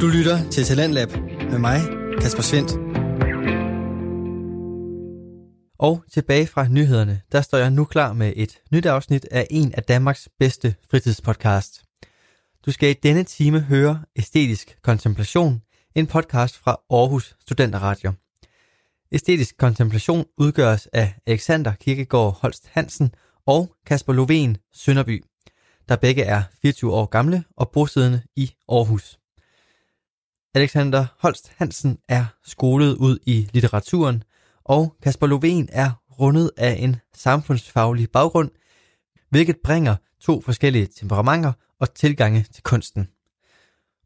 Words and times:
Du 0.00 0.06
lytter 0.06 0.50
til 0.50 0.64
Talentlab 0.64 1.08
med 1.50 1.58
mig, 1.58 1.80
Kasper 2.20 2.42
Svendt. 2.42 2.72
Og 5.78 6.04
tilbage 6.12 6.46
fra 6.46 6.68
nyhederne, 6.68 7.20
der 7.32 7.40
står 7.40 7.58
jeg 7.58 7.70
nu 7.70 7.84
klar 7.84 8.12
med 8.12 8.32
et 8.36 8.58
nyt 8.72 8.86
afsnit 8.86 9.26
af 9.30 9.46
en 9.50 9.74
af 9.74 9.82
Danmarks 9.82 10.28
bedste 10.38 10.74
fritidspodcast. 10.90 11.82
Du 12.66 12.72
skal 12.72 12.90
i 12.90 12.92
denne 12.92 13.24
time 13.24 13.60
høre 13.60 14.02
Æstetisk 14.16 14.78
Kontemplation, 14.82 15.62
en 15.94 16.06
podcast 16.06 16.56
fra 16.56 16.76
Aarhus 16.90 17.36
Studenterradio. 17.40 18.12
Æstetisk 19.12 19.56
Kontemplation 19.58 20.24
udgøres 20.38 20.88
af 20.92 21.14
Alexander 21.26 21.72
Kirkegaard 21.80 22.38
Holst 22.40 22.68
Hansen 22.72 23.10
og 23.46 23.74
Kasper 23.86 24.12
Lovén 24.12 24.70
Sønderby, 24.74 25.24
der 25.88 25.96
begge 25.96 26.22
er 26.22 26.42
24 26.62 26.92
år 26.92 27.06
gamle 27.06 27.44
og 27.56 27.70
bosiddende 27.70 28.22
i 28.36 28.52
Aarhus. 28.68 29.18
Alexander 30.56 31.06
Holst 31.18 31.52
Hansen 31.56 31.98
er 32.08 32.24
skolet 32.44 32.96
ud 32.96 33.18
i 33.26 33.48
litteraturen, 33.52 34.22
og 34.64 34.96
Kasper 35.02 35.26
Lovén 35.26 35.66
er 35.72 35.90
rundet 36.20 36.50
af 36.56 36.76
en 36.78 36.96
samfundsfaglig 37.14 38.10
baggrund, 38.10 38.50
hvilket 39.30 39.56
bringer 39.64 39.96
to 40.20 40.40
forskellige 40.40 40.86
temperamenter 40.86 41.52
og 41.80 41.94
tilgange 41.94 42.46
til 42.52 42.62
kunsten. 42.62 43.08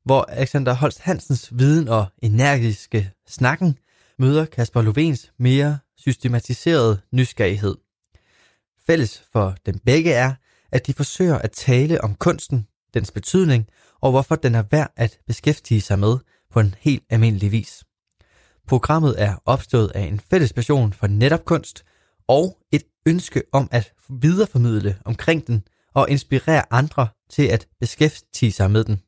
Hvor 0.04 0.22
Alexander 0.22 0.72
Holst 0.72 1.00
Hansens 1.00 1.58
viden 1.58 1.88
og 1.88 2.06
energiske 2.22 3.10
snakken 3.28 3.78
møder 4.18 4.44
Kasper 4.44 4.82
Lovens 4.82 5.32
mere 5.38 5.78
systematiserede 5.96 7.00
nysgerrighed. 7.12 7.74
Fælles 8.86 9.22
for 9.32 9.54
dem 9.66 9.78
begge 9.78 10.12
er, 10.12 10.34
at 10.72 10.86
de 10.86 10.92
forsøger 10.92 11.38
at 11.38 11.50
tale 11.50 12.04
om 12.04 12.14
kunsten, 12.14 12.66
dens 12.94 13.10
betydning 13.10 13.66
og 14.00 14.10
hvorfor 14.10 14.34
den 14.34 14.54
er 14.54 14.64
værd 14.70 14.92
at 14.96 15.18
beskæftige 15.26 15.80
sig 15.80 15.98
med 15.98 16.18
på 16.50 16.60
en 16.60 16.74
helt 16.78 17.04
almindelig 17.10 17.52
vis. 17.52 17.84
Programmet 18.66 19.22
er 19.22 19.34
opstået 19.44 19.92
af 19.94 20.02
en 20.02 20.20
fælles 20.20 20.52
passion 20.52 20.92
for 20.92 21.06
netop 21.06 21.44
kunst 21.44 21.84
og 22.28 22.58
et 22.72 22.82
ønske 23.06 23.42
om 23.52 23.68
at 23.70 23.92
videreformidle 24.08 24.98
omkring 25.04 25.46
den 25.46 25.64
og 25.94 26.10
inspirere 26.10 26.72
andre 26.72 27.08
til 27.30 27.42
at 27.42 27.68
beskæftige 27.80 28.52
sig 28.52 28.70
med 28.70 28.84
den. 28.84 29.02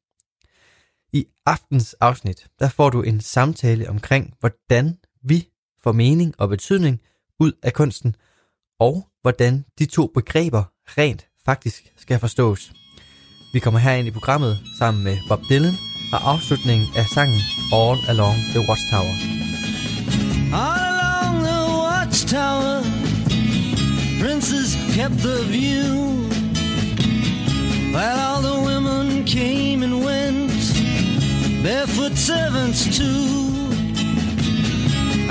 I 1.13 1.27
aftens 1.47 1.95
afsnit, 2.01 2.47
der 2.59 2.69
får 2.69 2.91
du 2.91 3.03
en 3.03 3.21
samtale 3.21 3.89
omkring, 3.89 4.35
hvordan 4.41 4.99
vi 5.23 5.49
får 5.83 5.93
mening 5.93 6.35
og 6.39 6.49
betydning 6.49 7.01
ud 7.41 7.53
af 7.63 7.73
kunsten, 7.73 8.17
og 8.81 9.09
hvordan 9.23 9.65
de 9.79 9.87
to 9.87 10.07
begreber 10.07 10.65
rent 10.85 11.29
faktisk 11.45 11.93
skal 11.97 12.19
forstås. 12.19 12.73
Vi 13.53 13.59
kommer 13.61 13.81
her 13.81 13.93
ind 13.93 14.09
i 14.09 14.11
programmet 14.11 14.59
sammen 14.79 15.05
med 15.05 15.17
Bob 15.29 15.41
Dylan 15.51 15.92
og 16.13 16.33
afslutningen 16.33 16.89
af 16.97 17.07
sangen 17.07 17.41
All 17.73 17.99
Along 18.09 18.39
the 18.55 18.61
Watchtower. 18.69 19.15
All 20.53 20.81
along 20.93 21.35
the 21.51 21.61
watchtower, 21.87 22.83
princes 24.21 24.69
kept 24.97 25.17
the 25.29 25.39
view. 25.57 25.93
While 27.95 28.19
all 28.29 28.43
the 28.43 28.59
women 28.71 29.25
came 29.25 29.83
and 29.83 30.05
went, 30.05 30.53
barefoot 31.63 32.17
servants 32.17 32.81
too. 32.99 33.43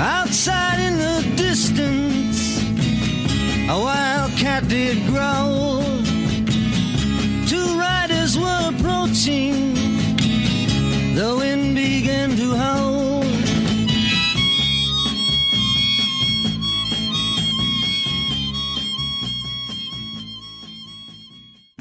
Outside 0.00 0.78
in 0.88 0.94
the 1.06 1.18
distance, 1.36 2.38
a 3.68 3.78
wild 3.86 4.32
cat 4.42 4.68
did 4.68 4.96
growl. 5.06 5.51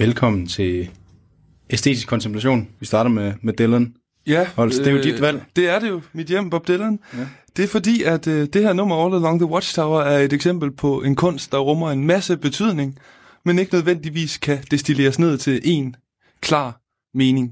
Velkommen 0.01 0.47
til 0.47 0.89
Æstetisk 1.69 2.07
Kontemplation. 2.07 2.67
Vi 2.79 2.85
starter 2.85 3.09
med, 3.09 3.33
med 3.41 3.53
Dylan. 3.53 3.93
Ja, 4.27 4.47
Holst, 4.55 4.79
det 4.79 4.87
er 4.87 4.91
jo 4.91 5.03
dit 5.03 5.21
valg. 5.21 5.43
Det 5.55 5.69
er 5.69 5.79
det 5.79 5.89
jo, 5.89 6.01
mit 6.13 6.27
hjem, 6.27 6.49
Bob 6.49 6.67
Dylan. 6.67 6.99
Ja. 7.13 7.27
Det 7.57 7.63
er 7.63 7.67
fordi, 7.67 8.03
at 8.03 8.27
øh, 8.27 8.47
det 8.53 8.61
her 8.61 8.73
nummer 8.73 9.05
All 9.05 9.15
Along 9.15 9.39
the 9.39 9.45
Watchtower 9.45 10.01
er 10.01 10.19
et 10.19 10.33
eksempel 10.33 10.71
på 10.71 11.01
en 11.01 11.15
kunst, 11.15 11.51
der 11.51 11.57
rummer 11.57 11.91
en 11.91 12.07
masse 12.07 12.37
betydning, 12.37 12.97
men 13.45 13.59
ikke 13.59 13.73
nødvendigvis 13.73 14.37
kan 14.37 14.57
destilleres 14.71 15.19
ned 15.19 15.37
til 15.37 15.61
en 15.63 15.95
klar 16.41 16.81
mening, 17.17 17.51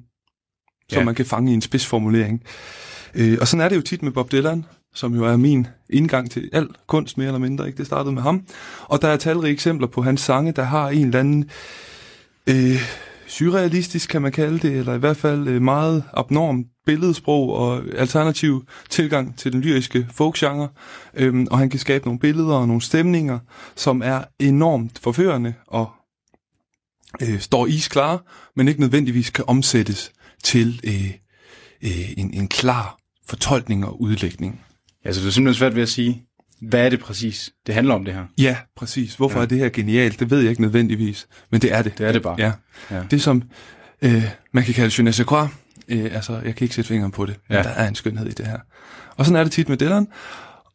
som 0.89 0.99
Ja. 0.99 1.05
man 1.05 1.15
kan 1.15 1.25
fange 1.25 1.51
i 1.51 1.53
en 1.53 1.61
spidsformulering. 1.61 2.43
Øh, 3.15 3.37
og 3.41 3.47
sådan 3.47 3.65
er 3.65 3.69
det 3.69 3.75
jo 3.75 3.81
tit 3.81 4.03
med 4.03 4.11
Bob 4.11 4.31
Dylan, 4.31 4.65
som 4.93 5.15
jo 5.15 5.25
er 5.25 5.37
min 5.37 5.67
indgang 5.89 6.31
til 6.31 6.49
al 6.53 6.67
kunst, 6.87 7.17
mere 7.17 7.27
eller 7.27 7.39
mindre. 7.39 7.67
Ikke? 7.67 7.77
Det 7.77 7.85
startede 7.85 8.13
med 8.13 8.21
ham. 8.21 8.45
Og 8.83 9.01
der 9.01 9.07
er 9.07 9.17
talrige 9.17 9.53
eksempler 9.53 9.87
på 9.87 10.01
hans 10.01 10.21
sange, 10.21 10.51
der 10.51 10.63
har 10.63 10.89
en 10.89 11.05
eller 11.05 11.19
anden 11.19 11.49
øh, 12.47 12.81
surrealistisk, 13.27 14.09
kan 14.09 14.21
man 14.21 14.31
kalde 14.31 14.59
det, 14.59 14.77
eller 14.77 14.93
i 14.93 14.97
hvert 14.97 15.17
fald 15.17 15.47
øh, 15.47 15.61
meget 15.61 16.03
abnorm 16.13 16.65
billedsprog 16.85 17.53
og 17.53 17.83
alternativ 17.95 18.65
tilgang 18.89 19.37
til 19.37 19.53
den 19.53 19.61
lyriske 19.61 20.07
folkgenre. 20.11 20.69
Øhm, 21.13 21.47
og 21.51 21.57
han 21.57 21.69
kan 21.69 21.79
skabe 21.79 22.05
nogle 22.05 22.19
billeder 22.19 22.55
og 22.55 22.67
nogle 22.67 22.81
stemninger, 22.81 23.39
som 23.75 24.01
er 24.05 24.23
enormt 24.39 24.99
forførende 24.99 25.53
og 25.67 25.89
øh, 27.21 27.39
står 27.39 27.65
isklare, 27.65 28.19
men 28.55 28.67
ikke 28.67 28.79
nødvendigvis 28.79 29.29
kan 29.29 29.45
omsættes 29.47 30.11
til 30.43 30.81
øh, 30.83 31.11
øh, 31.83 32.11
en, 32.17 32.33
en 32.33 32.47
klar 32.47 32.97
fortolkning 33.27 33.85
og 33.85 34.01
udlægning. 34.01 34.61
Altså, 35.05 35.21
det 35.21 35.27
er 35.27 35.31
simpelthen 35.31 35.59
svært 35.59 35.75
ved 35.75 35.83
at 35.83 35.89
sige, 35.89 36.25
hvad 36.61 36.85
er 36.85 36.89
det 36.89 36.99
præcis, 36.99 37.51
det 37.67 37.75
handler 37.75 37.93
om 37.93 38.05
det 38.05 38.13
her? 38.13 38.25
Ja, 38.37 38.57
præcis. 38.75 39.15
Hvorfor 39.15 39.37
ja. 39.39 39.43
Er 39.43 39.47
det 39.47 39.57
her 39.57 39.69
genialt? 39.69 40.19
Det 40.19 40.29
ved 40.31 40.39
jeg 40.39 40.49
ikke 40.49 40.61
nødvendigvis, 40.61 41.27
men 41.51 41.61
det 41.61 41.73
er 41.73 41.81
det. 41.81 41.97
Det 41.97 42.07
er 42.07 42.11
det 42.11 42.21
bare. 42.23 42.35
Ja. 42.37 42.51
Ja. 42.91 43.01
Det 43.11 43.21
som 43.21 43.43
øh, 44.01 44.23
man 44.53 44.63
kan 44.63 44.73
kalde 44.73 44.91
je 44.97 45.03
ne 45.03 45.13
sais 45.13 45.27
quoi, 45.27 45.47
øh, 45.87 46.15
altså 46.15 46.33
jeg 46.45 46.55
kan 46.55 46.65
ikke 46.65 46.75
sætte 46.75 46.87
fingeren 46.87 47.11
på 47.11 47.25
det, 47.25 47.39
men 47.49 47.55
Ja. 47.57 47.63
der 47.63 47.69
er 47.69 47.87
en 47.87 47.95
skønhed 47.95 48.27
i 48.27 48.31
det 48.31 48.47
her. 48.47 48.59
Og 49.17 49.25
sådan 49.25 49.39
er 49.39 49.43
det 49.43 49.51
tit 49.53 49.69
med 49.69 49.77
Dylan. 49.77 50.07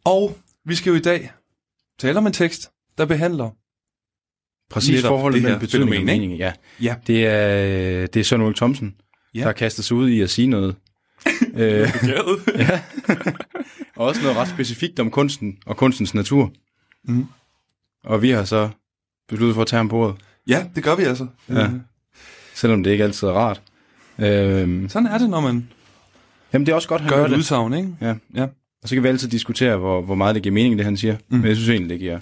Og 0.05 0.39
vi 0.67 0.75
skal 0.75 0.91
jo 0.91 0.97
i 0.97 1.01
dag 1.01 1.33
tale 2.01 2.19
om 2.19 2.27
en 2.27 2.33
tekst, 2.33 2.71
der 2.99 3.05
behandler, 3.07 3.51
Præcis 4.71 4.95
Netop 4.95 5.09
forholdet 5.09 5.35
det 5.37 5.43
mellem 5.43 5.61
betydning 5.61 5.91
og 5.91 5.95
fænomen, 5.95 6.09
ikke? 6.15 6.21
mening, 6.21 6.39
ja. 6.41 6.53
ja, 6.83 6.95
Det 7.07 7.27
er, 7.27 8.07
det 8.07 8.21
er 8.21 8.25
Søren 8.25 8.43
Ulrik 8.43 8.57
Thomsen, 8.57 8.95
Ja. 9.35 9.41
ja. 9.41 9.45
der 9.47 9.53
kaster 9.53 9.83
sig 9.83 9.97
ud 9.97 10.09
i 10.09 10.21
at 10.21 10.31
sige 10.31 10.47
noget. 10.47 10.77
øh, 11.57 11.89
ja. 12.59 12.81
og 13.97 14.07
også 14.07 14.23
noget 14.23 14.37
ret 14.37 14.49
specifikt 14.49 15.01
om 15.01 15.11
kunsten 15.11 15.59
og 15.67 15.77
kunstens 15.77 16.15
natur. 16.15 16.53
Mm. 17.05 17.27
Og 18.05 18.23
vi 18.23 18.31
har 18.31 18.45
så 18.45 18.69
besluttet 19.29 19.55
for 19.55 19.63
at 19.63 19.69
tage 19.69 19.79
ham 19.79 19.89
på 19.89 19.97
ordet, 19.97 20.17
ja, 20.49 20.67
det 20.75 20.85
gør 20.85 20.97
vi 20.97 21.03
altså. 21.03 21.27
Ja. 21.49 21.65
Øh, 21.65 21.71
selvom 22.55 22.83
det 22.83 22.91
ikke 22.91 23.05
altid 23.05 23.29
er 23.29 23.33
rart. 23.33 23.63
Øh, 24.19 24.89
Sådan 24.91 25.07
er 25.07 25.19
det, 25.19 25.31
når 25.31 25.41
man 25.41 25.69
jamen, 26.53 26.67
det 26.67 26.73
er 26.73 26.77
også 26.77 26.89
godt, 26.89 27.01
han 27.01 27.11
gør 27.11 27.17
gør 27.17 27.25
et 27.25 27.31
det. 27.31 27.37
udsagn, 27.37 27.75
ikke? 27.75 27.97
Ja. 28.01 28.15
Ja. 28.35 28.47
Og 28.83 28.89
så 28.89 28.95
kan 28.97 29.03
vi 29.03 29.09
altid 29.09 29.29
diskutere, 29.29 29.77
hvor, 29.77 30.03
hvor 30.03 30.15
meget 30.15 30.35
det 30.35 30.43
giver 30.43 30.53
mening, 30.53 30.79
det 30.79 30.85
han 30.85 30.97
siger. 30.97 31.13
Mm. 31.15 31.21
Mm. 31.29 31.37
Men 31.39 31.49
jeg 31.49 31.57
synes 31.57 31.69
egentlig, 31.71 31.91
det 31.91 31.99
giver 32.01 32.21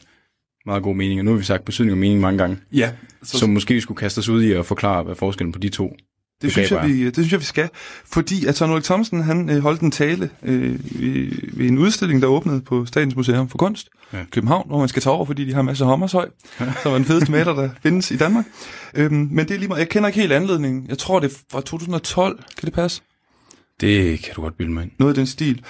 meget 0.66 0.82
god 0.82 0.94
mening. 0.94 1.21
Og 1.21 1.25
nu 1.25 1.31
har 1.31 1.38
vi 1.38 1.44
sagt 1.44 1.65
betydning 1.65 1.93
og 1.93 1.99
mening 1.99 2.21
mange 2.21 2.38
gange. 2.38 2.59
Ja, 2.72 2.93
Så, 3.22 3.31
så, 3.32 3.38
så 3.38 3.47
måske 3.47 3.75
vi 3.75 3.81
skulle 3.81 3.99
kaste 3.99 4.19
os 4.19 4.28
ud 4.28 4.43
i 4.43 4.53
at 4.53 4.66
forklare, 4.66 5.03
hvad 5.03 5.15
forskellen 5.15 5.53
på 5.53 5.59
de 5.59 5.69
to 5.69 5.97
det, 6.43 6.53
synes 6.53 6.71
jeg, 6.71 6.89
vi, 6.89 7.05
det 7.05 7.15
synes 7.15 7.33
jeg, 7.33 7.41
vi 7.41 7.45
skal. 7.45 7.69
Fordi 8.13 8.47
at 8.47 8.57
Søren 8.57 8.73
Ulrik 8.73 8.85
Thomsen, 8.85 9.23
han 9.23 9.51
øh, 9.51 9.59
holdt 9.63 9.81
en 9.81 9.91
tale 9.91 10.31
øh, 10.43 10.79
ved, 11.59 11.69
en 11.69 11.79
udstilling, 11.79 12.23
der 12.23 12.29
åbnede 12.29 12.61
på 12.61 12.87
Statens 12.87 13.17
Museum 13.17 13.49
for 13.49 13.59
Kunst, 13.59 13.89
ja. 14.13 14.19
Ja. 14.19 14.25
København, 14.31 14.69
hvor 14.69 14.79
man 14.79 14.89
skal 14.89 15.03
tage 15.03 15.15
over, 15.15 15.25
fordi 15.25 15.45
de 15.45 15.55
har 15.55 15.63
masser 15.63 15.85
af 15.85 15.89
Hommershøj, 15.91 16.29
som 16.83 16.93
er 16.93 16.95
den 16.95 17.05
fedeste 17.05 17.31
maler, 17.33 17.55
der 17.55 17.71
findes 17.83 18.11
i 18.11 18.17
Danmark. 18.17 18.45
Øhm, 18.95 19.29
men 19.31 19.39
det 19.49 19.55
er 19.55 19.59
lige 19.59 19.69
meget, 19.69 19.81
jeg 19.81 19.89
kender 19.89 20.09
ikke 20.09 20.21
helt 20.21 20.33
anledningen. 20.33 20.87
Jeg 20.89 20.99
tror, 20.99 21.21
det 21.21 21.43
fra 21.53 21.61
2012. 21.61 22.39
Kan 22.59 22.67
det 22.67 22.73
passe? 22.75 23.03
Det 23.81 24.19
kan 24.23 24.35
du 24.35 24.43
godt 24.43 24.56
bilde 24.56 24.73
mig 24.73 24.83
ind. 24.83 24.91
Noget 24.99 25.11
af 25.12 25.15
den 25.15 25.27
stil. 25.27 25.62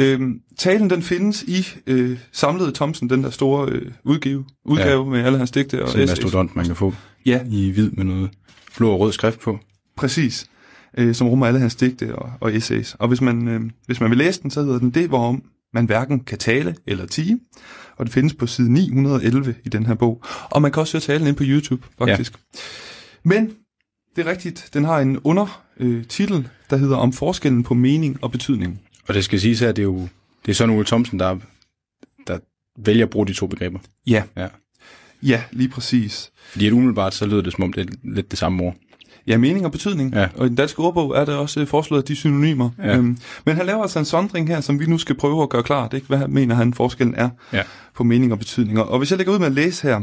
Øhm, 0.00 0.40
talen, 0.58 0.90
den 0.90 1.02
findes 1.02 1.42
i 1.42 1.66
øh, 1.86 2.18
samlede 2.32 2.72
Thomsen, 2.72 3.10
den 3.10 3.24
der 3.24 3.30
store 3.30 3.68
øh, 3.68 3.92
udgave, 4.04 4.44
udgave 4.64 5.04
ja. 5.04 5.10
med 5.10 5.24
alle 5.24 5.38
hans 5.38 5.50
digte 5.50 5.82
og 5.82 5.88
Sådan 5.88 6.00
en 6.00 6.04
essays. 6.04 6.24
mastodont, 6.24 6.56
man 6.56 6.66
kan 6.66 6.76
få 6.76 6.94
Ja, 7.26 7.40
i 7.50 7.70
hvid 7.70 7.90
med 7.90 8.04
noget 8.04 8.30
blå 8.76 8.90
og 8.90 9.00
rød 9.00 9.12
skrift 9.12 9.40
på. 9.40 9.58
Præcis. 9.98 10.46
Øh, 10.98 11.14
som 11.14 11.28
rummer 11.28 11.46
alle 11.46 11.60
hans 11.60 11.74
digte 11.76 12.16
og, 12.16 12.32
og 12.40 12.56
essays. 12.56 12.96
Og 12.98 13.08
hvis 13.08 13.20
man, 13.20 13.48
øh, 13.48 13.60
hvis 13.86 14.00
man 14.00 14.10
vil 14.10 14.18
læse 14.18 14.42
den, 14.42 14.50
så 14.50 14.62
hedder 14.62 14.78
den 14.78 14.90
det, 14.90 15.08
hvorom 15.08 15.42
man 15.74 15.86
hverken 15.86 16.20
kan 16.20 16.38
tale 16.38 16.74
eller 16.86 17.06
tige. 17.06 17.38
Og 17.96 18.06
det 18.06 18.14
findes 18.14 18.34
på 18.34 18.46
side 18.46 18.72
911 18.72 19.54
i 19.64 19.68
den 19.68 19.86
her 19.86 19.94
bog. 19.94 20.22
Og 20.50 20.62
man 20.62 20.72
kan 20.72 20.80
også 20.80 20.96
høre 20.96 21.00
talen 21.00 21.28
ind 21.28 21.36
på 21.36 21.44
YouTube, 21.46 21.86
faktisk. 21.98 22.32
Ja. 22.32 22.38
Men 23.24 23.50
det 24.16 24.26
er 24.26 24.30
rigtigt, 24.30 24.70
den 24.74 24.84
har 24.84 24.98
en 25.00 25.18
undertitel, 25.18 26.36
øh, 26.36 26.44
der 26.70 26.76
hedder 26.76 26.96
Om 26.96 27.12
forskellen 27.12 27.62
på 27.62 27.74
mening 27.74 28.18
og 28.22 28.32
betydning. 28.32 28.80
Og 29.08 29.14
det 29.14 29.24
skal 29.24 29.40
siges 29.40 29.60
her, 29.60 29.72
det 29.72 29.82
er 29.82 29.86
jo 29.86 30.08
det 30.46 30.52
er 30.52 30.54
sådan 30.54 30.74
Ole 30.74 30.84
Thomsen, 30.84 31.18
der, 31.18 31.38
der 32.26 32.38
vælger 32.78 33.04
at 33.04 33.10
bruge 33.10 33.26
de 33.26 33.32
to 33.32 33.46
begreber. 33.46 33.78
Ja, 34.06 34.22
Ja. 34.36 34.48
ja 35.22 35.42
lige 35.52 35.68
præcis. 35.68 36.30
Fordi 36.50 36.66
at 36.66 36.72
umiddelbart, 36.72 37.14
så 37.14 37.26
lyder 37.26 37.42
det 37.42 37.52
som 37.52 37.64
om, 37.64 37.72
det 37.72 37.90
er 37.90 37.94
lidt 38.02 38.30
det 38.30 38.38
samme 38.38 38.62
ord. 38.62 38.76
Ja, 39.28 39.36
mening 39.38 39.64
og 39.64 39.72
betydning. 39.72 40.14
Ja. 40.14 40.28
Og 40.36 40.46
i 40.46 40.48
den 40.48 40.56
danske 40.56 40.80
ordbog 40.80 41.16
er 41.16 41.24
det 41.24 41.34
også 41.34 41.60
øh, 41.60 41.66
foreslået, 41.66 42.08
de 42.08 42.12
er 42.12 42.16
synonymer. 42.16 42.70
Ja. 42.78 42.96
Øhm, 42.96 43.18
men 43.46 43.56
han 43.56 43.66
laver 43.66 43.82
altså 43.82 43.98
en 43.98 44.04
sondring 44.04 44.48
her, 44.48 44.60
som 44.60 44.80
vi 44.80 44.86
nu 44.86 44.98
skal 44.98 45.16
prøve 45.16 45.42
at 45.42 45.48
gøre 45.48 45.62
klart. 45.62 45.94
Ikke? 45.94 46.06
Hvad 46.06 46.28
mener 46.28 46.54
han 46.54 46.74
forskellen 46.74 47.14
er 47.14 47.28
Ja. 47.52 47.62
på 47.94 48.04
mening 48.04 48.32
og 48.32 48.38
betydning. 48.38 48.78
Og 48.80 48.98
hvis 48.98 49.10
jeg 49.10 49.16
lægger 49.18 49.32
ud 49.32 49.38
med 49.38 49.46
at 49.46 49.52
læse 49.52 49.88
her, 49.88 50.00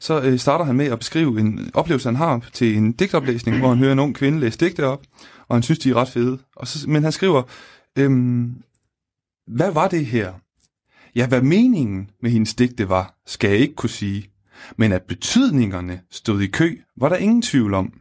så 0.00 0.20
øh, 0.20 0.38
starter 0.38 0.64
han 0.64 0.76
med 0.76 0.86
at 0.86 0.98
beskrive 0.98 1.40
en 1.40 1.70
oplevelse, 1.74 2.08
han 2.08 2.16
har 2.16 2.40
til 2.52 2.76
en 2.76 2.92
digtoplæsning, 2.92 3.58
hvor 3.58 3.68
han 3.68 3.78
hører 3.78 3.92
en 3.92 3.98
ung 3.98 4.14
kvinde 4.14 4.40
læse 4.40 4.58
digte 4.58 4.86
op, 4.86 5.02
og 5.48 5.56
han 5.56 5.62
synes, 5.62 5.78
de 5.78 5.90
er 5.90 5.94
ret 5.94 6.08
fede. 6.08 6.38
Og 6.56 6.66
så, 6.68 6.90
men 6.90 7.02
han 7.02 7.12
skriver, 7.12 7.42
øhm, 7.98 8.54
hvad 9.46 9.70
var 9.72 9.88
det 9.88 10.06
her? 10.06 10.32
Ja, 11.16 11.26
hvad 11.26 11.42
meningen 11.42 12.08
med 12.22 12.30
hendes 12.30 12.54
digte 12.54 12.88
var, 12.88 13.14
skal 13.26 13.50
jeg 13.50 13.58
ikke 13.58 13.74
kunne 13.74 13.90
sige. 13.90 14.26
Men 14.76 14.92
at 14.92 15.02
betydningerne 15.02 16.00
stod 16.10 16.40
i 16.40 16.46
kø, 16.46 16.76
var 17.00 17.08
der 17.08 17.16
ingen 17.16 17.42
tvivl 17.42 17.74
om. 17.74 17.92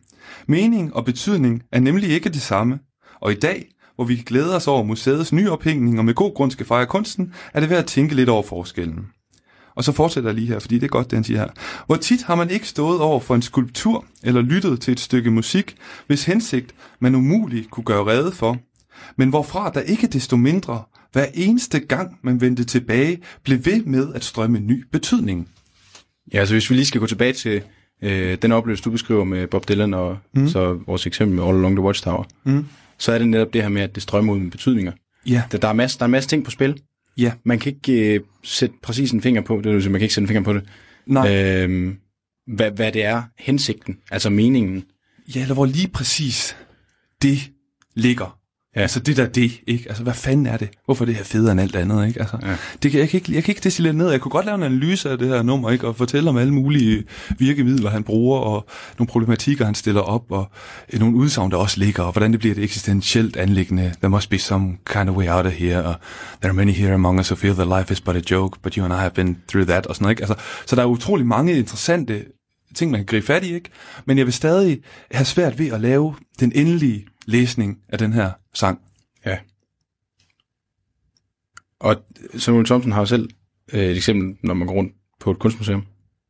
Mening 0.47 0.95
og 0.95 1.05
betydning 1.05 1.63
er 1.71 1.79
nemlig 1.79 2.09
ikke 2.09 2.29
det 2.29 2.41
samme. 2.41 2.79
Og 3.21 3.31
i 3.31 3.35
dag, 3.35 3.65
hvor 3.95 4.05
vi 4.05 4.15
glæder 4.15 4.55
os 4.55 4.67
over 4.67 4.83
museets 4.83 5.33
nyophængning 5.33 5.99
og 5.99 6.05
med 6.05 6.13
god 6.13 6.33
grund 6.33 6.51
skal 6.51 6.65
fejre 6.65 6.85
kunsten, 6.85 7.33
er 7.53 7.59
det 7.59 7.69
værd 7.69 7.79
at 7.79 7.85
tænke 7.85 8.15
lidt 8.15 8.29
over 8.29 8.43
forskellen. 8.43 9.07
Og 9.75 9.83
så 9.83 9.91
fortsætter 9.91 10.29
jeg 10.29 10.35
lige 10.35 10.47
her, 10.47 10.59
fordi 10.59 10.75
det 10.75 10.83
er 10.83 10.87
godt, 10.87 11.11
det 11.11 11.17
han 11.17 11.23
siger 11.23 11.39
her. 11.39 11.47
Hvor 11.85 11.95
tit 11.95 12.23
har 12.23 12.35
man 12.35 12.49
ikke 12.49 12.67
stået 12.67 13.01
over 13.01 13.19
for 13.19 13.35
en 13.35 13.41
skulptur 13.41 14.05
eller 14.23 14.41
lyttet 14.41 14.81
til 14.81 14.91
et 14.91 14.99
stykke 14.99 15.31
musik, 15.31 15.75
hvis 16.07 16.25
hensigt 16.25 16.75
man 16.99 17.15
umuligt 17.15 17.69
kunne 17.69 17.83
gøre 17.83 18.05
rede 18.05 18.31
for, 18.31 18.57
men 19.15 19.29
hvorfra 19.29 19.69
der 19.69 19.81
ikke 19.81 20.07
desto 20.07 20.37
mindre, 20.37 20.83
hver 21.11 21.25
eneste 21.33 21.79
gang 21.79 22.19
man 22.21 22.41
vendte 22.41 22.63
tilbage, 22.63 23.21
blev 23.43 23.65
ved 23.65 23.83
med 23.83 24.13
at 24.13 24.23
strømme 24.23 24.59
ny 24.59 24.85
betydning. 24.91 25.49
Ja, 26.33 26.39
altså 26.39 26.55
hvis 26.55 26.69
vi 26.69 26.75
lige 26.75 26.85
skal 26.85 27.01
gå 27.01 27.07
tilbage 27.07 27.33
til 27.33 27.63
øh, 28.03 28.37
den 28.41 28.51
oplevelse, 28.51 28.83
du 28.83 28.91
beskriver 28.91 29.23
med 29.23 29.47
Bob 29.47 29.67
Dylan, 29.69 29.93
og 29.93 30.17
mm. 30.35 30.47
så 30.47 30.79
vores 30.87 31.07
eksempel 31.07 31.35
med 31.35 31.43
All 31.47 31.57
Along 31.57 31.75
the 31.75 31.83
Watchtower, 31.85 32.23
Mm. 32.43 32.65
så 32.97 33.11
er 33.11 33.17
det 33.17 33.27
netop 33.27 33.53
det 33.53 33.61
her 33.61 33.69
med, 33.69 33.81
at 33.81 33.95
det 33.95 34.03
strømmer 34.03 34.33
ud 34.33 34.39
med 34.39 34.51
betydninger. 34.51 34.91
Ja, 35.25 35.43
Der, 35.51 35.57
der, 35.57 35.67
er, 35.67 35.73
masse, 35.73 35.99
der 35.99 36.03
er 36.05 36.09
masse 36.09 36.29
ting 36.29 36.45
på 36.45 36.51
spil. 36.51 36.81
ja, 37.17 37.31
Man 37.45 37.59
kan 37.59 37.73
ikke 37.73 38.13
øh, 38.15 38.19
sætte 38.43 38.75
præcis 38.83 39.11
en 39.11 39.21
finger 39.21 39.41
på, 39.41 39.61
det 39.63 39.73
vil 39.73 39.81
sige, 39.81 39.91
man 39.91 39.99
kan 39.99 40.03
ikke 40.05 40.13
sætte 40.15 40.23
en 40.23 40.27
finger 40.27 40.43
på 40.43 40.53
det, 40.53 40.63
nej, 41.05 41.35
øh, 41.65 41.93
hvad, 42.55 42.71
hvad 42.71 42.91
det 42.91 43.03
er 43.05 43.23
hensigten, 43.39 43.97
altså 44.11 44.29
meningen. 44.29 44.83
ja, 45.35 45.41
eller 45.41 45.53
hvor 45.53 45.65
lige 45.65 45.87
præcis 45.87 46.57
det 47.21 47.37
ligger. 47.95 48.39
Ja. 48.75 48.81
Altså 48.81 48.99
det 48.99 49.17
der 49.17 49.25
det, 49.25 49.51
ikke? 49.67 49.85
Altså 49.87 50.03
hvad 50.03 50.13
fanden 50.13 50.45
er 50.45 50.57
det? 50.57 50.69
Hvorfor 50.85 51.03
er 51.03 51.05
det 51.05 51.15
her 51.15 51.23
federe 51.23 51.51
end 51.51 51.61
alt 51.61 51.75
andet, 51.75 52.07
ikke? 52.07 52.19
Altså, 52.19 52.37
Ja. 52.41 52.55
det 52.83 52.91
kan, 52.91 52.99
jeg, 52.99 53.09
kan 53.09 53.17
ikke, 53.17 53.33
jeg 53.33 53.43
kan 53.43 53.51
ikke 53.51 53.61
destillere 53.63 53.93
ned. 53.93 54.09
Jeg 54.09 54.21
kunne 54.21 54.29
godt 54.31 54.45
lave 54.45 54.55
en 54.55 54.63
analyse 54.63 55.09
af 55.09 55.17
det 55.17 55.27
her 55.27 55.41
nummer, 55.41 55.69
ikke? 55.71 55.87
Og 55.87 55.95
fortælle 55.95 56.29
om 56.29 56.37
alle 56.37 56.53
mulige 56.53 57.03
virkemidler, 57.39 57.89
han 57.89 58.03
bruger, 58.03 58.39
og 58.39 58.65
nogle 58.99 59.07
problematikker, 59.07 59.65
han 59.65 59.75
stiller 59.75 60.01
op, 60.01 60.31
og 60.31 60.51
øh, 60.93 60.99
nogle 60.99 61.15
udsagn, 61.15 61.51
der 61.51 61.57
også 61.57 61.79
ligger, 61.79 62.03
og 62.03 62.11
hvordan 62.11 62.31
det 62.31 62.39
bliver 62.39 62.55
et 62.55 62.63
eksistentielt 62.63 63.35
anlæggende. 63.37 63.93
There 63.99 64.09
must 64.09 64.29
be 64.29 64.37
some 64.39 64.77
kind 64.85 65.09
of 65.09 65.15
way 65.15 65.27
out 65.29 65.45
of 65.45 65.51
here, 65.53 65.83
og 65.83 65.95
there 66.41 66.49
are 66.49 66.53
many 66.53 66.71
here 66.73 66.93
among 66.93 67.19
us 67.19 67.29
who 67.31 67.35
feel 67.35 67.53
that 67.55 67.79
life 67.79 67.93
is 67.93 68.01
but 68.01 68.15
a 68.15 68.21
joke, 68.31 68.59
but 68.63 68.73
you 68.73 68.83
and 68.85 68.93
I 68.93 68.97
have 68.97 69.11
been 69.11 69.37
through 69.47 69.67
that, 69.67 69.85
og 69.85 69.95
sådan 69.95 70.03
noget, 70.03 70.11
ikke? 70.13 70.23
Altså, 70.23 70.45
så 70.65 70.75
der 70.75 70.81
er 70.81 70.85
utrolig 70.85 71.25
mange 71.25 71.53
interessante 71.57 72.23
ting, 72.75 72.91
man 72.91 72.99
kan 72.99 73.05
gribe 73.05 73.25
fat 73.25 73.43
i, 73.43 73.53
ikke? 73.53 73.69
Men 74.05 74.17
jeg 74.17 74.25
vil 74.25 74.33
stadig 74.33 74.79
have 75.11 75.25
svært 75.25 75.59
ved 75.59 75.67
at 75.71 75.81
lave 75.81 76.15
den 76.39 76.51
endelige 76.55 77.05
læsning 77.25 77.79
af 77.89 77.97
den 77.97 78.13
her 78.13 78.31
sang. 78.53 78.81
Ja. 79.25 79.37
Og 81.79 82.03
Samuel 82.37 82.65
Thompson 82.65 82.91
har 82.91 82.99
jo 83.01 83.05
selv 83.05 83.29
øh, 83.73 83.83
et 83.83 83.97
eksempel, 83.97 84.37
når 84.43 84.53
man 84.53 84.67
går 84.67 84.73
rundt 84.75 84.93
på 85.19 85.31
et 85.31 85.39
kunstmuseum. 85.39 85.85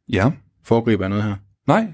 Ja. 0.09 0.31
Foregriber 0.63 1.07
noget 1.07 1.23
her, 1.23 1.35
Nej. 1.67 1.93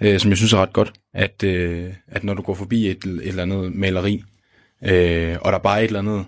øh, 0.00 0.20
som 0.20 0.30
jeg 0.30 0.36
synes 0.36 0.52
er 0.52 0.58
ret 0.58 0.72
godt, 0.72 0.92
at, 1.12 1.42
øh, 1.42 1.94
at 2.06 2.24
når 2.24 2.34
du 2.34 2.42
går 2.42 2.54
forbi 2.54 2.86
et, 2.88 3.04
et 3.04 3.28
eller 3.28 3.42
andet 3.42 3.72
maleri, 3.74 4.24
øh, 4.84 5.36
og 5.40 5.52
der 5.52 5.58
er 5.58 5.62
bare 5.62 5.80
et 5.84 5.86
eller 5.86 5.98
andet, 5.98 6.26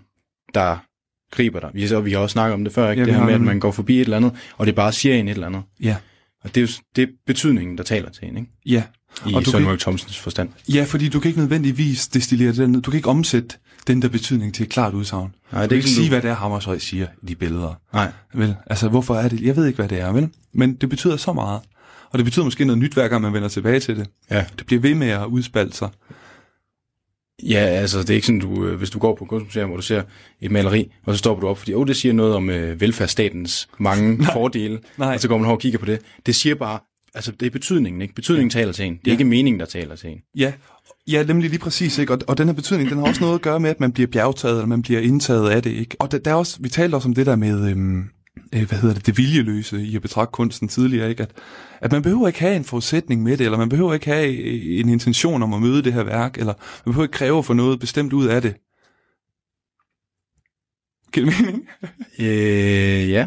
der 0.54 0.78
griber 1.30 1.60
dig. 1.60 1.70
Vi, 1.74 1.86
har- 1.86 2.00
vi 2.00 2.12
har 2.12 2.18
også 2.18 2.32
snakket 2.32 2.54
om 2.54 2.64
det 2.64 2.72
før, 2.72 2.90
ikke? 2.90 3.00
Ja, 3.02 3.06
det 3.06 3.14
her 3.14 3.24
med, 3.24 3.34
at 3.34 3.40
man 3.40 3.60
går 3.60 3.70
forbi 3.70 3.94
et 3.96 4.00
eller 4.00 4.16
andet, 4.16 4.36
og 4.56 4.66
det 4.66 4.74
bare 4.74 4.92
siger 4.92 5.14
en 5.14 5.28
et 5.28 5.32
eller 5.32 5.46
andet. 5.46 5.62
Ja. 5.80 5.96
Og 6.40 6.54
det 6.54 6.56
er 6.56 6.62
jo 6.62 6.68
det 6.96 7.02
er 7.02 7.12
betydningen, 7.26 7.78
der 7.78 7.84
taler 7.84 8.10
til 8.10 8.28
en, 8.28 8.36
ikke? 8.36 8.50
Ja. 8.66 8.82
I 9.26 9.34
Og 9.34 9.44
du 9.44 9.50
Samuel 9.50 9.78
Thompsons 9.78 10.18
forstand. 10.18 10.48
Ja, 10.68 10.84
fordi 10.84 11.08
du 11.08 11.20
kan 11.20 11.28
ikke 11.28 11.40
nødvendigvis 11.40 12.08
destillere 12.08 12.52
det 12.52 12.70
ned. 12.70 12.82
Du 12.82 12.90
kan 12.90 12.98
ikke 12.98 13.08
omsætte 13.08 13.56
den 13.86 14.02
der 14.02 14.08
betydning 14.08 14.54
til 14.54 14.62
et 14.62 14.68
klart 14.68 14.94
udsagn. 14.94 15.34
Nej, 15.52 15.62
Du 15.62 15.68
kan 15.68 15.76
ikke 15.76 15.88
sige, 15.88 16.08
hvad 16.08 16.22
det 16.22 16.30
er, 16.30 16.34
Hammershøj 16.34 16.78
siger 16.78 17.06
i 17.22 17.26
de 17.26 17.34
billeder. 17.34 17.74
Nej. 17.92 18.12
Vel, 18.34 18.56
altså 18.66 18.88
hvorfor 18.88 19.14
er 19.14 19.28
det? 19.28 19.40
Jeg 19.40 19.56
ved 19.56 19.66
ikke, 19.66 19.76
hvad 19.76 19.88
det 19.88 20.00
er, 20.00 20.12
vel? 20.12 20.28
Men 20.52 20.74
det 20.74 20.88
betyder 20.88 21.16
så 21.16 21.32
meget. 21.32 21.60
Og 22.10 22.18
det 22.18 22.24
betyder 22.24 22.44
måske 22.44 22.64
noget 22.64 22.78
nyt, 22.78 22.92
hver 22.92 23.08
gang 23.08 23.22
man 23.22 23.32
vender 23.32 23.48
tilbage 23.48 23.80
til 23.80 23.96
det. 23.96 24.06
Ja. 24.30 24.44
Det 24.58 24.66
bliver 24.66 24.80
ved 24.80 24.94
med 24.94 25.08
at 25.08 25.26
udspalte 25.26 25.76
sig. 25.76 25.88
Ja, 27.42 27.58
altså 27.58 27.98
det 27.98 28.10
er 28.10 28.14
ikke 28.14 28.26
sådan, 28.26 28.40
du, 28.40 28.66
øh, 28.66 28.78
hvis 28.78 28.90
du 28.90 28.98
går 28.98 29.14
på 29.14 29.24
et 29.24 29.30
kunstmuseum, 29.30 29.68
hvor 29.68 29.76
du 29.76 29.82
ser 29.82 30.02
et 30.40 30.50
maleri, 30.50 30.92
og 31.06 31.14
så 31.14 31.18
stopper 31.18 31.40
du 31.40 31.48
op, 31.48 31.58
fordi 31.58 31.74
oh, 31.74 31.86
det 31.86 31.96
siger 31.96 32.12
noget 32.12 32.34
om 32.34 32.50
øh, 32.50 32.80
velfærdsstatens 32.80 33.68
mange 33.78 34.16
nej, 34.18 34.32
fordele, 34.32 34.78
nej. 34.96 35.14
og 35.14 35.20
så 35.20 35.28
går 35.28 35.38
man 35.38 35.46
over 35.46 35.56
og 35.56 35.60
kigger 35.60 35.78
på 35.78 35.86
det. 35.86 36.00
Det 36.26 36.34
siger 36.34 36.54
bare, 36.54 36.78
altså 37.16 37.32
det 37.32 37.46
er 37.46 37.50
betydningen, 37.50 38.02
ikke? 38.02 38.14
Betydningen 38.14 38.50
ja. 38.54 38.60
taler 38.60 38.72
til 38.72 38.84
en. 38.84 38.92
Det 38.92 38.98
er 38.98 39.02
Ja. 39.06 39.12
ikke 39.12 39.24
meningen, 39.24 39.60
der 39.60 39.66
taler 39.66 39.96
til 39.96 40.10
en. 40.10 40.20
Ja, 40.36 40.52
ja 41.08 41.22
nemlig 41.22 41.50
lige 41.50 41.60
præcis. 41.60 41.98
Ikke? 41.98 42.12
Og, 42.12 42.18
og 42.26 42.38
den 42.38 42.48
her 42.48 42.54
betydning, 42.54 42.90
den 42.90 42.98
har 42.98 43.06
også 43.06 43.20
noget 43.20 43.34
at 43.34 43.42
gøre 43.42 43.60
med, 43.60 43.70
at 43.70 43.80
man 43.80 43.92
bliver 43.92 44.06
bjergtaget, 44.06 44.54
eller 44.54 44.66
man 44.66 44.82
bliver 44.82 45.00
indtaget 45.00 45.50
af 45.50 45.62
det. 45.62 45.70
Ikke? 45.70 45.96
Og 45.98 46.12
der, 46.12 46.18
der 46.18 46.30
er 46.30 46.34
også, 46.34 46.58
vi 46.60 46.68
talte 46.68 46.94
også 46.94 47.08
om 47.08 47.14
det 47.14 47.26
der 47.26 47.36
med, 47.36 47.70
øhm, 47.70 48.04
øh, 48.54 48.68
hvad 48.68 48.78
hedder 48.78 48.94
det, 48.94 49.06
det 49.06 49.18
viljeløse 49.18 49.82
i 49.82 49.96
at 49.96 50.02
betragte 50.02 50.32
kunsten 50.32 50.68
tidligere. 50.68 51.10
Ikke? 51.10 51.22
At, 51.22 51.30
at 51.80 51.92
man 51.92 52.02
behøver 52.02 52.26
ikke 52.26 52.40
have 52.40 52.56
en 52.56 52.64
forudsætning 52.64 53.22
med 53.22 53.36
det, 53.36 53.44
eller 53.44 53.58
man 53.58 53.68
behøver 53.68 53.94
ikke 53.94 54.06
have 54.06 54.28
øh, 54.36 54.80
en 54.80 54.88
intention 54.88 55.42
om 55.42 55.54
at 55.54 55.62
møde 55.62 55.82
det 55.82 55.92
her 55.92 56.02
værk, 56.02 56.38
eller 56.38 56.52
man 56.86 56.92
behøver 56.92 57.04
ikke 57.04 57.12
kræve 57.18 57.38
at 57.38 57.44
få 57.44 57.52
noget 57.52 57.80
bestemt 57.80 58.12
ud 58.12 58.26
af 58.26 58.42
det. 58.42 58.54
Giver 61.12 61.26
det 61.30 61.40
mening? 61.40 61.68
Øh, 62.18 63.10
ja. 63.10 63.26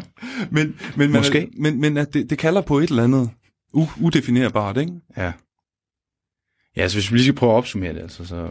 Men, 0.50 0.76
men, 0.96 1.10
man, 1.10 1.20
Måske. 1.20 1.48
men, 1.58 1.80
men 1.80 1.96
at 1.96 2.14
det, 2.14 2.30
det 2.30 2.38
kalder 2.38 2.60
på 2.60 2.78
et 2.78 2.90
eller 2.90 3.04
andet 3.04 3.30
u- 3.76 4.02
udefinerbart, 4.02 4.76
ikke? 4.76 4.92
Ja. 5.16 5.32
Ja, 6.76 6.82
altså 6.82 6.96
hvis 6.96 7.12
vi 7.12 7.16
lige 7.16 7.24
skal 7.24 7.34
prøve 7.34 7.52
at 7.52 7.56
opsummere 7.56 7.94
det, 7.94 8.00
altså, 8.00 8.24
så 8.24 8.50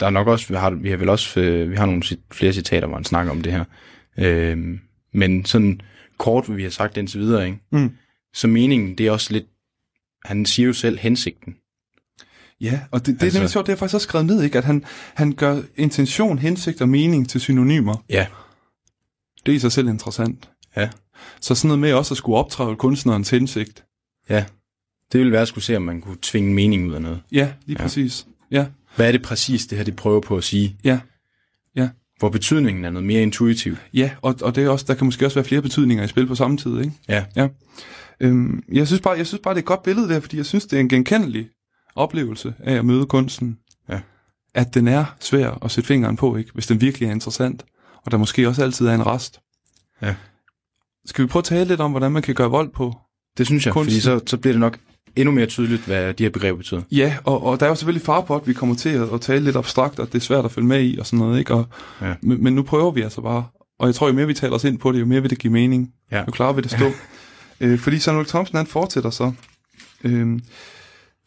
der 0.00 0.06
er 0.06 0.10
nok 0.10 0.26
også, 0.26 0.48
vi 0.48 0.54
har, 0.54 0.70
vi 0.70 0.90
har 0.90 0.96
vel 0.96 1.08
også, 1.08 1.40
øh, 1.40 1.70
vi 1.70 1.76
har 1.76 1.86
nogle 1.86 2.02
flere 2.32 2.52
citater, 2.52 2.86
hvor 2.86 2.96
han 2.96 3.04
snakker 3.04 3.32
om 3.32 3.42
det 3.42 3.52
her. 3.52 3.64
Øh, 4.18 4.78
men 5.12 5.44
sådan 5.44 5.80
kort, 6.18 6.46
hvad 6.46 6.56
vi 6.56 6.62
har 6.62 6.70
sagt 6.70 6.96
indtil 6.96 7.20
videre, 7.20 7.46
ikke? 7.46 7.58
Mm. 7.72 7.90
Så 8.34 8.46
meningen, 8.46 8.98
det 8.98 9.06
er 9.06 9.10
også 9.10 9.32
lidt, 9.32 9.46
han 10.24 10.46
siger 10.46 10.66
jo 10.66 10.72
selv 10.72 10.98
hensigten. 10.98 11.56
Ja, 12.60 12.80
og 12.90 13.06
det, 13.06 13.06
det 13.06 13.22
altså, 13.22 13.38
er 13.38 13.40
nemlig 13.40 13.50
sjovt, 13.50 13.66
det 13.66 13.70
jeg 13.70 13.78
faktisk 13.78 13.94
også 13.94 14.04
skrevet 14.04 14.26
ned, 14.26 14.42
ikke? 14.42 14.58
at 14.58 14.64
han, 14.64 14.84
han 15.14 15.32
gør 15.32 15.62
intention, 15.76 16.38
hensigt 16.38 16.80
og 16.82 16.88
mening 16.88 17.28
til 17.28 17.40
synonymer. 17.40 18.04
Ja. 18.08 18.26
Det 19.46 19.52
er 19.52 19.56
i 19.56 19.58
sig 19.58 19.72
selv 19.72 19.88
interessant. 19.88 20.50
Ja. 20.76 20.90
Så 21.40 21.54
sådan 21.54 21.68
noget 21.68 21.80
med 21.80 21.92
også 21.92 22.14
at 22.14 22.18
skulle 22.18 22.38
optræde 22.38 22.76
kunstnerens 22.76 23.30
hensigt. 23.30 23.84
Ja. 24.30 24.44
Det 25.12 25.18
ville 25.18 25.32
være 25.32 25.42
at 25.42 25.48
skulle 25.48 25.64
se, 25.64 25.76
om 25.76 25.82
man 25.82 26.00
kunne 26.00 26.16
tvinge 26.22 26.54
mening 26.54 26.86
ud 26.88 26.92
af 26.92 27.02
noget. 27.02 27.22
Ja, 27.32 27.52
lige 27.66 27.76
Ja. 27.78 27.82
præcis. 27.82 28.26
Ja, 28.50 28.66
Hvad 28.96 29.08
er 29.08 29.12
det 29.12 29.22
præcis, 29.22 29.66
det 29.66 29.78
her 29.78 29.84
det 29.84 29.96
prøver 29.96 30.20
på 30.20 30.36
at 30.36 30.44
sige? 30.44 30.76
ja, 30.84 31.00
ja. 31.76 31.88
Hvor 32.18 32.28
betydningen 32.28 32.84
er 32.84 32.90
noget 32.90 33.06
mere 33.06 33.22
intuitiv. 33.22 33.76
Ja, 33.94 34.10
og, 34.22 34.34
og 34.42 34.54
det 34.54 34.64
er 34.64 34.68
også, 34.68 34.84
der 34.88 34.94
kan 34.94 35.04
måske 35.04 35.26
også 35.26 35.34
være 35.34 35.44
flere 35.44 35.62
betydninger 35.62 36.04
i 36.04 36.08
spil 36.08 36.26
på 36.26 36.34
samme 36.34 36.56
tid, 36.56 36.78
ikke? 36.80 36.92
Ja. 37.08 37.24
Ja. 37.36 37.48
Øhm, 38.20 38.62
jeg, 38.72 38.86
synes 38.86 39.00
bare, 39.00 39.14
jeg 39.18 39.26
synes 39.26 39.40
bare, 39.44 39.54
det 39.54 39.58
er 39.58 39.62
et 39.62 39.66
godt 39.66 39.82
billede 39.82 40.08
der, 40.08 40.20
fordi 40.20 40.36
jeg 40.36 40.46
synes, 40.46 40.66
det 40.66 40.76
er 40.76 40.80
en 40.80 40.88
genkendelig 40.88 41.48
oplevelse 41.94 42.54
af 42.58 42.74
at 42.74 42.84
møde 42.84 43.06
kunsten. 43.06 43.58
Ja. 43.88 44.00
At 44.54 44.74
den 44.74 44.88
er 44.88 45.04
svær 45.20 45.64
at 45.64 45.70
sætte 45.70 45.88
fingeren 45.88 46.16
på, 46.16 46.36
ikke? 46.36 46.50
Hvis 46.54 46.66
den 46.66 46.80
virkelig 46.80 47.06
er 47.06 47.12
interessant. 47.12 47.64
Og 48.04 48.10
der 48.12 48.16
måske 48.18 48.48
også 48.48 48.62
altid 48.62 48.86
er 48.86 48.94
en 48.94 49.06
rest. 49.06 49.40
Ja. 50.02 50.14
Skal 51.06 51.22
vi 51.24 51.28
prøve 51.28 51.40
at 51.40 51.44
tale 51.44 51.64
lidt 51.68 51.80
om, 51.80 51.90
hvordan 51.90 52.12
man 52.12 52.22
kan 52.22 52.34
gøre 52.34 52.50
vold 52.50 52.72
på? 52.72 52.94
Det 53.38 53.46
synes 53.46 53.66
jeg, 53.66 53.72
Kunsten. 53.72 53.90
fordi 53.92 54.00
så, 54.00 54.20
så 54.26 54.36
bliver 54.36 54.52
det 54.52 54.60
nok 54.60 54.78
endnu 55.16 55.32
mere 55.34 55.46
tydeligt, 55.46 55.82
hvad 55.86 56.14
de 56.14 56.22
her 56.22 56.30
begreber 56.30 56.56
betyder. 56.58 56.82
Ja, 56.92 57.16
og, 57.24 57.42
og 57.46 57.60
der 57.60 57.66
er 57.66 57.70
jo 57.70 57.74
selvfølgelig 57.76 58.06
far 58.06 58.20
på, 58.20 58.36
at 58.36 58.46
vi 58.46 58.52
kommer 58.52 58.74
til 58.74 58.88
at, 58.88 59.08
at 59.14 59.20
tale 59.20 59.44
lidt 59.44 59.56
abstrakt, 59.56 59.98
og 59.98 60.06
det 60.06 60.14
er 60.14 60.20
svært 60.22 60.44
at 60.44 60.52
følge 60.52 60.68
med 60.68 60.84
i 60.84 60.98
og 60.98 61.06
sådan 61.06 61.18
noget, 61.18 61.38
ikke? 61.38 61.54
Og, 61.54 61.66
Ja. 62.02 62.14
men, 62.22 62.42
men 62.44 62.54
nu 62.54 62.62
prøver 62.62 62.90
vi 62.90 63.00
altså 63.02 63.20
bare. 63.20 63.44
Og 63.78 63.86
jeg 63.86 63.94
tror, 63.94 64.06
jo 64.06 64.12
mere 64.12 64.26
vi 64.26 64.34
taler 64.34 64.54
os 64.54 64.64
ind 64.64 64.78
på 64.78 64.92
det, 64.92 65.00
jo 65.00 65.06
mere 65.06 65.20
vil 65.20 65.30
det 65.30 65.38
give 65.38 65.52
mening. 65.52 65.90
Ja. 66.12 66.18
Jo 66.20 66.30
klarere 66.32 66.54
vil 66.54 66.64
det 66.64 66.70
stå. 66.72 66.90
øh, 67.60 67.78
fordi 67.78 67.98
Samuel 67.98 68.26
Thompson, 68.26 68.56
han 68.56 68.66
fortsætter 68.66 69.10
så. 69.10 69.32
Øhm, 70.04 70.40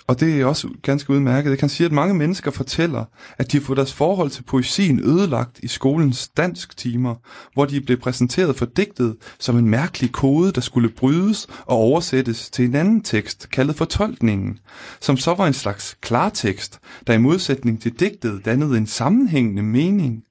og 0.10 0.20
det 0.20 0.42
er 0.42 0.46
også 0.46 0.70
ganske 0.82 1.14
udmærket. 1.14 1.50
Jeg 1.50 1.58
kan 1.58 1.70
sige, 1.70 1.86
at 1.86 1.92
mange 1.92 2.14
mennesker 2.14 2.52
fortæller, 2.52 3.06
at 3.38 3.52
de 3.52 3.58
har 3.58 3.66
fået 3.66 3.78
deres 3.78 3.94
forhold 3.94 4.30
til 4.30 4.44
poesien 4.44 5.00
ødelagt 5.00 5.60
i 5.64 5.68
skolens 5.68 6.28
dansk 6.28 6.78
timer, 6.78 7.16
hvor 7.54 7.66
de 7.66 7.82
blev 7.82 8.00
præsenteret 8.00 8.56
for 8.56 8.66
digtet 8.66 9.16
som 9.40 9.58
en 9.58 9.70
mærkelig 9.70 10.12
kode, 10.12 10.52
der 10.52 10.62
skulle 10.62 10.90
brydes 10.90 11.48
og 11.66 11.78
oversættes 11.78 12.50
til 12.50 12.66
en 12.66 12.76
anden 12.76 13.02
tekst, 13.02 13.50
kaldet 13.50 13.76
fortolkningen, 13.76 14.60
som 15.00 15.18
så 15.18 15.34
var 15.34 15.48
en 15.48 15.54
slags 15.54 15.98
klartekst, 16.02 16.80
der 17.08 17.14
i 17.14 17.18
modsætning 17.18 17.82
til 17.82 17.92
digtet 18.00 18.46
dannede 18.46 18.78
en 18.78 18.88
sammenhængende 18.88 19.64
mening. 19.64 20.24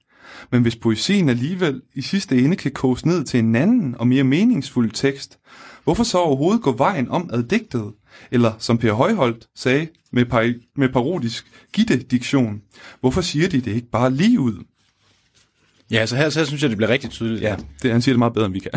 Men 0.51 0.61
hvis 0.61 0.75
poesien 0.75 1.29
alligevel 1.29 1.81
i 1.95 2.01
sidste 2.01 2.37
ende 2.37 2.55
kan 2.55 2.71
koges 2.71 3.05
ned 3.05 3.23
til 3.23 3.39
en 3.39 3.55
anden 3.55 3.95
og 3.99 4.07
mere 4.07 4.23
meningsfuld 4.23 4.91
tekst, 4.91 5.39
hvorfor 5.83 6.03
så 6.03 6.17
overhovedet 6.17 6.61
gå 6.61 6.71
vejen 6.71 7.09
om 7.09 7.29
ad 7.33 7.43
digtet? 7.43 7.91
Eller 8.31 8.53
som 8.59 8.77
Per 8.77 8.93
Højholdt 8.93 9.47
sagde 9.55 9.87
med, 10.11 10.25
par- 10.25 10.53
med 10.75 10.89
parodisk 10.89 11.45
gitte-diktion, 11.73 12.61
hvorfor 12.99 13.21
siger 13.21 13.49
de 13.49 13.61
det 13.61 13.75
ikke 13.75 13.89
bare 13.91 14.13
lige 14.13 14.39
ud? 14.39 14.63
Ja, 15.91 16.05
så 16.05 16.15
her, 16.15 16.29
så 16.29 16.39
her 16.39 16.45
synes 16.45 16.61
jeg, 16.61 16.69
det 16.69 16.77
bliver 16.77 16.89
rigtig 16.89 17.09
tydeligt. 17.09 17.41
Ja, 17.41 17.55
det, 17.83 17.91
han 17.91 18.01
siger 18.01 18.13
det 18.13 18.19
meget 18.19 18.33
bedre, 18.33 18.45
end 18.45 18.53
vi 18.53 18.59
kan. 18.59 18.71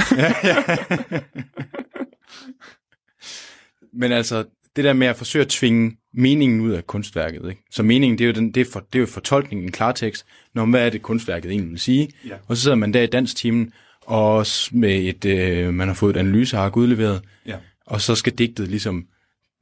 Men 4.00 4.12
altså, 4.12 4.44
det 4.76 4.84
der 4.84 4.92
med 4.92 5.06
at 5.06 5.16
forsøge 5.16 5.44
at 5.44 5.48
tvinge 5.48 5.96
meningen 6.14 6.60
ud 6.60 6.70
af 6.70 6.86
kunstværket. 6.86 7.48
Ikke? 7.48 7.62
Så 7.70 7.82
meningen, 7.82 8.18
det 8.18 8.24
er 8.24 8.28
jo, 8.28 8.34
den, 8.34 8.54
det 8.54 8.60
er, 8.60 8.70
for, 8.72 8.80
det 8.80 8.98
er 8.98 9.00
jo 9.00 9.06
fortolkningen, 9.06 9.66
en 9.66 9.72
klartekst, 9.72 10.26
når 10.54 10.66
hvad 10.66 10.86
er 10.86 10.90
det 10.90 11.02
kunstværket 11.02 11.50
egentlig 11.50 11.70
vil 11.70 11.80
sige. 11.80 12.08
Ja. 12.28 12.34
Og 12.46 12.56
så 12.56 12.62
sidder 12.62 12.76
man 12.76 12.94
der 12.94 13.02
i 13.02 13.06
danstimen, 13.06 13.72
og 14.00 14.46
med 14.72 14.98
et, 14.98 15.24
øh, 15.24 15.74
man 15.74 15.88
har 15.88 15.94
fået 15.94 16.16
et 16.16 16.20
analyseark 16.20 16.76
udleveret, 16.76 17.22
ja. 17.46 17.56
og 17.86 18.00
så 18.00 18.14
skal 18.14 18.32
digtet 18.32 18.68
ligesom 18.68 19.04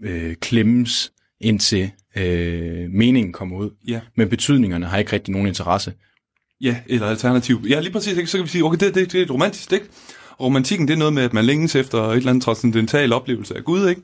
øh, 0.04 0.34
klemmes 0.34 1.12
indtil 1.40 1.90
øh, 2.16 2.90
meningen 2.90 3.32
kommer 3.32 3.56
ud. 3.56 3.70
Ja. 3.88 4.00
Men 4.16 4.28
betydningerne 4.28 4.86
har 4.86 4.98
ikke 4.98 5.12
rigtig 5.12 5.32
nogen 5.32 5.48
interesse. 5.48 5.92
Ja, 6.60 6.76
eller 6.86 7.06
alternativ. 7.06 7.64
Ja, 7.68 7.80
lige 7.80 7.92
præcis. 7.92 8.16
Ikke? 8.16 8.30
Så 8.30 8.38
kan 8.38 8.44
vi 8.44 8.50
sige, 8.50 8.64
okay, 8.64 8.78
det, 8.78 8.94
det, 8.94 9.12
det 9.12 9.18
er 9.18 9.24
et 9.24 9.30
romantisk 9.30 9.70
digt. 9.70 9.90
Og 10.30 10.44
romantikken, 10.46 10.88
det 10.88 10.94
er 10.94 10.98
noget 10.98 11.14
med, 11.14 11.22
at 11.22 11.32
man 11.32 11.44
længes 11.44 11.74
efter 11.76 12.02
et 12.02 12.16
eller 12.16 12.30
andet 12.30 12.44
transcendental 12.44 13.12
oplevelse 13.12 13.56
af 13.56 13.64
Gud, 13.64 13.88
ikke? 13.88 14.02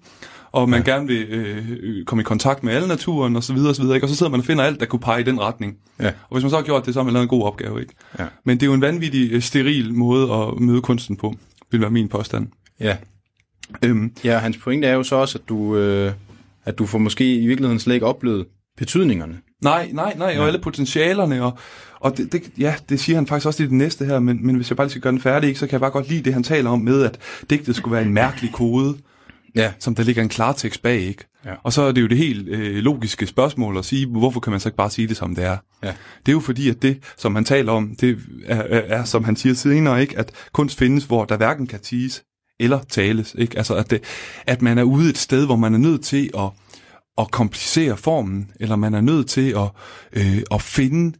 Og 0.53 0.69
man 0.69 0.83
ja. 0.87 0.93
gerne 0.93 1.07
vil 1.07 1.27
øh, 1.29 1.69
øh, 1.83 2.05
komme 2.05 2.23
i 2.23 2.25
kontakt 2.25 2.63
med 2.63 2.73
alle 2.73 2.89
naturen, 2.89 3.37
og 3.37 3.45
så 3.45 3.53
videre, 3.53 3.71
og 3.71 3.77
så 3.77 3.83
videre, 3.83 3.97
ikke? 3.97 4.05
Og 4.05 4.09
så 4.09 4.17
sidder 4.17 4.31
man 4.31 4.41
og 4.41 4.47
finder 4.47 4.65
alt, 4.65 4.81
der 4.81 4.87
kunne 4.87 5.01
pege 5.01 5.21
i 5.21 5.25
den 5.25 5.41
retning. 5.41 5.77
Ja. 6.01 6.07
Og 6.07 6.33
hvis 6.33 6.43
man 6.43 6.51
så 6.51 6.57
har 6.57 6.63
gjort 6.63 6.87
det, 6.87 6.95
så 6.95 7.01
har 7.01 7.05
man 7.05 7.13
lavet 7.13 7.23
en 7.23 7.29
god 7.29 7.43
opgave, 7.43 7.81
ikke? 7.81 7.95
Ja. 8.19 8.27
Men 8.45 8.57
det 8.57 8.63
er 8.63 8.67
jo 8.67 8.75
en 8.75 8.81
vanvittig 8.81 9.33
øh, 9.33 9.43
steril 9.43 9.95
måde 9.95 10.33
at 10.33 10.61
møde 10.61 10.83
kunsten 10.83 11.17
på, 11.17 11.35
vil 11.71 11.81
være 11.81 11.91
min 11.91 12.09
påstand. 12.09 12.49
Ja. 12.81 12.97
Øhm, 13.83 14.13
Ja, 14.25 14.39
hans 14.39 14.57
pointe 14.57 14.89
er 14.89 14.95
jo 14.95 15.03
så 15.03 15.17
også, 15.17 15.39
at 15.39 15.49
du, 15.49 15.77
øh, 15.77 16.13
at 16.65 16.79
du 16.79 16.87
får 16.87 16.99
måske 16.99 17.35
i 17.35 17.47
virkeligheden 17.47 17.79
slet 17.81 17.95
ikke 17.95 18.07
oplevet 18.07 18.47
betydningerne. 18.77 19.39
Nej, 19.63 19.91
nej, 19.93 20.15
nej, 20.17 20.37
og 20.39 20.47
alle 20.47 20.59
potentialerne, 20.59 21.43
og, 21.43 21.59
og 22.01 22.17
det, 22.17 22.33
det, 22.33 22.43
ja, 22.59 22.75
det 22.89 23.01
siger 23.01 23.17
han 23.17 23.27
faktisk 23.27 23.47
også 23.47 23.63
i 23.63 23.67
det 23.67 23.73
næste 23.75 24.05
her, 24.05 24.19
men, 24.19 24.47
men 24.47 24.57
hvis 24.57 24.71
jeg 24.71 24.77
bare 24.77 24.85
lige 24.87 24.91
skal 24.91 25.03
gøre 25.03 25.13
den 25.13 25.21
færdig, 25.21 25.49
ikke, 25.49 25.61
så 25.61 25.67
kan 25.67 25.73
jeg 25.73 25.81
bare 25.81 25.91
godt 25.91 26.09
lide 26.09 26.23
det, 26.23 26.33
han 26.35 26.43
taler 26.43 26.71
om 26.71 26.81
med, 26.81 27.03
at 27.03 27.19
digtet 27.51 27.77
skulle 27.77 27.93
være 27.93 28.03
en 28.03 28.15
mærkelig 28.15 28.53
kode, 28.53 28.97
Ja. 29.55 29.73
som 29.79 29.95
der 29.95 30.03
ligger 30.03 30.23
en 30.23 30.29
klartekst 30.29 30.83
bag, 30.83 31.01
ikke? 31.01 31.25
Ja. 31.45 31.51
Og 31.63 31.73
så 31.73 31.83
er 31.83 31.93
det 31.93 32.03
jo 32.03 32.07
det 32.07 32.17
helt 32.19 32.49
øh, 32.49 32.77
logiske 32.77 33.27
spørgsmål 33.27 33.79
at 33.79 33.85
sige, 33.85 34.07
hvorfor 34.07 34.41
kan 34.41 34.51
man 34.51 34.61
så 34.61 34.69
ikke 34.69 34.77
bare 34.77 34.91
sige 34.91 35.09
det, 35.09 35.17
som 35.17 35.35
det 35.35 35.45
er? 35.45 35.57
Ja. 35.83 35.89
Det 36.27 36.29
er 36.29 36.33
jo 36.33 36.41
fordi, 36.41 36.69
at 36.71 36.83
det, 36.83 36.99
som 37.17 37.35
han 37.35 37.45
taler 37.45 37.73
om, 37.73 37.95
det 38.01 38.19
er, 38.47 38.57
er, 38.57 38.81
er 38.99 39.05
som 39.05 39.25
han 39.25 39.37
siger 39.37 39.55
senere, 39.55 40.01
ikke? 40.01 40.19
at 40.19 40.33
kunst 40.53 40.79
findes, 40.79 41.05
hvor 41.05 41.25
der 41.25 41.37
hverken 41.37 41.67
kan 41.67 41.81
tiges 41.81 42.23
eller 42.61 42.81
tales. 42.89 43.35
Ikke? 43.39 43.57
Altså, 43.59 43.75
at, 43.75 43.91
det, 43.91 44.03
at 44.47 44.63
man 44.63 44.79
er 44.79 44.83
ude 44.83 45.11
et 45.11 45.19
sted, 45.19 45.47
hvor 45.47 45.57
man 45.57 45.75
er 45.75 45.79
nødt 45.79 46.05
til 46.05 46.31
at, 46.39 46.51
at 47.19 47.31
komplicere 47.31 47.97
formen, 47.97 48.51
eller 48.61 48.77
man 48.77 48.95
er 48.95 49.01
nødt 49.01 49.29
til 49.29 49.51
at, 49.57 49.69
øh, 50.13 50.43
at 50.51 50.63
finde 50.63 51.19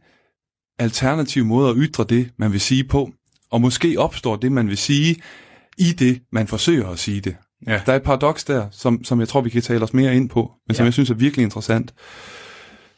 alternative 0.79 1.45
måder 1.45 1.69
at 1.69 1.75
ytre 1.79 2.03
det, 2.03 2.29
man 2.37 2.51
vil 2.51 2.61
sige 2.61 2.83
på. 2.83 3.11
Og 3.51 3.61
måske 3.61 3.95
opstår 3.99 4.35
det, 4.35 4.51
man 4.51 4.67
vil 4.67 4.77
sige, 4.77 5.15
i 5.77 5.91
det, 5.91 6.21
man 6.31 6.47
forsøger 6.47 6.87
at 6.89 6.99
sige 6.99 7.21
det. 7.21 7.35
Ja. 7.67 7.81
Der 7.85 7.91
er 7.91 7.95
et 7.95 8.03
paradoks 8.03 8.43
der, 8.43 8.67
som, 8.71 9.03
som 9.03 9.19
jeg 9.19 9.27
tror, 9.27 9.41
vi 9.41 9.49
kan 9.49 9.61
tale 9.61 9.83
os 9.83 9.93
mere 9.93 10.15
ind 10.15 10.29
på, 10.29 10.51
men 10.67 10.75
som 10.75 10.83
Ja. 10.83 10.85
jeg 10.85 10.93
synes 10.93 11.09
er 11.09 11.13
virkelig 11.15 11.43
interessant. 11.43 11.93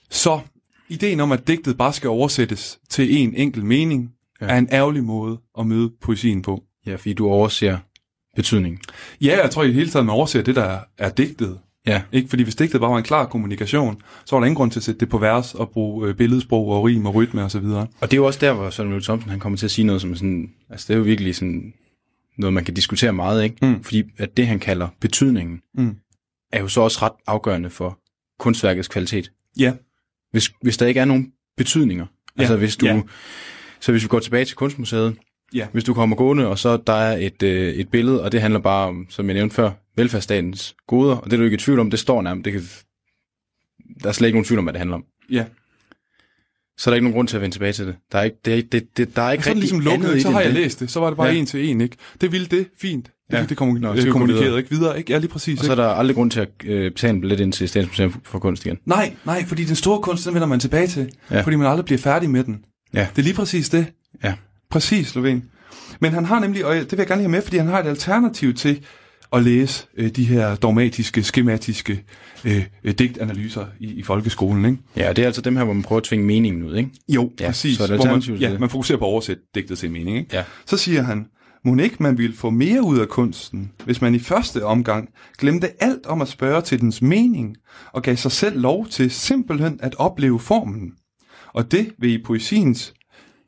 Så 0.09 0.39
ideen 0.89 1.19
om, 1.19 1.31
at 1.31 1.47
digtet 1.47 1.77
bare 1.77 1.93
skal 1.93 2.09
oversættes 2.09 2.79
til 2.89 3.17
en 3.17 3.33
enkelt 3.35 3.65
mening, 3.65 4.09
Ja. 4.41 4.45
er 4.47 4.57
en 4.57 4.67
ærgerlig 4.71 5.03
måde 5.03 5.37
at 5.59 5.67
møde 5.67 5.91
poesien 6.01 6.41
på. 6.41 6.63
Ja, 6.85 6.95
fordi 6.95 7.13
du 7.13 7.27
overser 7.27 7.77
betydningen. 8.35 8.79
Ja, 9.21 9.39
jeg 9.41 9.51
tror 9.51 9.63
i 9.63 9.67
det 9.67 9.75
hele 9.75 9.89
taget, 9.89 10.05
man 10.05 10.15
overser 10.15 10.41
det, 10.41 10.55
der 10.55 10.79
er, 10.97 11.09
digtet. 11.09 11.59
Ja. 11.87 12.01
Ikke? 12.11 12.29
Fordi 12.29 12.43
hvis 12.43 12.55
digtet 12.55 12.81
bare 12.81 12.91
var 12.91 12.97
en 12.97 13.03
klar 13.03 13.25
kommunikation, 13.25 14.01
så 14.25 14.35
var 14.35 14.39
der 14.39 14.45
ingen 14.45 14.55
grund 14.55 14.71
til 14.71 14.79
at 14.79 14.83
sætte 14.83 14.99
det 14.99 15.09
på 15.09 15.17
vers 15.17 15.55
og 15.55 15.69
bruge 15.69 16.07
øh, 16.09 16.15
billedsprog 16.15 16.67
og 16.67 16.83
rim 16.83 17.05
og 17.05 17.15
rytme 17.15 17.43
osv. 17.43 17.57
Og 17.65 17.87
det 18.01 18.13
er 18.13 18.17
jo 18.17 18.25
også 18.25 18.39
der, 18.41 18.53
hvor 18.53 18.69
Søren 18.69 18.89
Mølle 18.89 19.03
Thomsen 19.03 19.29
han 19.29 19.39
kommer 19.39 19.57
til 19.57 19.65
at 19.65 19.71
sige 19.71 19.85
noget, 19.85 20.01
som 20.01 20.11
er 20.11 20.15
sådan, 20.15 20.49
altså 20.69 20.85
det 20.87 20.93
er 20.93 20.97
jo 20.97 21.03
virkelig 21.03 21.35
sådan 21.35 21.73
noget, 22.37 22.53
man 22.53 22.65
kan 22.65 22.73
diskutere 22.73 23.13
meget, 23.13 23.43
ikke? 23.43 23.55
Mm. 23.65 23.83
Fordi 23.83 24.03
at 24.17 24.37
det, 24.37 24.47
han 24.47 24.59
kalder 24.59 24.87
betydningen, 25.01 25.61
Mm. 25.77 25.95
er 26.53 26.59
jo 26.61 26.67
så 26.67 26.81
også 26.81 26.99
ret 27.01 27.11
afgørende 27.27 27.69
for 27.69 27.99
kunstværkets 28.39 28.87
kvalitet. 28.87 29.31
Ja. 29.59 29.73
Hvis, 30.31 30.51
hvis 30.61 30.77
der 30.77 30.85
ikke 30.85 30.99
er 30.99 31.05
nogen 31.05 31.31
betydninger, 31.57 32.05
Ja. 32.37 32.41
altså 32.41 32.57
hvis 32.57 32.77
du, 32.77 32.85
Ja. 32.85 33.01
så 33.79 33.91
hvis 33.91 34.03
vi 34.03 34.07
går 34.07 34.19
tilbage 34.19 34.45
til 34.45 34.55
Kunstmuseet, 34.55 35.15
Ja. 35.53 35.67
hvis 35.71 35.83
du 35.83 35.93
kommer 35.93 36.15
gående, 36.15 36.47
og 36.47 36.59
så 36.59 36.77
der 36.87 36.93
er 36.93 37.17
et, 37.17 37.43
øh, 37.43 37.73
et 37.73 37.89
billede, 37.89 38.23
og 38.23 38.31
det 38.31 38.41
handler 38.41 38.59
bare 38.59 38.87
om, 38.87 39.05
som 39.09 39.25
jeg 39.25 39.33
nævnte 39.33 39.55
før, 39.55 39.71
velfærdsstatens 39.95 40.75
goder, 40.87 41.15
og 41.15 41.25
det 41.25 41.33
er 41.33 41.37
du 41.37 41.43
ikke 41.43 41.55
i 41.55 41.57
tvivl 41.57 41.79
om, 41.79 41.89
det 41.89 41.99
står 41.99 42.21
nærmest, 42.21 42.45
det 42.45 42.53
kan, 42.53 42.61
der 44.03 44.09
er 44.09 44.13
slet 44.13 44.27
ikke 44.27 44.35
nogen 44.37 44.45
tvivl 44.45 44.59
om, 44.59 44.65
hvad 44.65 44.73
det 44.73 44.79
handler 44.79 44.95
om. 44.95 45.03
Ja. 45.31 45.45
Så 46.77 46.89
er 46.89 46.91
der 46.91 46.95
ikke 46.95 47.03
nogen 47.05 47.15
grund 47.15 47.27
til 47.27 47.35
at 47.35 47.41
vende 47.41 47.55
tilbage 47.55 47.73
til 47.73 47.87
det. 47.87 47.95
Der 48.11 48.19
er 48.19 48.23
ikke, 48.23 48.37
det, 48.45 48.57
er- 48.59 48.61
det, 48.71 48.97
det, 48.97 49.15
der 49.15 49.21
er 49.21 49.31
ikke 49.31 49.43
Så 49.43 49.49
er 49.49 49.53
det 49.53 49.59
ligesom 49.61 49.79
lukket, 49.79 50.07
så 50.21 50.27
det 50.27 50.33
har 50.33 50.41
jeg 50.41 50.49
det. 50.49 50.59
læst 50.59 50.79
det, 50.79 50.91
så 50.91 50.99
var 50.99 51.07
det 51.09 51.17
bare 51.17 51.27
Ja. 51.27 51.33
en 51.33 51.45
til 51.45 51.69
en, 51.69 51.81
ikke? 51.81 51.97
Det 52.21 52.31
ville 52.31 52.47
det, 52.47 52.67
fint. 52.81 53.05
Det, 53.31 53.37
Ja. 53.37 53.45
det 53.49 53.57
kommunik- 53.57 53.81
Nå, 53.81 53.95
så 53.95 54.05
øh, 54.07 54.11
kommunikerede 54.11 54.43
videre. 54.45 54.59
ikke 54.59 54.69
videre, 54.69 54.97
ikke? 54.97 55.11
Ja, 55.13 55.17
lige 55.19 55.29
præcis. 55.29 55.59
Og 55.59 55.65
så 55.65 55.71
er 55.71 55.75
Ikke? 55.75 55.83
der 55.83 55.89
aldrig 55.89 56.15
grund 56.15 56.31
til 56.31 56.39
at 56.39 56.49
øh, 56.65 56.91
betale 56.91 57.13
en 57.13 57.21
billet 57.21 57.39
ind 57.39 57.53
til 57.53 57.69
Statens 57.69 58.15
for, 58.23 58.39
Kunst 58.39 58.65
igen. 58.65 58.77
Nej, 58.85 59.13
nej, 59.25 59.45
fordi 59.45 59.63
den 59.63 59.75
store 59.75 60.01
kunst, 60.01 60.25
den 60.25 60.33
vender 60.33 60.47
man 60.47 60.59
tilbage 60.59 60.87
til, 60.87 61.11
ja. 61.31 61.41
fordi 61.41 61.55
man 61.55 61.67
aldrig 61.67 61.85
bliver 61.85 61.99
færdig 61.99 62.29
med 62.29 62.43
den. 62.43 62.63
Ja. 62.93 63.07
Det 63.15 63.21
er 63.21 63.23
lige 63.23 63.35
præcis 63.35 63.69
det. 63.69 63.85
Ja. 64.23 64.33
Præcis, 64.69 65.15
Loven. 65.15 65.43
Men 65.99 66.13
han 66.13 66.25
har 66.25 66.39
nemlig, 66.39 66.65
og 66.65 66.75
det 66.75 66.91
vil 66.91 66.97
jeg 66.97 67.07
gerne 67.07 67.19
lige 67.21 67.29
have 67.29 67.31
med, 67.31 67.41
fordi 67.41 67.57
han 67.57 67.67
har 67.67 67.79
et 67.79 67.87
alternativ 67.87 68.53
til 68.53 68.85
at 69.33 69.43
læse 69.43 69.85
øh, 69.97 70.09
de 70.09 70.23
her 70.23 70.55
dogmatiske, 70.55 71.23
skematiske 71.23 72.03
øh, 72.45 72.65
øh, 72.83 72.93
digtanalyser 72.93 73.65
i, 73.79 73.93
i 73.93 74.03
folkeskolen, 74.03 74.65
ikke? 74.65 74.77
Ja, 74.95 75.13
det 75.13 75.21
er 75.21 75.25
altså 75.25 75.41
dem 75.41 75.55
her, 75.57 75.63
hvor 75.63 75.73
man 75.73 75.83
prøver 75.83 75.97
at 75.97 76.03
tvinge 76.03 76.25
meningen 76.25 76.63
ud, 76.63 76.75
ikke? 76.75 76.89
Jo, 77.09 77.31
Ja, 77.39 77.45
præcis. 77.47 77.77
så 77.77 77.83
er 77.83 77.95
hvor 77.95 78.05
man, 78.05 78.39
ja, 78.39 78.59
man 78.59 78.69
fokuserer 78.69 78.97
på 78.97 79.05
at 79.05 79.09
oversætte 79.09 79.43
digtet 79.55 79.77
til 79.77 79.87
en 79.87 79.93
mening, 79.93 80.17
ikke? 80.17 80.35
Ja. 80.35 80.43
Så 80.65 80.77
siger 80.77 81.01
han, 81.01 81.25
må 81.65 81.77
ikke 81.77 81.95
man 81.99 82.17
ville 82.17 82.35
få 82.35 82.49
mere 82.49 82.83
ud 82.83 82.99
af 82.99 83.07
kunsten, 83.07 83.71
hvis 83.85 84.01
man 84.01 84.15
i 84.15 84.19
første 84.19 84.65
omgang 84.65 85.09
glemte 85.37 85.83
alt 85.83 86.05
om 86.05 86.21
at 86.21 86.27
spørge 86.27 86.61
til 86.61 86.79
dens 86.81 87.01
mening, 87.01 87.55
og 87.93 88.03
gav 88.03 88.15
sig 88.15 88.31
selv 88.31 88.59
lov 88.59 88.87
til 88.87 89.11
simpelthen 89.11 89.79
at 89.83 89.95
opleve 89.95 90.39
formen. 90.39 90.91
Og 91.53 91.71
det 91.71 91.91
vil 91.99 92.13
i 92.13 92.23
poesiens, 92.23 92.93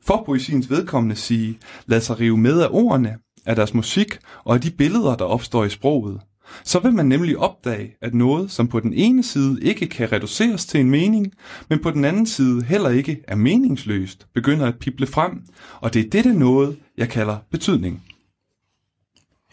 for 0.06 0.22
poesiens 0.26 0.70
vedkommende 0.70 1.16
sige, 1.16 1.58
lad 1.86 2.00
sig 2.00 2.20
rive 2.20 2.36
med 2.36 2.60
af 2.60 2.68
ordene, 2.70 3.18
af 3.46 3.56
deres 3.56 3.74
musik 3.74 4.18
og 4.44 4.54
af 4.54 4.60
de 4.60 4.70
billeder, 4.70 5.16
der 5.16 5.24
opstår 5.24 5.64
i 5.64 5.70
sproget. 5.70 6.20
Så 6.64 6.78
vil 6.78 6.92
man 6.92 7.06
nemlig 7.06 7.38
opdage, 7.38 7.96
at 8.00 8.14
noget, 8.14 8.50
som 8.50 8.68
på 8.68 8.80
den 8.80 8.92
ene 8.92 9.22
side 9.22 9.62
ikke 9.62 9.86
kan 9.86 10.12
reduceres 10.12 10.66
til 10.66 10.80
en 10.80 10.90
mening, 10.90 11.32
men 11.68 11.78
på 11.82 11.90
den 11.90 12.04
anden 12.04 12.26
side 12.26 12.62
heller 12.64 12.90
ikke 12.90 13.20
er 13.28 13.34
meningsløst, 13.36 14.26
begynder 14.34 14.66
at 14.66 14.78
pible 14.78 15.06
frem, 15.06 15.42
og 15.80 15.94
det 15.94 16.06
er 16.06 16.10
dette 16.10 16.34
noget, 16.34 16.76
jeg 16.96 17.08
kalder 17.08 17.38
betydning. 17.50 18.02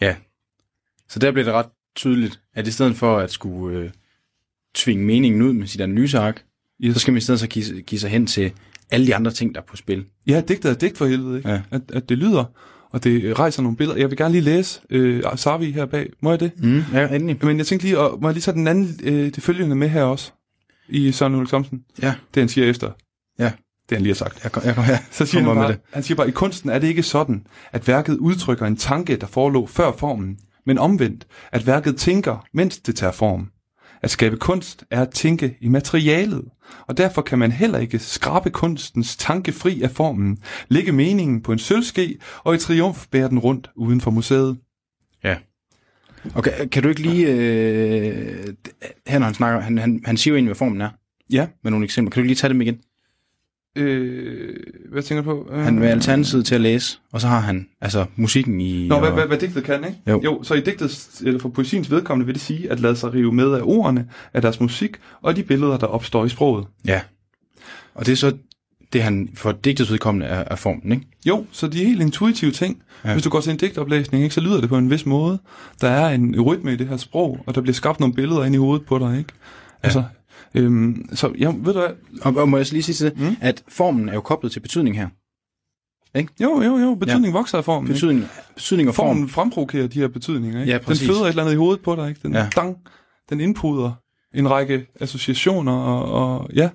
Ja. 0.00 0.16
Så 1.08 1.18
der 1.18 1.32
bliver 1.32 1.44
det 1.44 1.54
ret 1.54 1.66
tydeligt, 1.96 2.40
at 2.54 2.66
i 2.66 2.70
stedet 2.70 2.96
for 2.96 3.18
at 3.18 3.30
skulle 3.30 3.78
øh, 3.78 3.90
tvinge 4.74 5.04
meningen 5.04 5.42
ud 5.42 5.52
med 5.52 5.66
sit 5.66 5.80
analyseark, 5.80 6.44
Yes. 6.84 6.94
så 6.94 7.00
skal 7.00 7.12
man 7.12 7.18
i 7.18 7.20
stedet 7.20 7.40
så 7.40 7.46
give, 7.46 7.82
give 7.82 7.98
sig 7.98 8.10
hen 8.10 8.26
til 8.26 8.52
alle 8.90 9.06
de 9.06 9.14
andre 9.14 9.30
ting, 9.30 9.54
der 9.54 9.60
er 9.60 9.64
på 9.64 9.76
spil. 9.76 10.04
Ja, 10.26 10.42
digtet 10.48 10.70
er 10.70 10.74
digt 10.74 10.98
for 10.98 11.06
helvede, 11.06 11.36
ikke? 11.36 11.48
Ja. 11.50 11.60
At, 11.70 11.82
at 11.92 12.08
det 12.08 12.18
lyder, 12.18 12.44
og 12.90 13.04
det 13.04 13.38
rejser 13.38 13.62
nogle 13.62 13.76
billeder. 13.76 13.98
Jeg 13.98 14.10
vil 14.10 14.18
gerne 14.18 14.32
lige 14.32 14.42
læse 14.42 14.80
øh, 14.90 15.22
Sarvi 15.36 15.70
her 15.70 15.86
bag. 15.86 16.10
Må 16.22 16.30
jeg 16.30 16.40
det? 16.40 16.52
Mm, 16.58 16.82
ja, 16.92 17.08
endelig. 17.14 17.38
Men 17.44 17.58
jeg 17.58 17.66
tænkte 17.66 17.86
lige, 17.86 17.98
og 17.98 18.18
må 18.22 18.28
jeg 18.28 18.34
lige 18.34 18.42
tage 18.42 18.54
den 18.54 18.66
anden, 18.68 19.00
øh, 19.02 19.24
det 19.34 19.42
følgende 19.42 19.76
med 19.76 19.88
her 19.88 20.02
også, 20.02 20.32
i 20.88 21.12
Søren 21.12 21.34
Ulrik 21.34 21.48
Thomsen? 21.48 21.80
Ja, 22.02 22.14
Det 22.34 22.40
han 22.40 22.48
siger 22.48 22.66
efter. 22.70 22.90
Ja. 23.38 23.52
Det 23.88 23.96
han 23.96 24.02
lige 24.02 24.10
har 24.10 24.14
sagt. 24.16 24.44
jeg, 24.44 24.52
kom, 24.52 24.62
jeg, 24.64 24.74
kom, 24.74 24.84
ja. 24.84 24.98
Så 25.10 25.26
siger 25.26 25.44
Kom 25.44 25.56
han 25.56 25.66
bare, 25.66 25.76
han 25.92 26.02
siger 26.02 26.16
bare, 26.16 26.28
i 26.28 26.32
kunsten 26.32 26.70
er 26.70 26.78
det 26.78 26.88
ikke 26.88 27.02
sådan, 27.02 27.46
at 27.72 27.88
værket 27.88 28.16
udtrykker 28.16 28.66
en 28.66 28.76
tanke, 28.76 29.16
der 29.16 29.26
forelå 29.26 29.66
før 29.66 29.92
formen, 29.92 30.38
men 30.66 30.78
omvendt, 30.78 31.26
at 31.52 31.66
værket 31.66 31.96
tænker, 31.96 32.44
mens 32.54 32.78
det 32.78 32.96
tager 32.96 33.12
form. 33.12 33.50
At 34.02 34.10
skabe 34.10 34.36
kunst 34.36 34.84
er 34.90 35.02
at 35.02 35.10
tænke 35.10 35.56
i 35.60 35.68
materialet, 35.68 36.44
og 36.86 36.96
derfor 36.96 37.22
kan 37.22 37.38
man 37.38 37.52
heller 37.52 37.78
ikke 37.78 37.98
skrabe 37.98 38.50
kunstens 38.50 39.16
tanke 39.16 39.52
fri 39.52 39.82
af 39.82 39.90
formen, 39.90 40.38
lægge 40.68 40.92
meningen 40.92 41.42
på 41.42 41.52
en 41.52 41.58
sølvske 41.58 42.18
og 42.38 42.54
i 42.54 42.58
triumf 42.58 43.06
bære 43.10 43.28
den 43.28 43.38
rundt 43.38 43.70
uden 43.76 44.00
for 44.00 44.10
museet. 44.10 44.58
Ja. 45.24 45.36
Okay, 46.34 46.68
kan 46.68 46.82
du 46.82 46.88
ikke 46.88 47.02
lige... 47.02 47.26
Øh, 47.26 48.54
her 49.06 49.18
når 49.18 49.26
han 49.26 49.34
snakker, 49.34 49.60
han, 49.60 49.78
han, 49.78 50.02
han 50.04 50.16
siger 50.16 50.32
jo 50.32 50.36
egentlig, 50.36 50.48
hvad 50.48 50.58
formen 50.58 50.80
er, 50.80 50.90
Ja. 51.30 51.46
med 51.62 51.70
nogle 51.70 51.84
eksempler. 51.84 52.10
Kan 52.10 52.22
du 52.22 52.26
lige 52.26 52.36
tage 52.36 52.52
dem 52.52 52.60
igen? 52.60 52.78
Øh, 53.76 54.56
hvad 54.92 55.02
tænker 55.02 55.22
du 55.24 55.30
på? 55.30 55.52
Øh, 55.52 55.64
Han 55.64 55.80
vil 55.80 55.86
alternativet 55.86 56.46
til 56.46 56.54
at 56.54 56.60
læse, 56.60 56.98
og 57.12 57.20
så 57.20 57.28
har 57.28 57.40
han 57.40 57.66
altså 57.80 58.04
musikken 58.16 58.60
i... 58.60 58.88
Nå, 58.88 58.94
og, 58.94 59.00
hvad, 59.00 59.10
hvad, 59.10 59.26
hvad 59.26 59.38
digtet 59.38 59.64
kan, 59.64 59.84
ikke? 59.84 59.98
Jo. 60.06 60.20
jo. 60.24 60.42
så 60.42 60.54
i 60.54 60.60
digtet, 60.60 61.20
eller 61.24 61.40
for 61.40 61.48
poesiens 61.48 61.90
vedkommende, 61.90 62.26
vil 62.26 62.34
det 62.34 62.42
sige, 62.42 62.70
at 62.70 62.80
lade 62.80 62.96
sig 62.96 63.14
rive 63.14 63.32
med 63.32 63.54
af 63.54 63.60
ordene, 63.62 64.08
af 64.34 64.42
deres 64.42 64.60
musik, 64.60 64.96
og 65.22 65.36
de 65.36 65.42
billeder, 65.42 65.78
der 65.78 65.86
opstår 65.86 66.24
i 66.24 66.28
sproget. 66.28 66.66
Ja. 66.86 67.00
Og 67.94 68.06
det 68.06 68.12
er 68.12 68.16
så 68.16 68.32
det 68.92 69.02
han 69.02 69.28
for 69.34 69.52
digtets 69.52 69.90
udkommende 69.90 70.26
er, 70.26 70.44
er 70.46 70.56
formen, 70.56 70.92
ikke? 70.92 71.06
Jo, 71.26 71.46
så 71.52 71.68
de 71.68 71.82
er 71.82 71.86
helt 71.86 72.02
intuitive 72.02 72.50
ting. 72.50 72.82
Ja. 73.04 73.08
Ja. 73.08 73.14
Hvis 73.14 73.24
du 73.24 73.30
går 73.30 73.40
til 73.40 73.50
en 73.50 73.56
digtoplæsning, 73.56 74.22
ikke, 74.24 74.34
så 74.34 74.40
lyder 74.40 74.60
det 74.60 74.68
på 74.68 74.78
en 74.78 74.90
vis 74.90 75.06
måde. 75.06 75.38
Der 75.80 75.88
er 75.88 76.14
en 76.14 76.40
rytme 76.40 76.72
i 76.72 76.76
det 76.76 76.88
her 76.88 76.96
sprog, 76.96 77.38
og 77.46 77.54
der 77.54 77.60
bliver 77.60 77.74
skabt 77.74 78.00
nogle 78.00 78.14
billeder 78.14 78.44
ind 78.44 78.54
i 78.54 78.58
hovedet 78.58 78.86
på 78.86 78.98
dig, 78.98 79.18
ikke? 79.18 79.32
Altså, 79.82 80.04
øhm, 80.54 81.08
så 81.12 81.32
ja, 81.38 81.46
ved 81.46 81.72
du 81.74 81.78
hvad? 81.80 81.90
Og, 82.22 82.36
og 82.36 82.48
må 82.48 82.56
jeg 82.56 82.66
så 82.66 82.72
lige 82.72 82.82
sige 82.82 82.94
til 82.94 83.06
det, 83.06 83.18
Mm. 83.18 83.24
mm. 83.26 83.36
at 83.40 83.62
formen 83.68 84.08
er 84.08 84.14
jo 84.14 84.20
koblet 84.20 84.52
til 84.52 84.60
betydning 84.60 84.96
her. 84.96 85.08
Jo, 86.40 86.62
jo, 86.62 86.78
jo, 86.78 86.94
betydning 86.94 87.26
ja. 87.26 87.38
vokser 87.38 87.58
af 87.58 87.64
formen. 87.64 87.86
ikke? 87.86 87.94
Betydning, 87.94 88.28
betydning 88.54 88.88
og 88.88 88.94
form. 88.94 89.06
Formen 89.16 89.28
fremprovokerer 89.28 89.86
de 89.86 90.00
her 90.00 90.08
betydninger, 90.08 90.60
ikke? 90.60 90.72
Ja, 90.72 90.78
Den 90.78 90.84
præcis. 90.84 91.08
føder 91.08 91.20
et 91.22 91.28
eller 91.28 91.42
andet 91.42 91.54
i 91.54 91.56
hovedet 91.56 91.82
på 91.82 91.96
dig, 91.96 92.08
ikke? 92.08 92.20
Den, 92.22 92.32
ja. 92.32 92.38
Ja. 92.40 92.48
dang, 92.56 92.76
den 93.30 93.40
indpuder 93.40 93.92
en 94.34 94.50
række 94.50 94.86
associationer, 95.00 95.72
og, 95.72 96.04
og 96.40 96.48
ja, 96.54 96.70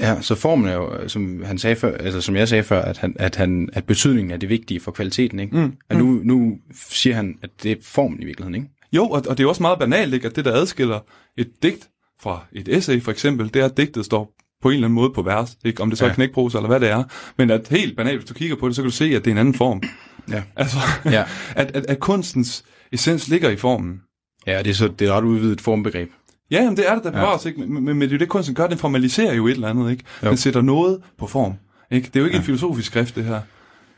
Ja, 0.00 0.20
så 0.20 0.34
formen 0.34 0.68
er 0.68 0.74
jo, 0.74 1.08
som 1.08 1.42
han 1.44 1.58
sagde 1.58 1.76
før, 1.76 1.96
altså 1.96 2.20
som 2.20 2.36
jeg 2.36 2.48
sagde 2.48 2.62
før, 2.62 2.82
at, 2.82 2.98
han, 2.98 3.16
at, 3.18 3.36
han, 3.36 3.68
at 3.72 3.84
betydningen 3.84 4.30
er 4.30 4.36
det 4.36 4.48
vigtige 4.48 4.80
for 4.80 4.90
kvaliteten, 4.90 5.38
ikke? 5.38 5.56
Mm, 5.56 5.72
Og 5.90 5.96
nu, 5.96 6.20
nu 6.24 6.58
siger 6.88 7.16
han, 7.16 7.34
at 7.42 7.50
det 7.62 7.72
er 7.72 7.76
formen 7.82 8.22
i 8.22 8.24
virkeligheden, 8.24 8.54
ikke? 8.54 8.68
Jo, 8.92 9.04
og, 9.04 9.22
og 9.28 9.38
det 9.38 9.44
er 9.44 9.48
også 9.48 9.62
meget 9.62 9.78
banalt, 9.78 10.14
ikke, 10.14 10.26
at 10.28 10.36
det, 10.36 10.44
der 10.44 10.52
adskiller 10.52 11.00
et 11.36 11.50
digt 11.62 11.88
fra 12.22 12.44
et 12.52 12.68
essay, 12.68 13.02
for 13.02 13.10
eksempel, 13.10 13.54
det 13.54 13.60
er, 13.62 13.64
at 13.64 13.76
digtet 13.76 14.04
står 14.04 14.32
på 14.62 14.68
en 14.68 14.74
eller 14.74 14.86
anden 14.86 14.94
måde 14.94 15.10
på 15.14 15.22
vers, 15.22 15.56
ikke? 15.64 15.82
om 15.82 15.90
det 15.90 15.98
så 15.98 16.04
ja. 16.04 16.08
Ja. 16.08 16.12
er 16.12 16.14
knækprosa 16.14 16.58
eller 16.58 16.68
hvad 16.68 16.80
det 16.80 16.90
er. 16.90 17.04
Men 17.38 17.50
at 17.50 17.68
helt 17.70 17.96
banalt, 17.96 18.18
hvis 18.18 18.28
du 18.28 18.34
kigger 18.34 18.56
på 18.56 18.68
det, 18.68 18.76
så 18.76 18.82
kan 18.82 18.90
du 18.90 18.96
se, 18.96 19.04
at 19.04 19.24
det 19.24 19.30
er 19.30 19.34
en 19.34 19.38
anden 19.38 19.54
form. 19.54 19.82
Ja. 20.30 20.42
Altså, 20.56 20.76
Ja, 21.04 21.24
at, 21.56 21.70
at, 21.76 21.86
at 21.86 22.00
kunstens 22.00 22.64
essens 22.92 23.28
ligger 23.28 23.50
i 23.50 23.56
formen. 23.56 24.00
ja 24.46 24.58
det 24.62 24.70
er 24.70 24.74
så 24.74 24.88
det 24.88 25.08
er 25.08 25.10
et 25.12 25.16
ret 25.16 25.24
udvidet 25.24 25.60
formbegreb. 25.60 26.10
Ja, 26.50 26.56
jamen, 26.62 26.76
det 26.76 26.88
er 26.88 26.94
det 26.94 27.04
Ja. 27.04 27.10
bevares, 27.10 27.46
ikke? 27.46 27.60
Men, 27.60 27.84
men, 27.84 27.84
men 27.98 28.00
det 28.08 28.14
er 28.14 28.18
det, 28.18 28.28
kunsten 28.28 28.54
gør, 28.54 28.66
den 28.66 28.78
formaliserer 28.78 29.34
jo 29.34 29.46
et 29.46 29.50
eller 29.52 29.68
andet, 29.68 29.90
ikke? 29.90 30.04
Jo. 30.24 30.28
Den 30.28 30.36
sætter 30.36 30.60
noget 30.62 31.00
på 31.18 31.26
form, 31.26 31.54
ikke? 31.90 32.06
Det 32.06 32.16
er 32.16 32.20
jo 32.20 32.26
ikke 32.26 32.34
ja. 32.34 32.38
Ja. 32.38 32.42
en 32.42 32.46
filosofisk 32.46 32.86
skrift, 32.86 33.14
det 33.16 33.24
her. 33.24 33.40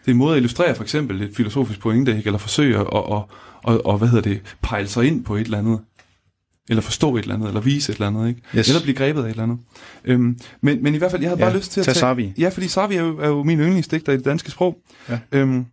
Det 0.01 0.07
er 0.07 0.11
en 0.13 0.17
måde 0.19 0.33
at 0.33 0.37
illustrere 0.37 0.75
for 0.75 0.83
eksempel 0.83 1.23
et 1.23 1.37
filosofisk 1.37 1.81
pointe, 1.81 2.17
ikke? 2.17 2.27
Eller 2.27 2.39
forsøge 2.39 2.79
at, 2.79 2.87
og, 2.87 3.29
og, 3.65 3.87
og, 3.87 3.99
hvad 3.99 4.09
hedder 4.09 4.23
det, 4.31 4.57
pejle 4.63 4.89
sig 4.89 5.05
ind 5.07 5.25
på 5.25 5.37
et 5.37 5.41
eller 5.45 5.59
andet. 5.59 5.81
Eller 6.69 6.83
forstå 6.83 7.17
et 7.17 7.23
eller 7.23 7.35
andet, 7.35 7.49
eller 7.49 7.61
vise 7.61 7.93
et 7.93 7.97
eller 7.97 8.07
andet, 8.07 8.29
ikke? 8.29 8.43
Yes. 8.57 8.69
Eller 8.69 8.83
blive 8.83 8.95
grebet 8.95 9.21
af 9.21 9.25
et 9.25 9.31
eller 9.31 9.43
andet. 9.43 9.59
Øhm, 10.05 10.39
men, 10.63 10.83
men 10.83 10.95
i 10.95 10.99
hvert 10.99 11.11
fald, 11.11 11.23
jeg 11.23 11.31
havde 11.31 11.41
Ja, 11.45 11.49
bare 11.51 11.57
lyst 11.57 11.73
til 11.73 11.81
at 11.81 11.85
tag 11.85 11.95
tage... 11.95 12.01
Sarvi. 12.01 12.33
Ja, 12.39 12.49
fordi 12.49 12.69
Sarvi 12.69 12.95
er 12.95 13.03
jo, 13.03 13.19
er 13.19 13.29
jo 13.29 13.43
min 13.43 13.59
yndlingsdigter 13.61 14.13
i 14.13 14.17
det 14.17 14.25
danske 14.25 14.51
sprog. 14.51 14.77
Ja. 15.09 15.19
Øhm, 15.33 15.65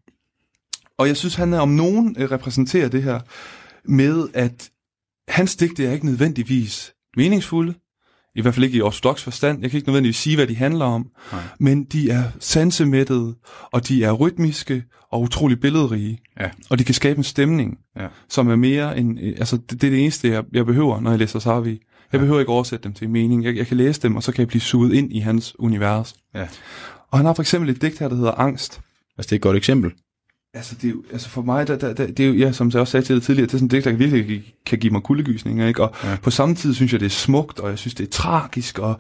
og 0.97 1.07
jeg 1.07 1.17
synes, 1.17 1.35
han 1.35 1.53
er 1.53 1.59
om 1.59 1.69
nogen 1.69 2.15
øh, 2.19 2.31
repræsenterer 2.31 2.89
det 2.89 3.03
her 3.03 3.19
med, 3.85 4.27
at 4.33 4.69
hans 5.27 5.55
digte 5.55 5.85
er 5.85 5.91
ikke 5.91 6.05
nødvendigvis 6.05 6.93
meningsfulde. 7.17 7.73
I 8.35 8.41
hvert 8.41 8.53
fald 8.53 8.65
ikke 8.65 8.77
i 8.77 8.81
ortodox 8.81 9.21
forstand. 9.23 9.61
Jeg 9.61 9.71
kan 9.71 9.77
ikke 9.77 9.89
nødvendigvis 9.89 10.17
sige, 10.17 10.35
hvad 10.35 10.47
de 10.47 10.55
handler 10.55 10.85
om. 10.85 11.07
Nej. 11.31 11.41
Men 11.59 11.83
de 11.83 12.09
er 12.09 12.23
sansemættede, 12.39 13.35
og 13.71 13.87
de 13.87 14.03
er 14.03 14.11
rytmiske 14.11 14.83
og 15.11 15.21
utrolig 15.21 15.59
billedrige. 15.59 16.19
Ja. 16.39 16.49
Og 16.69 16.79
de 16.79 16.83
kan 16.83 16.95
skabe 16.95 17.17
en 17.17 17.23
stemning, 17.23 17.77
Ja. 17.99 18.07
som 18.29 18.49
er 18.49 18.55
mere 18.55 18.97
end... 18.97 19.19
øh, 19.21 19.33
Altså, 19.39 19.57
det, 19.57 19.81
det 19.81 19.87
er 19.87 19.91
det 19.91 20.01
eneste, 20.01 20.27
jeg, 20.29 20.43
jeg 20.53 20.65
behøver, 20.65 20.99
når 21.01 21.09
jeg 21.09 21.19
læser 21.19 21.39
Sarvi. 21.39 21.69
Jeg 21.69 21.77
Ja. 22.13 22.17
behøver 22.17 22.39
ikke 22.39 22.51
oversætte 22.51 22.83
dem 22.83 22.93
til 22.93 23.05
en 23.05 23.13
mening. 23.13 23.43
Jeg, 23.43 23.55
jeg 23.57 23.67
kan 23.67 23.77
læse 23.77 24.01
dem, 24.01 24.15
og 24.15 24.23
så 24.23 24.31
kan 24.31 24.39
jeg 24.39 24.47
blive 24.47 24.61
suget 24.61 24.93
ind 24.93 25.13
i 25.13 25.19
hans 25.19 25.55
univers. 25.59 26.15
Ja. 26.35 26.47
Og 27.11 27.19
han 27.19 27.25
har 27.25 27.33
for 27.33 27.41
eksempel 27.43 27.69
et 27.69 27.81
digt 27.81 27.99
her, 27.99 28.07
der 28.09 28.15
hedder 28.15 28.31
Angst. 28.31 28.81
Altså, 29.17 29.27
det 29.29 29.31
er 29.31 29.35
et 29.35 29.41
godt 29.41 29.57
eksempel. 29.57 29.91
Altså, 30.57 30.75
det 30.81 30.87
er 30.87 30.91
jo, 30.91 31.03
altså 31.11 31.29
for 31.29 31.41
mig, 31.41 31.67
der, 31.67 31.77
der, 31.77 31.93
der, 31.93 32.07
det 32.07 32.19
er 32.19 32.27
jo, 32.27 32.33
ja, 32.33 32.51
som 32.51 32.71
jeg 32.73 32.81
også 32.81 32.91
sagde 32.91 33.05
til 33.05 33.15
dig 33.15 33.23
tidligere, 33.23 33.47
det 33.47 33.53
er 33.53 33.57
sådan 33.57 33.65
et 33.65 33.71
digt, 33.71 33.85
der 33.85 33.91
virkelig 33.91 34.53
kan, 34.65 34.79
give 34.79 34.93
mig 34.93 35.01
kuldegysninger, 35.01 35.67
ikke? 35.67 35.83
Og 35.83 35.95
ja. 36.03 36.15
På 36.23 36.31
samme 36.31 36.55
tid 36.55 36.73
synes 36.73 36.91
jeg, 36.91 36.99
det 36.99 37.05
er 37.05 37.09
smukt, 37.09 37.59
og 37.59 37.69
jeg 37.69 37.77
synes, 37.77 37.93
det 37.93 38.03
er 38.07 38.11
tragisk, 38.11 38.79
og 38.79 38.99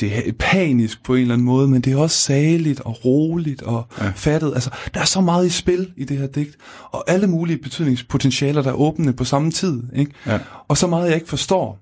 det 0.00 0.28
er 0.28 0.32
panisk 0.38 1.04
på 1.04 1.14
en 1.14 1.20
eller 1.20 1.34
anden 1.34 1.44
måde, 1.44 1.68
men 1.68 1.80
det 1.80 1.92
er 1.92 1.96
også 1.96 2.16
saligt 2.16 2.80
og 2.80 3.04
roligt 3.04 3.62
og 3.62 3.86
ja. 3.98 4.04
Ja. 4.04 4.12
fattet. 4.16 4.52
Altså, 4.54 4.70
der 4.94 5.00
er 5.00 5.04
så 5.04 5.20
meget 5.20 5.46
i 5.46 5.50
spil 5.50 5.92
i 5.96 6.04
det 6.04 6.18
her 6.18 6.26
digt, 6.26 6.56
og 6.90 7.10
alle 7.10 7.26
mulige 7.26 7.58
betydningspotentialer, 7.58 8.62
der 8.62 8.70
er 8.70 8.74
åbne 8.74 9.12
på 9.12 9.24
samme 9.24 9.50
tid, 9.50 9.82
ikke? 9.94 10.12
Ja. 10.26 10.38
Og 10.68 10.76
så 10.76 10.86
meget, 10.86 11.06
jeg 11.06 11.14
ikke 11.14 11.28
forstår. 11.28 11.78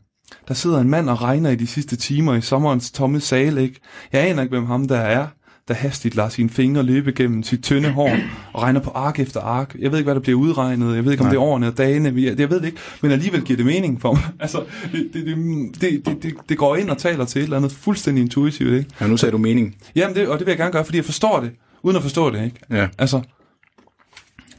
Der 0.49 0.55
sidder 0.55 0.81
en 0.81 0.91
mand 0.91 1.11
og 1.11 1.23
regner 1.23 1.51
i 1.51 1.57
de 1.57 1.67
sidste 1.67 1.97
timer 1.97 2.35
i 2.35 2.41
sommerens 2.41 2.91
tomme 2.91 3.21
sal, 3.21 3.59
ikke? 3.59 3.81
Jeg 4.13 4.29
aner 4.29 4.43
ikke, 4.43 4.57
hvem 4.57 4.67
ham 4.67 4.89
der 4.89 4.99
er, 4.99 5.27
der 5.69 5.75
hastigt 5.75 6.15
lader 6.15 6.29
sine 6.29 6.51
fingre 6.51 6.83
løbe 6.83 7.13
gennem 7.13 7.43
sit 7.43 7.63
tynde 7.63 7.91
hår 7.91 8.17
og 8.53 8.63
regner 8.63 8.81
på 8.81 8.91
ark 8.91 9.19
efter 9.19 9.41
ark. 9.41 9.77
Jeg 9.79 9.91
ved 9.91 9.99
ikke, 9.99 10.07
hvad 10.07 10.15
der 10.15 10.21
bliver 10.21 10.39
udregnet. 10.39 10.97
Jeg 10.97 11.05
ved 11.05 11.13
ikke, 11.13 11.23
om 11.23 11.27
Nej. 11.27 11.33
det 11.33 11.39
er 11.39 11.43
årene 11.43 11.67
og 11.67 11.79
dagene. 11.79 12.13
Jeg, 12.17 12.41
jeg 12.41 12.51
ved 12.51 12.61
det 12.61 12.67
ikke, 12.67 12.79
men 13.01 13.11
alligevel 13.11 13.43
giver 13.43 13.57
det 13.57 13.67
mening 13.67 14.01
for 14.01 14.13
mig. 14.13 14.23
Altså, 14.41 14.65
det, 14.93 15.11
det, 15.13 15.27
det, 15.27 15.37
det, 15.81 16.07
det, 16.07 16.23
det, 16.23 16.35
det 16.49 16.59
går 16.59 16.77
ind 16.77 16.91
og 16.91 16.99
taler 16.99 17.25
til 17.25 17.39
et 17.39 17.43
eller 17.43 17.57
andet 17.57 17.73
fuldstændig 17.73 18.23
intuitivt, 18.23 18.73
ikke? 18.73 18.91
Ja, 19.01 19.07
nu 19.07 19.17
sagde 19.17 19.33
du 19.33 19.39
mening. 19.39 19.77
Jamen, 19.97 20.17
det, 20.17 20.29
og 20.29 20.39
det 20.39 20.47
vil 20.47 20.51
jeg 20.53 20.59
gerne 20.59 20.73
gøre, 20.73 20.85
fordi 20.85 20.97
jeg 20.99 21.05
forstår 21.05 21.41
det, 21.41 21.51
uden 21.83 21.97
at 21.97 22.03
forstå 22.03 22.31
det, 22.31 22.45
ikke? 22.45 22.57
Ja. 22.71 22.89
Altså, 22.99 23.21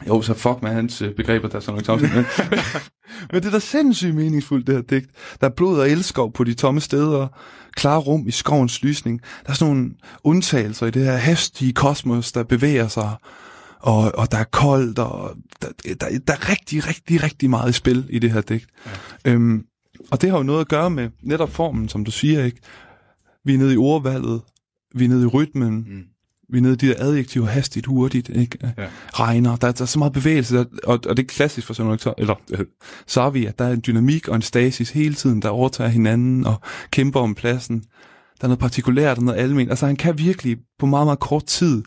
jo, 0.08 0.22
så 0.22 0.34
fuck 0.34 0.62
med 0.62 0.70
hans 0.70 1.02
øh, 1.02 1.14
begreber, 1.14 1.48
der 1.48 1.56
er 1.56 1.60
sådan 1.60 1.82
noget 1.86 2.26
men, 3.32 3.42
det 3.42 3.48
er 3.48 3.52
da 3.52 3.58
sindssygt 3.58 4.14
meningsfuldt, 4.14 4.66
det 4.66 4.74
her 4.74 4.82
digt. 4.82 5.10
Der 5.40 5.46
er 5.46 5.50
blod 5.56 5.80
og 5.80 5.90
elskov 5.90 6.32
på 6.32 6.44
de 6.44 6.54
tomme 6.54 6.80
steder, 6.80 7.28
klare 7.76 7.98
rum 7.98 8.28
i 8.28 8.30
skovens 8.30 8.82
lysning. 8.82 9.20
Der 9.46 9.50
er 9.50 9.54
sådan 9.54 9.74
nogle 9.74 9.90
undtagelser 10.24 10.86
i 10.86 10.90
det 10.90 11.04
her 11.04 11.16
hastige 11.16 11.72
kosmos, 11.72 12.32
der 12.32 12.42
bevæger 12.42 12.88
sig, 12.88 13.10
og, 13.80 14.12
og 14.14 14.32
der 14.32 14.38
er 14.38 14.44
koldt, 14.44 14.98
og 14.98 15.36
der, 15.62 15.68
der, 15.94 16.18
der 16.26 16.32
er 16.32 16.48
rigtig, 16.50 16.88
rigtig, 16.88 17.22
rigtig 17.22 17.50
meget 17.50 17.70
i 17.70 17.72
spil 17.72 18.06
i 18.10 18.18
det 18.18 18.32
her 18.32 18.40
digt. 18.40 18.66
Ja. 19.24 19.32
Øhm, 19.32 19.64
og 20.10 20.20
det 20.22 20.30
har 20.30 20.36
jo 20.36 20.42
noget 20.42 20.60
at 20.60 20.68
gøre 20.68 20.90
med 20.90 21.10
netop 21.22 21.50
formen, 21.50 21.88
som 21.88 22.04
du 22.04 22.10
siger, 22.10 22.44
ikke? 22.44 22.60
Vi 23.44 23.54
er 23.54 23.58
nede 23.58 23.74
i 23.74 23.76
ordvalget, 23.76 24.40
vi 24.94 25.04
er 25.04 25.08
nede 25.08 25.22
i 25.22 25.26
rytmen, 25.26 25.74
Mm. 25.74 26.02
Vi 26.52 26.58
er 26.58 26.62
nede 26.62 26.72
i 26.74 26.76
de 26.76 26.86
der 26.88 26.94
adjektiver 26.98 27.46
hastigt, 27.46 27.86
hurtigt, 27.86 28.28
ikke? 28.28 28.58
Ja. 28.62 28.86
Regner, 29.14 29.56
der, 29.56 29.72
der 29.72 29.82
er 29.82 29.86
så 29.86 29.98
meget 29.98 30.12
bevægelse, 30.12 30.56
der, 30.56 30.64
og, 30.84 31.00
og 31.08 31.16
det 31.16 31.22
er 31.22 31.26
klassisk 31.26 31.66
for 31.66 31.74
sådan 31.74 31.86
noget, 31.86 32.14
eller 32.18 32.34
øh, 32.52 32.66
Sarvi, 33.06 33.46
at 33.46 33.58
der 33.58 33.64
er 33.64 33.72
en 33.72 33.82
dynamik 33.86 34.28
og 34.28 34.36
en 34.36 34.42
stasis 34.42 34.90
hele 34.90 35.14
tiden, 35.14 35.42
der 35.42 35.48
overtager 35.48 35.90
hinanden 35.90 36.46
og 36.46 36.60
kæmper 36.90 37.20
om 37.20 37.34
pladsen. 37.34 37.78
Der 38.40 38.44
er 38.44 38.48
noget 38.48 38.58
partikulært 38.58 39.18
og 39.18 39.24
noget 39.24 39.38
almen. 39.38 39.70
Altså 39.70 39.86
han 39.86 39.96
kan 39.96 40.18
virkelig 40.18 40.56
på 40.78 40.86
meget, 40.86 41.06
meget 41.06 41.18
kort 41.20 41.44
tid 41.44 41.82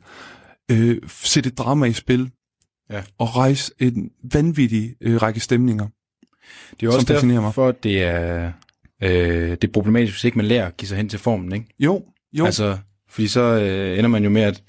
øh, 0.72 0.98
sætte 1.08 1.48
et 1.48 1.58
drama 1.58 1.86
i 1.86 1.94
spil 1.94 2.32
Ja. 2.92 3.02
og 3.18 3.36
rejse 3.36 3.72
en 3.80 4.10
vanvittig 4.34 4.96
øh, 5.02 5.22
række 5.22 5.40
stemninger. 5.40 5.88
Det 6.80 6.88
er 6.88 6.92
også 6.94 7.26
mig. 7.26 7.36
derfor, 7.36 7.68
at 7.68 7.84
det 7.84 8.04
er, 8.04 8.52
øh, 9.04 9.52
det 9.52 9.64
er 9.64 9.72
problematisk, 9.74 10.14
hvis 10.14 10.24
ikke 10.24 10.38
man 10.38 10.46
lærer 10.46 10.68
at 10.68 10.78
give 10.78 10.88
sig 10.90 10.98
hen 10.98 11.10
til 11.10 11.20
formen, 11.20 11.52
ikke? 11.54 11.66
Jo, 11.80 12.04
jo. 12.34 12.46
Altså, 12.46 12.78
fordi 13.10 13.28
så 13.28 13.42
øh, 13.42 13.98
ender 13.98 14.08
man 14.08 14.24
jo 14.24 14.30
med, 14.30 14.42
at, 14.42 14.64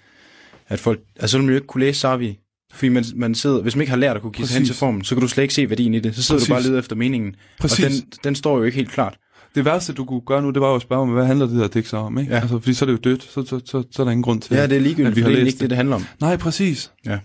at 0.69 0.79
folk... 0.79 1.01
Altså, 1.17 1.29
så 1.29 1.39
vil 1.39 1.45
man 1.45 1.53
jo 1.53 1.57
ikke 1.57 1.67
kunne 1.67 1.85
læse 1.85 2.01
Sarvi. 2.01 2.39
Fordi 2.73 2.89
man, 2.89 3.05
man 3.15 3.35
sidder, 3.35 3.63
hvis 3.63 3.77
man 3.77 3.81
ikke 3.81 3.91
har 3.91 3.97
lært 3.97 4.17
at 4.17 4.23
kunne 4.23 4.33
give 4.33 4.47
sig 4.47 4.57
hen 4.59 4.67
til 4.67 4.75
formen, 4.75 5.05
så 5.05 5.15
kan 5.15 5.23
du 5.23 5.29
slet 5.29 5.43
ikke 5.43 5.55
se 5.55 5.71
værdien 5.71 5.95
i 5.95 6.01
det. 6.01 6.15
Så 6.15 6.23
sidder 6.23 6.39
Præcis. 6.39 6.49
du 6.49 6.53
bare 6.53 6.61
og 6.61 6.65
leder 6.65 6.79
efter 6.79 6.97
meningen. 6.97 7.37
Præcis. 7.61 7.85
Og 7.85 7.91
den, 7.91 8.03
den 8.25 8.35
står 8.35 8.59
jo 8.59 8.65
ikke 8.65 8.77
helt 8.77 8.91
klart. 8.91 9.19
Det 9.55 9.65
værste, 9.65 9.93
du 9.93 10.05
kunne 10.05 10.21
gøre 10.21 10.43
nu, 10.43 10.51
det 10.51 10.61
var 10.61 10.69
jo 10.69 10.75
at 10.75 10.83
spørge 10.83 11.07
mig, 11.07 11.15
hvad 11.15 11.27
handler 11.27 11.47
det 11.47 11.57
her 11.57 11.69
digt 11.69 11.89
så 11.89 11.97
om? 11.97 12.19
Ikke? 12.19 12.33
Ja. 12.33 12.41
Altså, 12.41 12.59
fordi 12.59 12.75
så 12.75 12.85
er 12.85 12.87
det 12.87 12.93
jo 12.93 12.99
dødt, 13.11 13.23
så, 13.23 13.43
så, 13.47 13.61
så, 13.65 13.83
så 13.91 14.03
er 14.03 14.05
der 14.05 14.11
ingen 14.11 14.23
grund 14.23 14.41
til 14.41 14.55
Ja, 14.55 14.63
det 14.63 14.73
er 14.73 14.77
at 14.77 14.83
ligegyldigt, 14.83 15.17
vi 15.17 15.23
for 15.23 15.29
har 15.29 15.37
det 15.37 15.43
er 15.43 15.47
ikke 15.47 15.59
det, 15.59 15.71
det 15.71 15.77
handler 15.77 15.97
om. 15.97 16.05
Nej, 16.21 16.37
præcis. 16.37 16.93
Ja. 17.07 17.19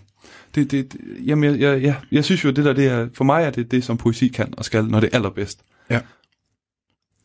Det, 0.54 0.70
det, 0.70 0.92
det, 0.92 1.00
jamen, 1.26 1.44
jeg, 1.44 1.60
jeg, 1.60 1.82
jeg, 1.82 1.94
jeg 2.12 2.24
synes 2.24 2.44
jo, 2.44 2.48
at 2.48 2.56
det 2.56 2.64
der, 2.64 2.72
det 2.72 2.86
er, 2.86 3.08
for 3.14 3.24
mig 3.24 3.44
er 3.44 3.50
det 3.50 3.70
det, 3.70 3.84
som 3.84 3.96
poesi 3.96 4.28
kan 4.28 4.54
og 4.56 4.64
skal, 4.64 4.84
når 4.84 5.00
det 5.00 5.10
er 5.12 5.16
allerbedst. 5.16 5.60
Ja. 5.90 6.00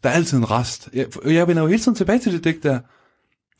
Der 0.04 0.10
er 0.10 0.13
altid 0.13 0.38
en 0.38 0.51
rest. 0.51 0.89
Jeg, 0.93 1.06
jeg 1.25 1.47
vender 1.47 1.62
jo 1.62 1.67
hele 1.67 1.82
tiden 1.82 1.95
tilbage 1.95 2.19
til 2.19 2.34
det 2.34 2.43
digt 2.43 2.63
der, 2.63 2.80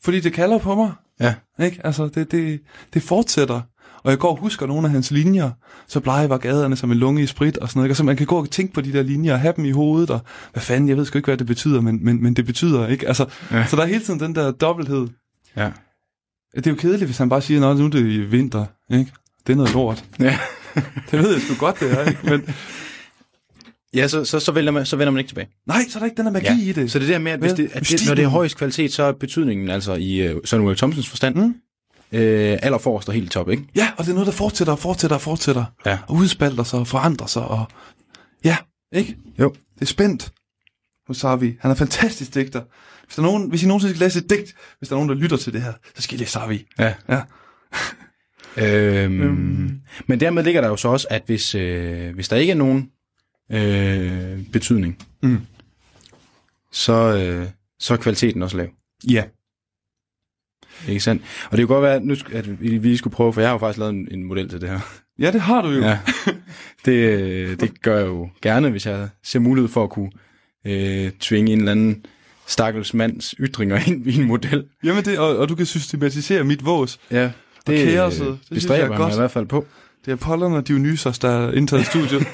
fordi 0.04 0.20
det 0.20 0.32
kalder 0.32 0.58
på 0.58 0.74
mig. 0.74 0.92
Ja. 1.20 1.34
Ikke? 1.64 1.80
Altså, 1.84 2.08
det, 2.14 2.30
det, 2.30 2.60
det 2.94 3.02
fortsætter. 3.02 3.60
Og 4.04 4.10
jeg 4.10 4.18
går 4.18 4.30
og 4.30 4.36
husker 4.36 4.66
nogle 4.66 4.86
af 4.86 4.90
hans 4.92 5.10
linjer, 5.10 5.50
så 5.88 6.00
blege 6.00 6.28
var 6.28 6.38
gaderne 6.38 6.76
som 6.76 6.92
en 6.92 6.98
lunge 6.98 7.22
i 7.22 7.26
sprit 7.26 7.58
og 7.58 7.68
sådan 7.68 7.78
noget. 7.78 7.86
Ikke? 7.86 7.92
Og 7.92 7.96
så 7.96 8.04
man 8.04 8.16
kan 8.16 8.26
gå 8.26 8.38
og 8.38 8.50
tænke 8.50 8.72
på 8.74 8.80
de 8.80 8.92
der 8.92 9.02
linjer 9.02 9.32
og 9.32 9.40
have 9.40 9.54
dem 9.56 9.64
i 9.64 9.70
hovedet, 9.70 10.10
og 10.10 10.20
hvad 10.52 10.62
fanden, 10.62 10.88
jeg 10.88 10.96
ved 10.96 11.04
sgu 11.04 11.18
ikke, 11.18 11.26
hvad 11.26 11.36
det 11.36 11.46
betyder, 11.46 11.80
men, 11.80 12.04
men, 12.04 12.22
men 12.22 12.34
det 12.34 12.46
betyder, 12.46 12.86
ikke? 12.88 13.08
Altså, 13.08 13.26
Ja. 13.50 13.66
Så 13.66 13.76
der 13.76 13.82
er 13.82 13.86
hele 13.86 14.04
tiden 14.04 14.20
den 14.20 14.34
der 14.34 14.50
dobbelthed. 14.50 15.08
Ja. 15.56 15.70
Det 16.54 16.66
er 16.66 16.70
jo 16.70 16.76
kedeligt, 16.76 17.04
hvis 17.04 17.18
han 17.18 17.28
bare 17.28 17.42
siger, 17.42 17.68
at 17.70 17.76
nu 17.76 17.84
er 17.84 17.90
det 17.90 18.32
vinter, 18.32 18.64
ikke? 18.90 19.12
Det 19.46 19.52
er 19.52 19.56
noget 19.56 19.72
lort. 19.72 20.04
Ja. 20.20 20.38
Det 21.10 21.18
ved 21.18 21.32
jeg 21.32 21.40
sgu 21.40 21.54
godt, 21.54 21.80
det 21.80 21.92
er, 21.92 22.04
ikke? 22.08 22.20
Men 22.24 22.40
Ja, 23.94 24.08
så, 24.08 24.24
så, 24.24 24.40
så, 24.40 24.52
vender 24.52 24.72
man, 24.72 24.86
så 24.86 24.96
vender 24.96 25.10
man 25.10 25.18
ikke 25.18 25.28
tilbage. 25.30 25.48
nej, 25.66 25.84
så 25.88 25.98
er 25.98 26.00
der 26.00 26.04
ikke 26.04 26.16
den 26.16 26.26
der 26.26 26.32
magi 26.32 26.46
Ja. 26.46 26.58
i 26.68 26.72
det. 26.72 26.90
Så 26.92 26.98
det 26.98 27.08
der 27.08 27.18
med, 27.18 27.32
at, 27.32 27.38
hvis 27.40 27.52
det, 27.52 27.70
at 27.72 27.88
det, 27.88 28.02
når 28.08 28.14
det 28.14 28.24
er 28.24 28.28
højst 28.28 28.56
kvalitet, 28.56 28.92
så 28.92 29.02
er 29.02 29.12
betydningen 29.12 29.68
altså 29.70 29.94
i 29.94 30.32
uh, 30.34 30.40
Søren 30.44 30.64
Ulla 30.64 30.76
Thomsens 30.76 31.08
forstand 31.08 31.34
Mm. 31.36 31.54
øh, 32.18 32.58
allerforrest 32.62 33.08
og 33.08 33.14
helt 33.14 33.30
top, 33.32 33.50
ikke? 33.50 33.62
Ja, 33.74 33.88
og 33.96 34.04
det 34.04 34.10
er 34.10 34.14
noget, 34.14 34.26
der 34.26 34.32
fortsætter 34.32 34.72
og 34.72 34.78
fortsætter 34.78 35.14
og 35.16 35.20
fortsætter. 35.20 35.64
Ja. 35.86 35.98
Og 36.08 36.14
udspalter 36.16 36.62
sig 36.64 36.78
og 36.78 36.86
forandrer 36.86 37.26
sig. 37.26 37.42
Og... 37.44 37.64
Ja, 38.44 38.56
ikke? 38.92 39.16
Jo. 39.38 39.54
Det 39.74 39.82
er 39.82 39.86
spændt 39.86 40.32
hos 41.06 41.16
Sarvi. 41.16 41.56
Han 41.60 41.70
er 41.70 41.74
fantastisk 41.74 42.34
digter. 42.34 42.60
Hvis, 43.06 43.16
der 43.16 43.22
er 43.22 43.26
nogen, 43.26 43.48
hvis 43.50 43.62
I 43.62 43.66
nogensinde 43.66 43.94
skal 43.94 44.04
læse 44.06 44.18
et 44.18 44.30
digt, 44.30 44.54
hvis 44.78 44.88
der 44.88 44.94
er 44.96 44.98
nogen, 44.98 45.08
der 45.08 45.14
lytter 45.14 45.36
til 45.36 45.52
det 45.52 45.62
her, 45.62 45.72
så 45.96 46.02
skal 46.02 46.16
I 46.16 46.18
læse 46.20 46.32
Sarvi. 46.32 46.66
Ja. 46.78 46.94
Ja. 47.08 47.20
Øhm, 48.56 49.22
Øhm. 49.22 49.80
Men 50.06 50.20
dermed 50.20 50.44
ligger 50.44 50.60
der 50.60 50.68
jo 50.68 50.76
så 50.76 50.88
også, 50.88 51.06
at 51.10 51.22
hvis, 51.26 51.54
øh, 51.54 52.14
hvis 52.14 52.28
der 52.28 52.36
ikke 52.36 52.50
er 52.50 52.54
nogen 52.56 52.88
øh, 53.50 54.46
betydning, 54.52 54.98
Mm. 55.22 55.40
så, 56.72 56.92
øh, 56.92 57.46
så 57.78 57.92
er 57.94 57.98
kvaliteten 57.98 58.42
også 58.42 58.56
lav. 58.56 58.68
Ja. 59.10 59.24
Ikke 60.88 61.00
sandt? 61.00 61.22
Og 61.50 61.56
det 61.58 61.66
kunne 61.66 61.74
godt 61.74 61.82
være, 61.82 61.94
at, 61.94 62.04
nu, 62.04 62.14
at 62.32 62.60
vi 62.82 62.96
skulle 62.96 63.14
prøve, 63.14 63.32
for 63.32 63.40
jeg 63.40 63.48
har 63.50 63.54
jo 63.54 63.58
faktisk 63.58 63.78
lavet 63.78 63.94
en, 63.94 64.08
en 64.10 64.24
model 64.24 64.48
til 64.48 64.60
det 64.60 64.68
her. 64.68 64.80
Ja, 65.18 65.30
det 65.32 65.40
har 65.40 65.62
du 65.62 65.68
jo. 65.68 65.80
Ja. 65.80 65.98
Det, 66.84 66.92
øh, 66.92 67.60
det 67.60 67.82
gør 67.82 67.98
jeg 67.98 68.06
jo 68.06 68.28
gerne, 68.42 68.70
hvis 68.70 68.86
jeg 68.86 69.08
ser 69.22 69.38
mulighed 69.38 69.68
for 69.68 69.84
at 69.84 69.90
kunne 69.90 70.10
øh, 70.66 71.10
tvinge 71.20 71.52
en 71.52 71.58
eller 71.58 71.72
anden 71.72 72.04
stakkels 72.46 72.94
mands 72.94 73.34
ytringer 73.40 73.78
ind 73.88 74.06
i 74.06 74.16
en 74.20 74.24
model. 74.26 74.64
Jamen 74.84 75.04
det, 75.04 75.18
og, 75.18 75.36
og 75.36 75.48
du 75.48 75.54
kan 75.54 75.66
systematisere 75.66 76.44
mit 76.44 76.64
vås. 76.64 77.00
Ja, 77.10 77.30
det 77.66 77.88
kaoset, 77.88 78.20
øh, 78.26 78.26
det 78.32 78.38
jeg 78.50 78.54
bestræber 78.54 78.84
er 78.84 78.88
jeg 78.88 78.96
godt. 78.96 79.12
i 79.14 79.16
hvert 79.16 79.30
fald 79.30 79.46
på. 79.46 79.66
Det 80.04 80.10
er 80.10 80.12
Apollon 80.12 80.52
og 80.52 80.68
Dionysos, 80.68 81.18
der 81.18 81.28
er 81.28 81.52
indtaget 81.52 81.82
i 81.82 81.84
studiet. 81.84 82.26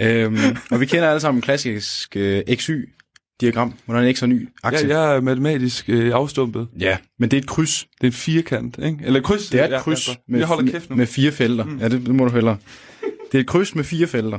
Øhm, 0.00 0.36
og 0.70 0.80
vi 0.80 0.86
kender 0.86 1.08
alle 1.08 1.20
sammen 1.20 1.40
klassisk 1.40 2.16
øh, 2.16 2.42
XY-diagram, 2.54 3.74
hvordan 3.84 4.04
en 4.04 4.14
X 4.14 4.22
og 4.22 4.28
en 4.28 4.34
Y 4.34 4.48
akse. 4.62 4.86
ja, 4.86 4.98
jeg 4.98 5.16
er 5.16 5.20
matematisk 5.20 5.88
øh, 5.88 6.12
afstumpet. 6.14 6.68
ja, 6.78 6.96
men 7.18 7.30
det 7.30 7.36
er 7.36 7.40
et 7.40 7.46
kryds. 7.46 7.86
Det 8.00 8.06
er 8.06 8.06
en 8.06 8.12
firkant, 8.12 8.78
ikke? 8.78 8.98
Eller 9.04 9.20
kryds. 9.20 9.48
Det 9.48 9.60
er 9.60 9.64
et 9.64 9.70
ja, 9.70 9.80
kryds 9.80 10.08
ja, 10.08 10.14
med, 10.28 10.38
jeg 10.38 10.48
holder 10.48 10.72
kæft 10.72 10.90
nu. 10.90 10.96
med 10.96 11.06
fire 11.06 11.32
felter. 11.32 11.64
Mm. 11.64 11.78
Ja, 11.78 11.88
det, 11.88 12.06
det 12.06 12.14
må 12.14 12.24
du 12.24 12.30
hellere. 12.30 12.56
Det 13.32 13.38
er 13.38 13.40
et 13.40 13.46
kryds 13.46 13.74
med 13.74 13.84
fire 13.84 14.06
felter. 14.06 14.38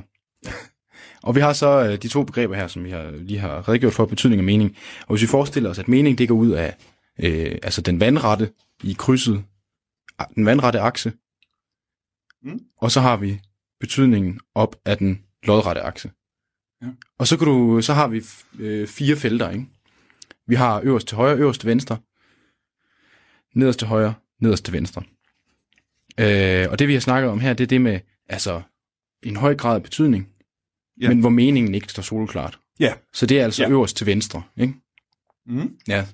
Og 1.23 1.35
vi 1.35 1.39
har 1.41 1.53
så 1.53 1.83
øh, 1.85 1.97
de 2.01 2.07
to 2.07 2.23
begreber 2.23 2.55
her, 2.55 2.67
som 2.67 2.83
vi 2.83 2.89
har, 2.89 3.11
lige 3.21 3.39
har 3.39 3.69
redegjort 3.69 3.93
for, 3.93 4.05
betydning 4.05 4.39
og 4.39 4.45
mening. 4.45 4.75
Og 5.01 5.07
hvis 5.15 5.21
vi 5.21 5.27
forestiller 5.27 5.69
os, 5.69 5.79
at 5.79 5.87
mening 5.87 6.17
det 6.17 6.27
går 6.27 6.35
ud 6.35 6.49
af 6.51 6.75
øh, 7.23 7.55
altså 7.63 7.81
den 7.81 7.99
vandrette 7.99 8.49
i 8.83 8.95
krydset, 8.99 9.43
den 10.25 10.45
vandrette 10.45 10.79
akse, 10.79 11.13
Mm. 12.43 12.60
og 12.77 12.91
så 12.91 13.01
har 13.01 13.17
vi 13.17 13.41
betydningen 13.79 14.39
op 14.55 14.75
af 14.86 14.97
den 14.97 15.23
lodrette 15.43 15.82
akse. 15.82 16.12
Ja. 16.82 16.88
Og 17.17 17.27
så, 17.27 17.38
kan 17.38 17.47
du, 17.47 17.82
så 17.82 17.93
har 17.93 18.08
vi 18.08 18.21
øh, 18.60 18.88
fire 18.88 19.15
felter, 19.15 19.49
ikke? 19.49 19.65
Vi 20.47 20.55
har 20.55 20.82
øverst 20.84 21.08
til 21.08 21.15
højre, 21.17 21.38
øverst 21.38 21.62
til 21.62 21.69
venstre, 21.69 21.97
nederst 23.55 23.79
til 23.79 23.88
højre, 23.88 24.13
nederst 24.41 24.65
til 24.65 24.73
venstre. 24.73 25.03
Øh, 26.19 26.67
og 26.71 26.79
det 26.79 26.88
vi 26.88 26.93
har 26.93 26.99
snakket 26.99 27.32
om 27.32 27.39
her, 27.39 27.53
det 27.53 27.63
er 27.63 27.67
det 27.67 27.82
med 27.82 27.99
altså 28.29 28.62
en 29.23 29.36
høj 29.36 29.55
grad 29.55 29.75
af 29.75 29.84
betydning, 29.84 30.29
Ja. 31.01 31.08
men 31.10 31.19
hvor 31.19 31.29
meningen 31.29 31.75
ikke 31.75 31.88
står 31.88 32.03
solklart. 32.03 32.60
Ja. 32.79 32.93
Så 33.13 33.25
det 33.25 33.39
er 33.39 33.43
altså 33.43 33.63
ja. 33.63 33.69
øverst 33.69 33.97
til 33.97 34.05
venstre, 34.08 34.43
ikke? 34.58 34.73
Mm. 35.45 35.77
Ja. 35.88 36.08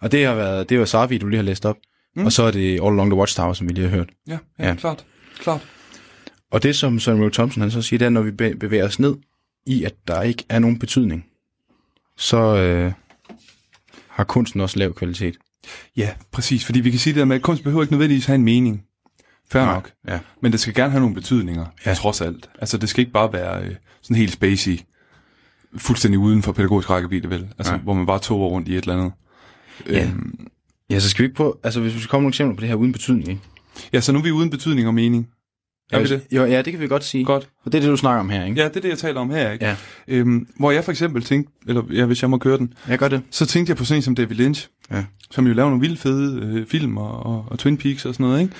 Og 0.00 0.12
det 0.12 0.26
har 0.26 0.34
været, 0.34 0.68
det 0.68 0.78
var 0.78 0.84
Savi, 0.84 1.18
du 1.18 1.28
lige 1.28 1.36
har 1.38 1.42
læst 1.44 1.66
op. 1.66 1.76
Mm. 2.16 2.24
Og 2.24 2.32
så 2.32 2.42
er 2.42 2.50
det 2.50 2.70
All 2.72 2.82
Along 2.82 3.10
the 3.10 3.18
Watchtower, 3.18 3.52
som 3.52 3.68
vi 3.68 3.72
lige 3.72 3.88
har 3.88 3.96
hørt. 3.96 4.08
Ja, 4.28 4.38
ja, 4.58 4.68
Ja. 4.68 4.74
klart. 4.74 5.04
Klart. 5.38 5.66
Og 6.50 6.62
det, 6.62 6.76
som 6.76 6.98
Rowe 7.06 7.30
Thompson 7.30 7.60
han 7.60 7.70
så 7.70 7.82
siger, 7.82 7.98
det 7.98 8.06
er, 8.06 8.10
når 8.10 8.22
vi 8.22 8.30
be- 8.30 8.54
bevæger 8.60 8.84
os 8.86 8.98
ned 8.98 9.14
i, 9.66 9.84
at 9.84 9.94
der 10.08 10.22
ikke 10.22 10.44
er 10.48 10.58
nogen 10.58 10.78
betydning, 10.78 11.26
så 12.16 12.36
øh, 12.56 12.92
har 14.08 14.24
kunsten 14.24 14.60
også 14.60 14.78
lav 14.78 14.94
kvalitet. 14.94 15.36
Ja, 15.96 16.10
præcis. 16.32 16.64
Fordi 16.64 16.80
vi 16.80 16.90
kan 16.90 17.00
sige 17.00 17.14
det 17.14 17.18
der 17.20 17.24
med, 17.26 17.36
at 17.36 17.42
kunst 17.42 17.62
behøver 17.62 17.82
ikke 17.82 17.92
nødvendigvis 17.92 18.26
have 18.26 18.34
en 18.34 18.42
mening. 18.44 18.82
Fair 19.50 19.64
Nej. 19.64 19.74
nok. 19.74 19.90
Ja. 20.08 20.18
Men 20.42 20.52
det 20.52 20.60
skal 20.60 20.74
gerne 20.74 20.90
have 20.90 21.00
nogle 21.00 21.14
betydninger, 21.14 21.66
ja. 21.86 21.94
Trods 21.94 22.20
alt. 22.20 22.50
Altså, 22.58 22.78
det 22.78 22.88
skal 22.88 23.00
ikke 23.00 23.12
bare 23.12 23.32
være 23.32 23.62
øh, 23.64 23.74
sådan 24.02 24.16
helt 24.16 24.32
spacey, 24.32 24.78
fuldstændig 25.76 26.18
uden 26.18 26.42
for 26.42 26.52
pædagogisk 26.52 26.90
rækkevidde, 26.90 27.30
vel? 27.30 27.48
Altså, 27.58 27.72
Nej. 27.72 27.82
hvor 27.82 27.94
man 27.94 28.06
bare 28.06 28.18
toger 28.18 28.48
rundt 28.48 28.68
i 28.68 28.72
et 28.76 28.78
eller 28.82 28.94
andet. 28.96 29.12
Ja. 29.88 30.04
Øhm, 30.04 30.46
Ja, 30.90 30.98
så 30.98 31.08
skal 31.08 31.22
vi 31.22 31.26
ikke 31.26 31.36
på, 31.36 31.60
altså 31.64 31.80
hvis 31.80 31.94
vi 31.94 31.98
skal 31.98 32.08
komme 32.10 32.22
nogle 32.22 32.30
eksempler 32.30 32.54
på 32.56 32.60
det 32.60 32.68
her 32.68 32.76
uden 32.76 32.92
betydning, 32.92 33.28
ikke? 33.28 33.40
ja, 33.92 34.00
så 34.00 34.12
nu 34.12 34.18
er 34.18 34.22
vi 34.22 34.30
uden 34.30 34.50
betydning 34.50 34.88
og 34.88 34.94
mening. 34.94 35.28
Er 35.92 36.00
vi 36.00 36.08
det? 36.08 36.20
Jo, 36.32 36.44
ja, 36.44 36.62
det 36.62 36.72
kan 36.72 36.80
vi 36.80 36.88
godt 36.88 37.04
sige. 37.04 37.24
Godt. 37.24 37.48
For 37.62 37.70
det 37.70 37.78
er 37.78 37.82
det, 37.82 37.90
du 37.90 37.96
snakker 37.96 38.20
om 38.20 38.30
her, 38.30 38.44
ikke? 38.44 38.60
Ja, 38.62 38.68
det 38.68 38.76
er 38.76 38.80
det, 38.80 38.88
jeg 38.88 38.98
taler 38.98 39.20
om 39.20 39.30
her, 39.30 39.50
ikke? 39.52 39.64
Ja. 39.64 39.76
Øhm, 40.08 40.46
hvor 40.58 40.70
jeg 40.70 40.84
for 40.84 40.92
eksempel 40.92 41.22
tænkte, 41.22 41.52
eller 41.68 41.82
ja, 41.92 42.04
hvis 42.04 42.22
jeg 42.22 42.30
må 42.30 42.38
køre 42.38 42.58
den, 42.58 42.74
Jeg 42.88 42.98
gør 42.98 43.08
det. 43.08 43.22
så 43.30 43.46
tænkte 43.46 43.70
jeg 43.70 43.76
på 43.76 43.84
sådan 43.84 44.02
som 44.02 44.14
David 44.14 44.36
Lynch, 44.36 44.68
Ja. 44.92 45.04
som 45.30 45.46
jo 45.46 45.52
laver 45.52 45.68
nogle 45.70 45.80
vildt 45.80 46.00
fede 46.00 46.40
øh, 46.46 46.66
film 46.66 46.96
og, 46.96 47.26
og, 47.26 47.44
og 47.50 47.58
Twin 47.58 47.76
Peaks 47.78 48.06
og 48.06 48.14
sådan 48.14 48.26
noget, 48.26 48.40
ikke? 48.42 48.54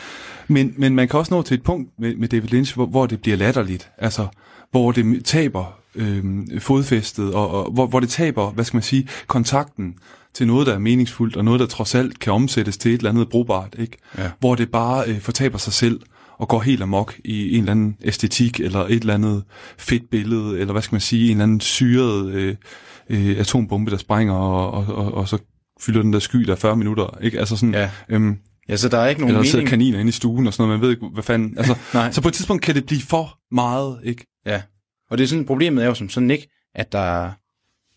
Men, 0.48 0.74
men 0.76 0.94
man 0.94 1.08
kan 1.08 1.18
også 1.18 1.34
nå 1.34 1.42
til 1.42 1.54
et 1.54 1.62
punkt 1.62 1.90
med, 1.98 2.16
med 2.16 2.28
David 2.28 2.48
Lynch, 2.48 2.74
hvor, 2.74 2.86
hvor 2.86 3.06
det 3.06 3.20
bliver 3.22 3.36
latterligt, 3.36 3.88
altså 3.98 4.26
hvor 4.70 4.92
det 4.92 5.24
taber 5.24 5.78
øh, 5.96 6.24
fodfæstet, 6.60 7.34
og, 7.34 7.50
og 7.50 7.72
hvor, 7.72 7.86
hvor 7.86 8.00
det 8.00 8.08
taber, 8.08 8.50
hvad 8.50 8.64
skal 8.64 8.76
man 8.76 8.82
sige, 8.82 9.08
kontakten 9.26 9.94
til 10.34 10.46
noget, 10.46 10.66
der 10.66 10.74
er 10.74 10.78
meningsfuldt, 10.78 11.36
og 11.36 11.44
noget, 11.44 11.60
der 11.60 11.66
trods 11.66 11.94
alt 11.94 12.18
kan 12.18 12.32
omsættes 12.32 12.76
til 12.78 12.90
et 12.94 12.98
eller 12.98 13.10
andet 13.10 13.28
brugbart, 13.28 13.74
ikke? 13.78 13.96
Ja. 14.18 14.30
Hvor 14.40 14.54
det 14.54 14.70
bare 14.70 15.08
øh, 15.08 15.20
fortaber 15.20 15.58
sig 15.58 15.72
selv, 15.72 16.00
og 16.38 16.48
går 16.48 16.60
helt 16.60 16.82
amok 16.82 17.14
i 17.24 17.52
en 17.54 17.58
eller 17.58 17.70
anden 17.72 17.96
æstetik, 18.04 18.60
eller 18.60 18.80
et 18.80 18.90
eller 19.00 19.14
andet 19.14 19.42
fedt 19.78 20.10
billede, 20.10 20.58
eller 20.60 20.72
hvad 20.72 20.82
skal 20.82 20.94
man 20.94 21.00
sige, 21.00 21.24
en 21.24 21.30
eller 21.30 21.42
anden 21.42 21.60
syret 21.60 22.28
øh, 22.34 22.56
øh, 23.10 23.38
atombombe, 23.38 23.90
der 23.90 23.96
sprænger, 23.96 24.34
og, 24.34 24.70
og, 24.70 24.94
og, 24.96 25.14
og 25.14 25.28
så 25.28 25.38
fylder 25.80 26.02
den 26.02 26.12
der 26.12 26.18
sky 26.18 26.36
der 26.36 26.56
40 26.56 26.76
minutter, 26.76 27.18
ikke? 27.22 27.38
Altså 27.38 27.56
sådan, 27.56 27.74
Ja. 27.74 27.90
øhm, 28.08 28.36
Ja, 28.68 28.76
så 28.76 28.88
der 28.88 28.98
er 28.98 29.08
ikke 29.08 29.20
nogen 29.20 29.36
eller 29.36 29.52
mening. 29.52 29.68
kaniner 29.68 29.98
inde 29.98 30.08
i 30.08 30.12
stuen 30.12 30.46
og 30.46 30.54
sådan 30.54 30.68
noget, 30.68 30.80
man 30.80 30.86
ved 30.86 30.94
ikke, 30.96 31.06
hvad 31.12 31.22
fanden, 31.22 31.58
altså, 31.58 31.74
så 32.12 32.20
på 32.22 32.28
et 32.28 32.34
tidspunkt 32.34 32.62
kan 32.62 32.74
det 32.74 32.86
blive 32.86 33.00
for 33.00 33.38
meget, 33.54 33.98
ikke? 34.04 34.26
Ja. 34.46 34.62
Og 35.10 35.18
det 35.18 35.24
er 35.24 35.28
sådan, 35.28 35.46
problemet 35.46 35.84
er 35.84 35.88
jo 35.88 35.94
som 35.94 36.08
sådan 36.08 36.30
ikke, 36.30 36.48
at 36.74 36.92
der 36.92 37.30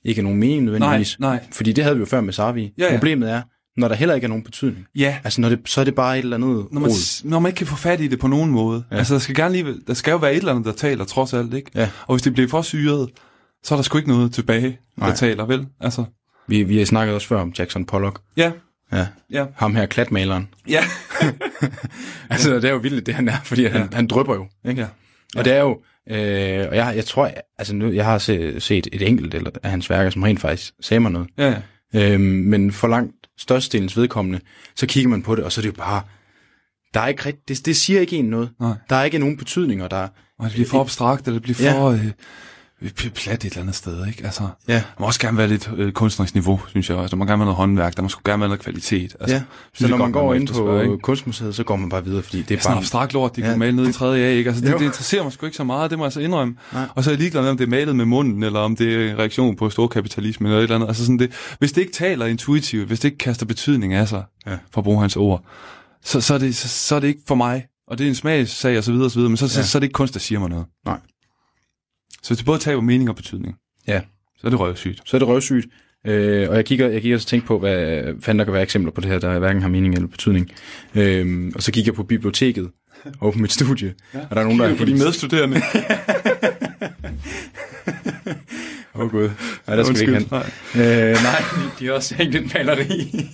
ikke 0.03 0.19
er 0.19 0.23
nogen 0.23 0.39
mening 0.39 0.63
nødvendigvis. 0.63 1.19
nej. 1.19 1.45
Fordi 1.51 1.71
det 1.73 1.83
havde 1.83 1.95
vi 1.95 1.99
jo 1.99 2.05
før 2.05 2.21
med 2.21 2.33
Sarvi. 2.33 2.73
Ja, 2.77 2.85
ja. 2.85 2.91
Problemet 2.91 3.31
er, 3.31 3.41
når 3.77 3.87
der 3.87 3.95
heller 3.95 4.15
ikke 4.15 4.25
er 4.25 4.29
nogen 4.29 4.43
betydning. 4.43 4.85
Ja, 4.95 5.17
Altså, 5.23 5.41
når 5.41 5.49
det, 5.49 5.59
så 5.65 5.81
er 5.81 5.85
det 5.85 5.95
bare 5.95 6.17
et 6.19 6.23
eller 6.23 6.37
andet 6.37 6.67
når 6.71 6.79
man, 6.81 6.89
rod. 6.89 7.25
når 7.29 7.39
man 7.39 7.49
ikke 7.49 7.57
kan 7.57 7.67
få 7.67 7.75
fat 7.75 8.01
i 8.01 8.07
det 8.07 8.19
på 8.19 8.27
nogen 8.27 8.49
måde. 8.51 8.83
Ja. 8.91 8.95
Ja. 8.95 8.99
Altså, 8.99 9.13
der 9.13 9.19
skal, 9.19 9.35
gerne 9.35 9.53
lige, 9.53 9.75
der 9.87 9.93
skal 9.93 10.11
jo 10.11 10.17
være 10.17 10.31
et 10.33 10.37
eller 10.37 10.51
andet, 10.51 10.65
der 10.65 10.71
taler 10.71 11.05
trods 11.05 11.33
alt, 11.33 11.53
ikke? 11.53 11.71
Ja. 11.75 11.89
Og 12.07 12.15
hvis 12.15 12.21
det 12.21 12.33
bliver 12.33 12.49
for 12.49 12.61
syret, 12.61 13.09
så 13.63 13.75
er 13.75 13.77
der 13.77 13.83
sgu 13.83 13.97
ikke 13.97 14.09
noget 14.09 14.33
tilbage, 14.33 14.79
der 14.99 15.05
Nej. 15.05 15.15
taler, 15.15 15.45
vel? 15.45 15.67
Altså, 15.79 16.05
Vi, 16.47 16.63
vi 16.63 16.77
har 16.77 16.85
snakket 16.85 17.15
også 17.15 17.27
før 17.27 17.41
om 17.41 17.53
Jackson 17.59 17.85
Pollock. 17.85 18.21
ja, 18.37 18.51
Ja. 18.91 19.07
ja, 19.31 19.45
Ham 19.55 19.75
her, 19.75 19.85
klatmaleren. 19.85 20.47
ja. 20.69 20.83
Altså, 22.29 22.55
det 22.55 22.63
er 22.65 22.69
jo 22.71 22.77
vildt, 22.77 23.05
det 23.05 23.15
han 23.15 23.27
er, 23.29 23.37
fordi 23.43 23.61
ja. 23.61 23.69
han, 23.69 23.89
han 23.93 24.07
drøber 24.07 24.35
jo. 24.35 24.47
Ikke? 24.69 24.81
ja. 24.81 24.87
Og 25.39 25.45
det 25.45 25.53
er 25.53 25.61
jo, 25.61 25.79
øh, 26.09 26.67
og 26.69 26.75
jeg, 26.75 26.93
jeg 26.95 27.05
tror, 27.05 27.31
altså 27.57 27.75
nu, 27.75 27.91
jeg 27.91 28.05
har 28.05 28.17
se, 28.17 28.59
set 28.59 28.87
et 28.91 29.01
enkelt 29.07 29.33
eller, 29.33 29.51
af 29.63 29.69
hans 29.69 29.89
værker, 29.89 30.09
som 30.09 30.23
rent 30.23 30.39
faktisk 30.39 30.73
sagde 30.81 30.99
mig 31.01 31.11
noget. 31.11 31.27
Ja, 31.37 31.49
ja. 31.93 32.13
Øhm, 32.13 32.21
men 32.23 32.71
for 32.71 32.87
langt 32.87 33.15
størstedelens 33.37 33.97
vedkommende, 33.97 34.39
så 34.75 34.87
kigger 34.87 35.09
man 35.09 35.21
på 35.23 35.35
det, 35.35 35.43
og 35.43 35.51
så 35.51 35.61
er 35.61 35.63
det 35.63 35.69
jo 35.69 35.73
bare, 35.77 36.01
der 36.93 36.99
er 36.99 37.07
ikke 37.07 37.25
rigt, 37.25 37.47
det, 37.47 37.65
det 37.65 37.75
siger 37.75 38.01
ikke 38.01 38.15
en 38.15 38.25
noget. 38.25 38.49
Nej. 38.59 38.73
Der 38.89 38.95
er 38.95 39.03
ikke 39.03 39.19
nogen 39.19 39.37
betydninger, 39.37 39.87
der 39.87 40.07
Og 40.39 40.45
det 40.45 40.53
bliver 40.53 40.67
for 40.69 40.81
abstrakt, 40.81 41.27
eller 41.27 41.39
det 41.39 41.41
bliver 41.43 41.57
Ja. 41.71 41.79
for 41.79 41.89
øh, 41.89 42.05
øh, 42.05 42.11
plat 43.15 43.45
et 43.45 43.45
eller 43.45 43.61
andet 43.61 43.75
sted, 43.75 44.07
ikke? 44.07 44.25
Altså, 44.25 44.47
Ja. 44.67 44.73
der 44.73 44.81
må 44.99 45.05
også 45.05 45.19
gerne 45.19 45.37
være 45.37 45.47
lidt 45.47 45.69
øh, 45.77 45.91
kunstnerisk 45.91 46.33
niveau, 46.33 46.61
synes 46.67 46.89
jeg 46.89 46.97
også. 46.97 47.09
Der 47.09 47.15
må 47.17 47.25
gerne 47.25 47.39
være 47.39 47.45
noget 47.45 47.55
håndværk, 47.55 47.95
der 47.95 48.01
må 48.01 48.09
sgu 48.09 48.21
gerne 48.25 48.39
være 48.39 48.49
noget 48.49 48.61
kvalitet. 48.61 49.15
Altså, 49.19 49.35
Ja, 49.35 49.41
så 49.73 49.87
når 49.87 49.97
man 49.97 50.11
godt, 50.11 50.23
går 50.23 50.33
ind 50.33 50.47
på 50.47 50.79
ikke? 50.81 50.97
kunstmuseet, 50.97 51.55
så 51.55 51.63
går 51.63 51.75
man 51.75 51.89
bare 51.89 52.03
videre, 52.05 52.23
fordi 52.23 52.37
det 52.37 52.43
er 52.43 52.47
Det 52.47 52.57
er 52.57 52.61
sådan 52.61 52.73
bare... 52.73 52.79
abstrakt 52.81 53.13
lort, 53.13 53.35
de 53.35 53.41
Ja. 53.41 53.47
kunne 53.47 53.59
male 53.59 53.75
ned 53.75 53.87
i 53.87 53.91
3. 53.93 54.17
A, 54.19 54.29
ikke? 54.31 54.49
Altså, 54.49 54.65
det, 54.65 54.71
Jo. 54.71 54.77
det, 54.77 54.85
interesserer 54.85 55.23
mig 55.23 55.31
sgu 55.31 55.45
ikke 55.45 55.57
så 55.57 55.63
meget, 55.63 55.91
det 55.91 55.97
må 55.97 56.05
jeg 56.05 56.11
så 56.13 56.19
indrømme. 56.19 56.55
Nej. 56.73 56.85
Og 56.95 57.03
så 57.03 57.09
er 57.09 57.13
jeg 57.13 57.19
ligeglad 57.19 57.41
med, 57.41 57.49
om 57.49 57.57
det 57.57 57.65
er 57.65 57.69
malet 57.69 57.95
med 57.95 58.05
munden, 58.05 58.43
eller 58.43 58.59
om 58.59 58.75
det 58.75 58.95
er 59.11 59.15
reaktion 59.15 59.55
på 59.55 59.69
storkapitalisme, 59.69 60.47
eller 60.47 60.57
et 60.59 60.63
eller 60.63 60.75
andet. 60.75 60.87
Altså 60.87 61.03
sådan 61.03 61.19
det, 61.19 61.31
hvis 61.59 61.71
det 61.71 61.81
ikke 61.81 61.93
taler 61.93 62.25
intuitivt, 62.25 62.87
hvis 62.87 62.99
det 62.99 63.07
ikke 63.07 63.17
kaster 63.17 63.45
betydning 63.45 63.93
af 63.93 64.07
sig, 64.07 64.23
Ja. 64.47 64.51
for 64.71 64.81
at 64.81 64.83
bruge 64.83 65.01
hans 65.01 65.15
ord, 65.15 65.43
så, 66.03 66.21
så, 66.21 66.33
er 66.33 66.37
det, 66.37 66.55
så, 66.55 66.67
så 66.67 66.95
er 66.95 66.99
det 66.99 67.07
ikke 67.07 67.21
for 67.27 67.35
mig. 67.35 67.65
Og 67.87 67.97
det 67.97 68.03
er 68.05 68.09
en 68.09 68.15
smagssag, 68.15 68.77
og 68.77 68.83
så 68.83 68.91
videre, 68.91 69.05
og 69.07 69.11
så 69.11 69.17
videre, 69.19 69.29
men 69.29 69.37
så, 69.37 69.45
ja. 69.45 69.49
så, 69.49 69.59
Ja. 69.59 69.65
så 69.65 69.77
er 69.77 69.79
det 69.79 69.85
ikke 69.85 69.93
kunst, 69.93 70.13
der 70.13 70.19
siger 70.19 70.39
mig 70.39 70.49
noget. 70.49 70.65
Nej. 70.85 70.97
Så 72.21 72.29
hvis 72.29 72.37
det 72.37 72.45
både 72.45 72.59
taber 72.59 72.81
mening 72.81 73.09
og 73.09 73.15
betydning, 73.15 73.55
Ja, 73.87 74.01
så 74.37 74.47
er 74.47 74.49
det 74.49 74.59
røvsygt. 74.59 75.01
så 75.05 75.17
er 75.17 75.19
det 75.19 75.27
røvsygt. 75.27 75.67
Øh, 76.07 76.49
og 76.49 76.55
jeg 76.55 76.65
kigger, 76.65 76.89
jeg 76.89 77.01
kigger 77.01 77.17
og 77.17 77.21
tænker 77.21 77.47
på, 77.47 77.59
hvad 77.59 78.03
fanden 78.21 78.39
der 78.39 78.45
kan 78.45 78.53
være 78.53 78.63
eksempler 78.63 78.91
på 78.91 79.01
det 79.01 79.09
her, 79.09 79.19
der 79.19 79.39
hverken 79.39 79.61
har 79.61 79.69
mening 79.69 79.93
eller 79.95 80.07
betydning. 80.07 80.51
Øh, 80.95 81.51
og 81.55 81.63
så 81.63 81.71
kigger 81.71 81.91
jeg 81.91 81.95
på 81.95 82.03
biblioteket 82.03 82.69
og 83.21 83.33
på 83.33 83.39
mit 83.39 83.51
studie, 83.51 83.93
ja. 84.13 84.19
og 84.29 84.35
der 84.35 84.41
er 84.41 84.43
nogen, 84.43 84.59
der 84.59 84.65
er 84.67 84.75
på 84.75 84.85
de 84.85 84.91
medstuderende. 84.93 85.61
Åh 88.95 89.01
oh, 89.01 89.11
gud, 89.11 89.29
nej, 89.67 89.75
der 89.75 89.83
skal 89.83 89.95
vi 89.95 90.01
ikke 90.01 90.13
hen. 90.13 90.27
Nej. 90.31 90.51
Øh, 90.75 91.15
nej, 91.23 91.41
de 91.79 91.85
har 91.85 91.93
også 91.93 92.15
hængt 92.15 92.35
et 92.35 92.53
maleri. 92.53 92.97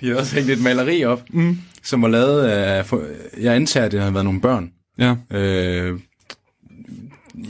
de 0.00 0.08
har 0.08 0.16
også 0.16 0.34
hængt 0.34 0.50
et 0.50 0.62
maleri 0.62 1.04
op, 1.04 1.22
mm. 1.30 1.58
som 1.82 2.02
var 2.02 2.08
lavet 2.08 2.44
af... 2.44 2.92
Jeg 3.40 3.54
antager, 3.54 3.86
at 3.86 3.92
det 3.92 4.00
har 4.00 4.10
været 4.10 4.24
nogle 4.24 4.40
børn. 4.40 4.70
Ja. 4.98 5.14
Øh, 5.30 5.98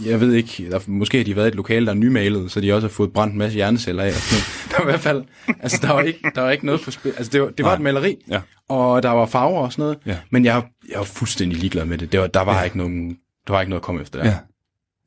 jeg 0.06 0.20
ved 0.20 0.32
ikke, 0.32 0.70
der, 0.70 0.78
måske 0.86 1.16
har 1.18 1.24
de 1.24 1.36
været 1.36 1.46
i 1.46 1.48
et 1.48 1.54
lokale, 1.54 1.86
der 1.86 1.92
er 1.92 1.96
nymalet, 1.96 2.50
så 2.52 2.60
de 2.60 2.72
også 2.74 2.86
har 2.88 2.92
fået 2.92 3.12
brændt 3.12 3.32
en 3.32 3.38
masse 3.38 3.54
hjerneceller 3.54 4.02
af. 4.02 4.08
og 4.08 4.14
sådan. 4.14 4.44
Der 4.70 4.76
var 4.76 4.82
i 4.82 4.92
hvert 4.92 5.00
fald, 5.00 5.24
altså 5.60 5.78
der 5.82 5.92
var 5.92 6.00
ikke, 6.02 6.30
der 6.34 6.40
var 6.40 6.50
ikke 6.50 6.66
noget 6.66 6.80
på 6.80 6.90
spil. 6.90 7.12
Altså 7.16 7.30
det 7.32 7.42
var, 7.42 7.48
det 7.48 7.64
var 7.64 7.70
Nej. 7.70 7.74
et 7.74 7.80
maleri, 7.80 8.16
Ja. 8.30 8.40
og 8.68 9.02
der 9.02 9.10
var 9.10 9.26
farver 9.26 9.60
og 9.60 9.72
sådan 9.72 9.82
noget, 9.82 9.98
Ja. 10.06 10.18
men 10.30 10.44
jeg, 10.44 10.62
jeg 10.90 10.98
var 10.98 11.04
fuldstændig 11.04 11.58
ligeglad 11.58 11.84
med 11.84 11.98
det. 11.98 12.12
det 12.12 12.20
var, 12.20 12.26
der 12.26 12.40
var 12.40 12.58
Ja. 12.58 12.62
ikke 12.62 12.78
nogen, 12.78 13.16
der 13.46 13.52
var 13.52 13.60
ikke 13.60 13.70
noget 13.70 13.80
at 13.80 13.84
komme 13.84 14.02
efter 14.02 14.18
der. 14.22 14.26
Ja. 14.28 14.36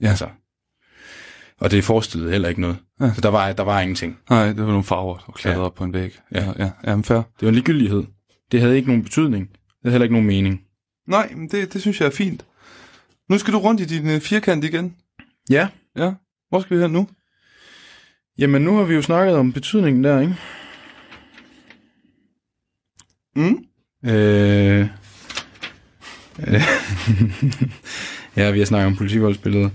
Ja. 0.02 0.10
Altså. 0.10 0.28
Og 1.62 1.71
det 1.71 1.84
forestillede 1.84 2.32
heller 2.32 2.50
ikke 2.50 2.62
noget. 2.62 2.78
Ja. 3.02 3.12
Så 3.15 3.21
der 3.21 3.30
var, 3.30 3.52
der 3.54 3.63
var 3.63 3.82
ingenting. 3.82 4.17
Nej, 4.30 4.45
det 4.48 4.58
var 4.62 4.67
nogle 4.67 4.84
farver, 4.84 5.17
der 5.26 5.32
klatrede 5.32 5.62
Ja. 5.62 5.65
op 5.65 5.76
på 5.76 5.84
en 5.84 5.93
væg. 5.93 6.19
Ja. 6.36 6.43
Ja, 6.43 6.52
ja. 6.60 6.69
ja 6.86 6.95
men 6.95 7.04
fair. 7.04 7.17
Det 7.17 7.41
var 7.41 7.48
en 7.48 7.54
ligegyldighed. 7.56 8.04
Det 8.52 8.62
havde 8.62 8.76
ikke 8.76 8.88
nogen 8.88 9.04
betydning. 9.04 9.48
Det 9.50 9.58
havde 9.84 9.91
heller 9.93 10.04
ikke 10.04 10.13
nogen 10.15 10.28
mening. 10.28 10.62
Nej, 11.08 11.34
men 11.36 11.48
det, 11.50 11.74
det 11.74 11.82
synes 11.82 12.00
jeg 12.02 12.08
er 12.08 12.12
fint. 12.12 12.45
Nu 13.30 13.38
skal 13.38 13.54
du 13.54 13.60
rundt 13.60 13.82
i 13.82 13.86
din 13.86 14.10
øh, 14.10 14.22
firkant 14.22 14.64
igen. 14.64 14.96
Ja. 15.50 15.68
Ja. 15.98 16.12
Hvor 16.50 16.60
skal 16.60 16.78
vi 16.78 16.82
hen 16.82 16.92
nu? 16.92 17.08
Jamen, 18.38 18.62
nu 18.62 18.76
har 18.76 18.84
vi 18.84 18.94
jo 18.96 19.02
snakket 19.02 19.36
om 19.36 19.54
betydningen 19.54 20.04
der, 20.04 20.20
ikke? 20.20 20.36
Mm? 23.36 23.66
Øh, 24.10 24.88
øh, 26.48 26.62
ja, 28.38 28.52
vi 28.52 28.60
har 28.60 28.66
snakket 28.66 28.88
om 28.88 28.96
politivoldsbilledet. 28.96 29.72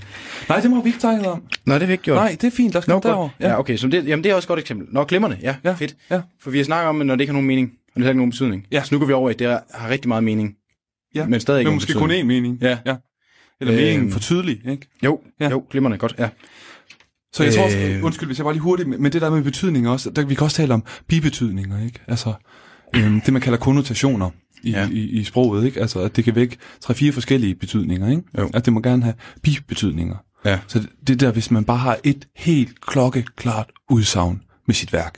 Nej, 0.48 0.60
det 0.60 0.70
må 0.70 0.82
vi 0.82 0.88
ikke 0.88 1.00
tale 1.00 1.28
om. 1.28 1.42
Nej, 1.66 1.78
det 1.78 1.82
har 1.82 1.86
vi 1.86 1.92
ikke 1.92 2.04
gjort. 2.04 2.16
Nej, 2.16 2.36
det 2.40 2.44
er 2.44 2.50
fint, 2.50 2.72
skal 2.82 2.90
Nå, 2.92 2.94
no, 2.94 3.00
derover. 3.08 3.28
Ja. 3.40 3.48
ja, 3.48 3.58
okay. 3.58 3.76
Så 3.76 3.86
det, 3.86 4.06
jamen, 4.06 4.24
det 4.24 4.30
er 4.30 4.34
også 4.34 4.46
et 4.46 4.48
godt 4.48 4.60
eksempel. 4.60 4.86
Nå, 4.90 5.04
glimrende. 5.04 5.38
Ja, 5.42 5.56
Ja, 5.64 5.72
fedt. 5.72 5.96
ja. 6.10 6.20
For 6.40 6.50
vi 6.50 6.58
har 6.58 6.64
snakket 6.64 6.88
om, 6.88 7.00
at 7.00 7.06
når 7.06 7.14
det 7.14 7.20
ikke 7.20 7.30
har 7.30 7.34
nogen 7.34 7.46
mening, 7.46 7.70
og 7.70 7.96
det 7.96 8.02
har 8.04 8.10
ikke 8.10 8.18
nogen 8.18 8.30
betydning. 8.30 8.66
Ja. 8.72 8.82
Så 8.82 8.94
nu 8.94 8.98
går 8.98 9.06
vi 9.06 9.12
over 9.12 9.30
i, 9.30 9.32
at 9.32 9.38
det 9.38 9.60
har 9.74 9.88
rigtig 9.88 10.08
meget 10.08 10.24
mening. 10.24 10.54
Ja. 11.14 11.26
Men 11.26 11.40
stadig 11.40 11.60
ikke 11.60 11.70
Men 11.70 11.76
måske 11.76 11.92
kun 11.92 12.10
én 12.10 12.22
mening. 12.22 12.58
Ja. 12.62 12.78
ja. 12.86 12.96
Eller 13.60 13.74
Øhm. 13.74 13.82
meningen 13.82 14.12
for 14.12 14.20
tydelig, 14.20 14.60
ikke? 14.68 14.88
Jo, 15.04 15.20
Ja. 15.40 15.50
jo, 15.50 15.64
glimrende. 15.70 15.98
Godt, 15.98 16.14
ja. 16.18 16.28
Så 17.32 17.44
jeg 17.44 17.54
tror 17.54 17.64
også, 17.64 17.78
Øh. 17.78 18.04
undskyld, 18.04 18.26
hvis 18.28 18.38
jeg 18.38 18.44
bare 18.44 18.54
lige 18.54 18.62
hurtigt, 18.62 18.88
men 18.88 19.12
det 19.12 19.22
der 19.22 19.30
med 19.30 19.42
betydning 19.42 19.88
også, 19.88 20.10
der, 20.10 20.24
vi 20.24 20.34
kan 20.34 20.44
også 20.44 20.56
tale 20.56 20.74
om 20.74 20.82
bibetydninger, 21.08 21.84
ikke? 21.84 22.00
Altså, 22.08 22.32
øhm, 22.96 23.20
det 23.20 23.32
man 23.32 23.42
kalder 23.42 23.58
konnotationer 23.58 24.30
i, 24.62 24.70
ja. 24.70 24.88
I, 24.92 24.98
i 25.00 25.24
sproget, 25.24 25.66
ikke? 25.66 25.80
Altså, 25.80 26.00
at 26.00 26.16
det 26.16 26.24
kan 26.24 26.34
vække 26.34 26.56
tre-fire 26.80 27.12
forskellige 27.12 27.54
betydninger, 27.54 28.08
ikke? 28.10 28.22
Jo. 28.38 28.50
At 28.54 28.64
det 28.64 28.72
må 28.72 28.80
gerne 28.80 29.02
have 29.02 29.14
bibetydninger. 29.42 30.16
Ja. 30.44 30.58
Så 30.66 30.78
det, 30.78 30.88
det 31.06 31.20
der, 31.20 31.32
hvis 31.32 31.50
man 31.50 31.64
bare 31.64 31.78
har 31.78 31.98
et 32.04 32.28
helt 32.36 32.80
klokkeklart 32.80 33.70
udsagn 33.90 34.42
med 34.66 34.74
sit 34.74 34.92
værk. 34.92 35.14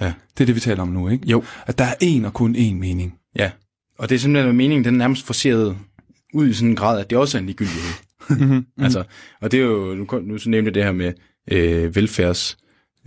Ja. 0.00 0.12
Det 0.38 0.40
er 0.40 0.46
det, 0.46 0.54
vi 0.54 0.60
taler 0.60 0.82
om 0.82 0.88
nu, 0.88 1.08
ikke? 1.08 1.26
Jo. 1.28 1.44
At 1.66 1.78
der 1.78 1.84
er 1.84 1.94
en 2.00 2.24
og 2.24 2.34
kun 2.34 2.56
én 2.56 2.74
mening. 2.74 3.14
Ja. 3.38 3.50
Og 3.98 4.08
det 4.08 4.14
er 4.14 4.18
simpelthen, 4.18 4.48
at 4.48 4.54
meningen 4.54 4.84
den 4.84 4.94
er 4.94 4.98
nærmest 4.98 5.26
forseret 5.26 5.76
ud 6.34 6.48
i 6.48 6.52
sådan 6.52 6.68
en 6.68 6.76
grad, 6.76 7.00
at 7.00 7.10
det 7.10 7.18
også 7.18 7.38
er 7.38 7.40
en 7.40 7.46
ligegyldighed. 7.46 7.90
Mm-hmm. 8.30 8.66
Altså, 8.84 9.04
og 9.40 9.52
det 9.52 9.60
er 9.60 9.64
jo, 9.64 9.94
nu, 9.94 10.20
nu 10.22 10.38
så 10.38 10.50
nævnte 10.50 10.70
det 10.70 10.84
her 10.84 10.92
med 10.92 11.12
øh, 11.52 11.96
velfærds 11.96 12.58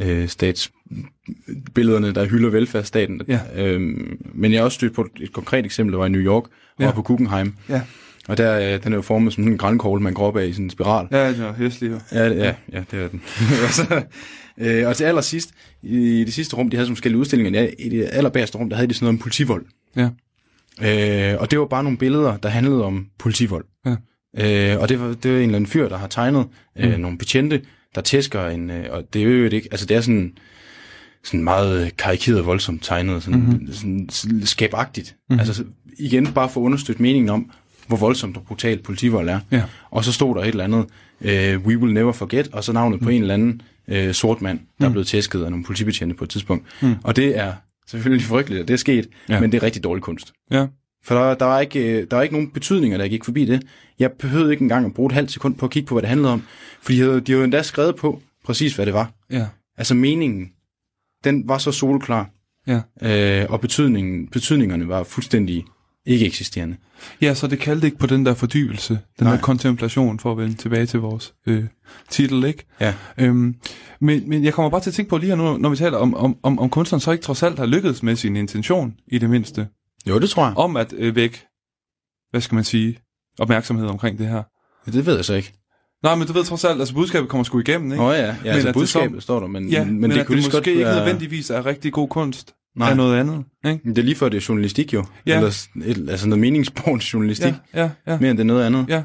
øh, 0.02 0.28
statsbillederne, 0.28 2.14
der 2.14 2.26
hylder 2.26 2.50
velfærdsstaten. 2.50 3.22
Ja. 3.28 3.40
Øhm, 3.56 4.18
men 4.34 4.52
jeg 4.52 4.60
har 4.60 4.66
også 4.66 4.76
stødt 4.76 4.94
på 4.94 5.02
et, 5.02 5.24
et 5.24 5.34
konkret 5.34 5.66
eksempel, 5.66 5.94
der 5.94 6.00
var 6.00 6.06
i 6.06 6.10
New 6.10 6.22
York, 6.22 6.44
Ja. 6.80 6.86
ja. 6.86 6.92
på 6.92 7.02
Guggenheim. 7.02 7.54
Ja. 7.70 7.82
Og 8.28 8.38
der, 8.38 8.74
øh, 8.76 8.84
den 8.84 8.94
er 8.94 8.98
jo 8.98 9.02
formet 9.02 9.34
som 9.34 9.44
sådan 9.44 9.52
en 9.52 9.58
grænkål, 9.58 10.02
man 10.02 10.14
går 10.14 10.28
op 10.28 10.38
af 10.38 10.48
i 10.48 10.52
sådan 10.54 10.66
en 10.66 10.70
spiral. 10.70 11.08
Ja, 11.12 11.30
det 11.30 11.40
er 11.40 11.54
hæsligt, 11.54 11.94
jo. 11.94 12.00
Ja, 12.12 12.28
ja, 12.28 12.54
ja, 12.74 12.84
det 12.92 13.00
er 13.04 13.08
den. 13.08 13.22
og, 13.66 13.74
så, 13.74 14.04
øh, 14.58 14.88
og 14.88 14.96
til 14.96 15.04
allersidst, 15.04 15.52
i 15.84 16.24
det 16.26 16.34
sidste 16.34 16.56
rum, 16.56 16.70
de 16.70 16.78
havde 16.78 16.86
sådan 16.86 16.96
forskellige 16.96 17.20
udstillinger, 17.20 17.62
ja, 17.62 17.70
i 17.80 17.90
det 17.90 18.10
allerbærste 18.12 18.58
rum, 18.58 18.70
der 18.70 18.76
havde 18.76 18.88
de 18.90 18.94
sådan 18.94 19.06
noget 19.06 19.16
om 19.16 19.22
politivold. 19.24 19.66
Ja. 19.96 20.10
Øh, 20.82 21.36
og 21.40 21.52
det 21.52 21.60
var 21.60 21.66
bare 21.66 21.84
nogle 21.84 21.98
billeder, 21.98 22.38
der 22.38 22.50
handlede 22.50 22.84
om 22.86 23.08
politivold. 23.20 23.66
Ja. 23.86 23.96
Øh, 24.74 24.82
og 24.82 24.90
det 24.90 25.00
var, 25.00 25.08
det 25.08 25.32
var 25.32 25.38
en 25.38 25.44
eller 25.44 25.56
anden 25.56 25.68
fyr, 25.68 25.90
der 25.90 25.98
har 25.98 26.08
tegnet 26.08 26.46
øh, 26.80 26.94
Mm. 26.94 27.00
nogle 27.00 27.18
betjente, 27.18 27.62
der 27.96 28.02
tæsker 28.02 28.48
en, 28.48 28.70
øh, 28.70 28.86
og 28.92 29.04
det 29.14 29.22
er 29.22 29.26
jo 29.26 29.44
ikke, 29.50 29.68
altså 29.72 29.86
det 29.86 29.98
er 29.98 30.02
sådan, 30.02 30.34
sådan 31.24 31.44
meget 31.44 31.98
karikeret 31.98 32.46
voldsomt 32.46 32.84
tegnet, 32.84 33.24
sådan, 33.24 33.40
Mhm. 33.40 33.50
mm-hmm. 33.50 34.10
sådan, 34.10 34.42
skabagtigt. 34.46 35.16
Mm-hmm. 35.30 35.40
Altså 35.40 35.54
så- 35.54 35.64
igen, 36.00 36.28
bare 36.34 36.50
for 36.50 36.62
at 36.62 36.66
understøtte 36.66 37.02
meningen 37.02 37.30
om, 37.30 37.52
hvor 37.88 37.98
voldsomt 37.98 38.38
og 38.38 38.44
brutalt 38.44 38.84
politivold 38.84 39.30
er. 39.30 39.40
Ja. 39.52 39.64
Og 39.92 40.04
så 40.04 40.12
stod 40.14 40.36
der 40.36 40.42
et 40.42 40.48
eller 40.48 40.64
andet, 40.64 40.86
øh, 41.22 41.60
we 41.66 41.78
will 41.78 41.94
never 41.94 42.12
forget, 42.12 42.48
og 42.48 42.64
så 42.64 42.74
navnet 42.74 43.00
mm. 43.00 43.04
på 43.06 43.10
en 43.10 43.22
eller 43.22 43.34
anden 43.34 43.62
øh, 43.88 44.14
sort 44.14 44.42
mand, 44.42 44.60
der 44.82 44.86
er 44.88 44.92
blevet 44.92 45.08
tæsket 45.08 45.44
af 45.44 45.52
nogle 45.52 45.66
politibetjente 45.66 46.16
på 46.16 46.24
et 46.24 46.30
tidspunkt. 46.30 46.66
Mm. 46.82 46.94
Og 47.04 47.16
det 47.16 47.38
er 47.38 47.54
selvfølgelig 47.90 48.26
frygteligt, 48.26 48.62
at 48.62 48.68
det 48.68 48.74
er 48.74 48.78
sket, 48.78 49.08
Ja. 49.30 49.40
men 49.40 49.52
det 49.52 49.58
er 49.58 49.64
rigtig 49.64 49.84
dårlig 49.84 50.04
kunst. 50.04 50.34
Ja. 50.52 50.68
For 51.04 51.16
der, 51.16 51.34
der, 51.36 51.46
var 51.46 51.60
ikke, 51.60 51.80
øh, 52.02 52.08
der 52.12 52.16
var 52.16 52.24
ikke 52.24 52.36
nogen 52.36 52.52
betydninger, 52.52 52.98
der 52.98 53.08
gik 53.08 53.24
forbi 53.26 53.46
det. 53.46 53.64
Jeg 54.00 54.12
behøvede 54.12 54.52
ikke 54.52 54.62
engang 54.62 54.86
at 54.86 54.94
bruge 54.94 55.08
et 55.08 55.12
halvt 55.12 55.32
sekund 55.32 55.56
på 55.56 55.66
at 55.66 55.72
kigge 55.72 55.88
på, 55.88 55.96
hvad 55.96 56.02
det 56.02 56.10
handlede 56.10 56.34
om. 56.34 56.44
For 56.82 56.92
de 56.92 57.00
havde, 57.00 57.22
de 57.22 57.32
havde 57.32 57.44
endda 57.44 57.62
skrevet 57.62 57.96
på 57.96 58.22
præcis, 58.46 58.76
hvad 58.76 58.86
det 58.86 58.94
var. 58.94 59.12
Ja. 59.32 59.48
Altså 59.78 59.96
meningen, 59.96 60.50
den 61.24 61.48
var 61.48 61.58
så 61.58 61.72
solklar, 61.72 62.30
Ja. 62.68 62.82
øh, 63.42 63.46
og 63.50 63.62
betydningen, 63.62 64.28
betydningerne 64.28 64.88
var 64.88 65.04
fuldstændig 65.04 65.66
ikke 66.06 66.26
eksisterende. 66.26 66.78
Ja, 67.22 67.34
så 67.34 67.48
det 67.48 67.60
kaldte 67.60 67.88
ikke 67.88 67.98
på 67.98 68.08
den 68.08 68.26
der 68.26 68.34
fordybelse, 68.34 69.00
den 69.20 69.28
Nej. 69.28 69.36
der 69.36 69.42
kontemplation, 69.42 70.20
for 70.20 70.32
at 70.32 70.38
vende 70.38 70.54
tilbage 70.56 70.86
til 70.86 71.00
vores 71.00 71.34
øh, 71.48 71.64
titel, 72.10 72.44
ikke? 72.44 72.66
Ja. 72.80 72.94
Øhm, 73.18 73.56
men, 74.02 74.30
men 74.30 74.44
jeg 74.44 74.54
kommer 74.54 74.70
bare 74.70 74.82
til 74.82 74.90
at 74.90 74.94
tænke 74.94 75.10
på 75.10 75.18
lige 75.18 75.30
her 75.30 75.36
nu, 75.36 75.58
når 75.58 75.70
vi 75.70 75.76
taler 75.76 75.98
om, 75.98 76.16
om, 76.16 76.38
om, 76.44 76.60
om 76.60 76.70
kunstneren 76.70 77.00
så 77.02 77.12
ikke 77.12 77.24
trods 77.24 77.44
alt 77.44 77.60
har 77.60 77.66
lykkedes 77.66 78.04
med 78.04 78.16
sin 78.16 78.36
intention, 78.36 78.94
i 79.08 79.18
det 79.18 79.30
mindste, 79.30 79.68
Jo, 80.08 80.20
det 80.20 80.30
tror 80.30 80.46
jeg. 80.46 80.58
om 80.58 80.78
at 80.78 80.94
øh, 80.98 81.16
vække, 81.16 81.46
hvad 82.32 82.42
skal 82.42 82.56
man 82.56 82.64
sige, 82.64 82.98
opmærksomhed 83.40 83.88
omkring 83.88 84.18
det 84.20 84.28
her. 84.28 84.44
Det 84.92 85.06
ved 85.06 85.16
jeg 85.16 85.26
så 85.26 85.34
ikke. 85.34 85.54
Nej, 86.04 86.16
men 86.16 86.28
du 86.28 86.34
ved 86.34 86.44
trods 86.44 86.66
alt, 86.66 86.80
altså 86.80 86.94
budskabet 86.94 87.30
kommer 87.30 87.44
sgu 87.44 87.60
igennem, 87.60 87.92
ikke? 87.92 88.04
Nå 88.04 88.12
ja, 88.12 88.26
ja 88.26 88.36
Men 88.44 88.48
altså 88.48 88.68
at 88.68 88.74
det 88.76 88.80
budskabet 88.82 89.18
så- 89.22 89.26
står 89.26 89.40
der, 89.40 89.48
men, 89.48 89.70
ja, 89.70 89.86
men, 89.86 90.00
men 90.02 90.12
det, 90.12 90.26
kunne 90.28 90.38
det 90.42 90.54
måske 90.54 90.72
ikke 90.72 90.86
være- 90.86 90.96
nødvendigvis 90.96 91.50
er 91.50 91.66
rigtig 91.66 91.94
god 91.94 92.08
kunst, 92.10 92.54
Nej. 92.76 92.92
er 92.92 92.96
noget 92.96 93.20
andet, 93.20 93.44
ikke? 93.66 93.80
Men 93.84 93.96
Det 93.96 94.02
er 94.02 94.06
lige 94.06 94.16
før 94.16 94.30
det 94.30 94.38
er 94.38 94.46
journalistik 94.50 94.94
jo. 94.94 95.06
Ja. 95.26 95.36
Eller 95.36 95.68
et, 95.86 96.10
altså 96.10 96.28
noget 96.28 96.40
meningsborgens 96.40 97.14
journalistik. 97.14 97.54
Ja, 97.74 97.82
ja, 97.82 97.90
ja. 98.08 98.18
Mere 98.20 98.30
end 98.30 98.38
det 98.38 98.44
er 98.44 98.48
noget 98.48 98.66
andet. 98.66 98.86
Ja, 98.90 99.04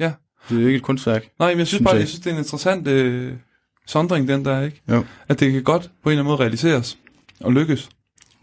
ja. 0.00 0.12
Det 0.48 0.56
er 0.56 0.60
jo 0.60 0.66
ikke 0.66 0.76
et 0.76 0.82
kunstværk. 0.82 1.24
Nej, 1.38 1.48
men 1.50 1.58
jeg 1.58 1.66
synes 1.66 1.78
Synes 1.78 1.84
bare, 1.84 1.94
jeg 1.94 2.00
jeg 2.00 2.08
synes, 2.08 2.20
det 2.20 2.30
er 2.30 2.34
en 2.34 2.40
interessant 2.40 2.88
øh, 2.88 3.32
sondring, 3.86 4.28
den 4.28 4.44
der, 4.44 4.60
ikke? 4.62 4.82
Jo. 4.90 5.04
At 5.28 5.40
det 5.40 5.52
kan 5.52 5.62
godt 5.62 5.82
på 5.82 6.08
en 6.08 6.12
eller 6.12 6.22
anden 6.22 6.30
måde 6.30 6.40
realiseres 6.40 6.98
og 7.40 7.52
lykkes. 7.52 7.88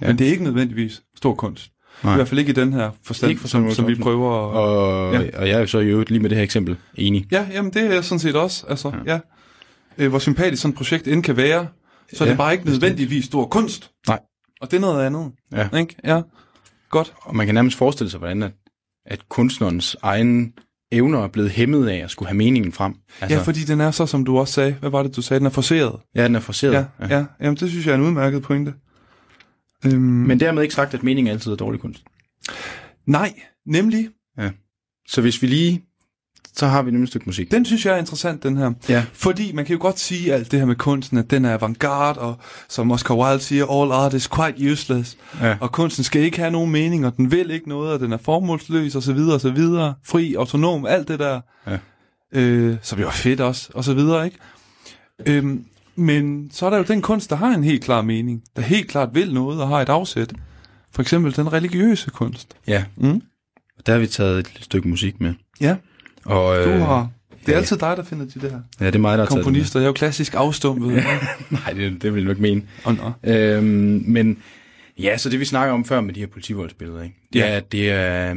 Ja. 0.02 0.06
Ja. 0.06 0.12
Men 0.12 0.20
det 0.20 0.28
er 0.28 0.32
ikke 0.32 0.44
nødvendigvis 0.44 1.02
stor 1.18 1.34
kunst. 1.36 1.70
Nej. 2.04 2.14
I 2.14 2.16
hvert 2.16 2.28
fald 2.28 2.40
ikke 2.40 2.50
i 2.50 2.54
den 2.56 2.74
her 2.74 2.92
forstand, 3.04 3.30
Ikke 3.30 3.42
for 3.42 3.48
som, 3.48 3.72
som 3.72 3.88
vi 3.88 3.96
prøver 3.96 4.32
at... 4.32 4.56
Og, 4.58 5.14
Ja. 5.14 5.22
ja. 5.22 5.40
og 5.40 5.48
jeg 5.50 5.62
er 5.62 5.66
så 5.66 5.80
i 5.80 5.86
øvrigt 5.88 6.10
lige 6.10 6.20
med 6.22 6.30
det 6.30 6.36
her 6.38 6.44
eksempel 6.44 6.76
enig. 6.96 7.28
Ja, 7.32 7.48
jamen 7.52 7.74
det 7.74 7.82
er 7.82 7.94
jeg 7.94 8.04
sådan 8.04 8.20
set 8.20 8.36
også. 8.36 8.66
Altså, 8.70 8.90
ja. 8.90 9.12
Ja. 9.14 9.20
ja. 9.98 10.04
Øh, 10.04 10.10
hvor 10.10 10.20
sympatisk 10.20 10.62
sådan 10.62 10.72
et 10.72 10.78
projekt 10.78 11.08
end 11.08 11.24
kan 11.24 11.38
være, 11.38 11.68
så 12.14 12.24
er 12.24 12.28
det 12.28 12.32
Ja, 12.34 12.38
bare 12.38 12.54
ikke 12.54 12.66
nødvendigvis 12.66 13.26
stor 13.26 13.46
kunst. 13.46 13.92
Nej. 14.08 14.20
Og 14.64 14.72
det 14.72 14.78
er 14.78 14.82
noget 14.82 15.06
andet. 15.06 15.32
Ja. 15.52 15.78
Ikke? 15.78 15.96
Ja. 16.04 16.22
Godt. 16.90 17.14
Og 17.22 17.36
man 17.36 17.46
kan 17.46 17.56
nærmest 17.56 17.78
forestille 17.78 18.10
sig, 18.10 18.18
hvordan 18.18 18.44
at, 18.44 18.52
at 19.06 19.30
kunstnerens 19.30 19.96
egen 20.02 20.54
evner 20.92 21.24
er 21.24 21.28
blevet 21.28 21.52
hæmmet 21.52 21.88
af 21.88 21.98
at 21.98 22.12
skulle 22.12 22.30
have 22.30 22.38
meningen 22.38 22.72
frem. 22.72 22.96
Altså, 23.22 23.38
ja, 23.38 23.44
fordi 23.44 23.60
den 23.60 23.82
er 23.82 23.92
så, 23.92 24.06
som 24.06 24.26
du 24.26 24.38
også 24.40 24.54
sagde. 24.54 24.74
Hvad 24.74 24.90
var 24.90 25.04
det, 25.04 25.16
du 25.16 25.22
sagde? 25.22 25.40
Den 25.40 25.46
er 25.46 25.50
forceret. 25.52 26.00
ja, 26.16 26.24
den 26.24 26.36
er 26.36 26.40
forseret. 26.40 26.74
Ja, 26.74 26.86
ja. 27.00 27.18
ja. 27.18 27.26
Jamen, 27.42 27.58
det 27.58 27.70
synes 27.70 27.86
jeg 27.86 27.92
er 27.92 27.96
en 27.98 28.04
udmærket 28.04 28.42
pointe. 28.42 28.74
Øhm, 29.86 30.02
Men 30.02 30.40
dermed 30.40 30.64
ikke 30.64 30.76
sagt, 30.76 30.94
at 30.94 31.04
meningen 31.04 31.32
altid 31.32 31.52
er 31.52 31.56
dårlig 31.56 31.80
kunst. 31.82 32.04
nej, 33.06 33.34
nemlig. 33.66 34.10
Så 35.08 35.22
hvis 35.22 35.42
vi 35.42 35.48
lige... 35.48 35.84
Så 36.56 36.68
har 36.68 36.82
vi 36.82 36.92
nemlig 36.92 37.04
et 37.04 37.10
stykke 37.10 37.26
musik. 37.26 37.52
Den 37.52 37.66
synes 37.66 37.86
jeg 37.86 37.94
er 37.94 37.98
interessant, 37.98 38.44
den 38.44 38.58
her. 38.58 38.72
Ja. 38.90 39.06
Fordi 39.14 39.52
man 39.52 39.66
kan 39.66 39.76
jo 39.76 39.82
godt 39.82 40.00
sige 40.00 40.34
alt 40.34 40.52
det 40.52 40.60
her 40.60 40.66
med 40.66 40.76
kunsten, 40.76 41.18
at 41.18 41.32
den 41.32 41.46
er 41.46 41.54
avantgarde, 41.54 42.20
og 42.20 42.36
som 42.70 42.92
Oscar 42.92 43.16
Wilde 43.16 43.40
siger, 43.40 43.82
all 43.82 43.92
art 43.92 44.14
is 44.14 44.28
quite 44.28 44.72
useless. 44.72 45.18
Ja. 45.42 45.58
Og 45.62 45.72
kunsten 45.72 46.04
skal 46.04 46.22
ikke 46.22 46.38
have 46.38 46.52
nogen 46.52 46.72
mening, 46.72 47.06
og 47.06 47.18
den 47.18 47.32
vil 47.32 47.52
ikke 47.52 47.70
noget, 47.70 47.94
og 47.94 48.00
den 48.00 48.14
er 48.14 48.18
formålsløs, 48.18 48.96
og 48.96 49.04
så 49.04 49.14
videre, 49.14 49.36
og 49.36 49.42
så 49.42 49.52
videre. 49.52 49.94
Fri, 50.06 50.34
autonom, 50.36 50.86
alt 50.86 51.08
det 51.08 51.20
der. 51.20 51.42
Ja. 51.68 51.78
Øh, 52.32 52.78
som 52.82 53.00
jo 53.00 53.08
er 53.08 53.12
fedt 53.12 53.42
også, 53.42 53.70
og 53.74 53.84
så 53.84 53.94
videre, 53.94 54.26
ikke? 54.26 54.38
Øhm, 55.26 55.66
men 55.96 56.50
så 56.52 56.66
er 56.66 56.70
der 56.70 56.78
jo 56.78 56.84
den 56.84 57.02
kunst, 57.02 57.30
der 57.30 57.36
har 57.36 57.48
en 57.56 57.64
helt 57.64 57.84
klar 57.84 58.02
mening, 58.02 58.42
der 58.56 58.62
helt 58.62 58.88
klart 58.88 59.10
vil 59.16 59.34
noget 59.34 59.62
og 59.62 59.68
har 59.68 59.82
et 59.82 59.90
afsæt. 59.90 60.34
For 60.92 61.02
eksempel 61.02 61.36
den 61.36 61.54
religiøse 61.54 62.10
kunst. 62.10 62.56
ja. 62.68 62.84
Mm. 62.98 63.22
Og 63.78 63.86
der 63.86 63.94
har 63.94 64.00
vi 64.00 64.08
taget 64.08 64.40
et 64.40 64.52
stykke 64.62 64.88
musik 64.88 65.22
med. 65.22 65.34
Ja, 65.62 65.76
Og, 66.26 66.56
du 66.56 66.70
øh, 66.70 66.80
har... 66.80 67.10
Det 67.40 67.50
er 67.50 67.54
ja. 67.54 67.58
altid 67.60 67.78
dig, 67.78 67.98
der 67.98 68.04
finder 68.04 68.26
de 68.26 68.40
der 68.42 68.60
Ja, 68.80 68.86
det 68.86 68.96
er 68.96 69.00
mig, 69.00 69.18
der 69.18 69.26
komponister. 69.26 69.80
Jeg 69.80 69.86
er 69.86 69.90
jo 69.90 69.94
klassisk 69.94 70.34
afstumpet. 70.38 70.88
Nej, 71.50 71.74
det, 71.76 72.02
det 72.02 72.14
vil 72.14 72.22
jeg 72.24 72.28
nok 72.28 72.40
mene. 72.40 72.62
Og, 72.84 72.96
og, 73.02 73.14
Øhm, 73.32 74.04
men 74.08 74.38
ja, 75.00 75.18
så 75.18 75.30
det 75.30 75.40
vi 75.40 75.46
snakker 75.46 75.74
om 75.74 75.86
før 75.86 76.02
med 76.02 76.14
de 76.14 76.20
her 76.20 76.28
politivoldsbilleder, 76.28 77.04
ikke? 77.04 77.16
det 77.34 77.40
Ja. 77.40 77.46
er, 77.48 77.58
at 77.58 77.72
det 77.72 77.92
er, 77.92 78.36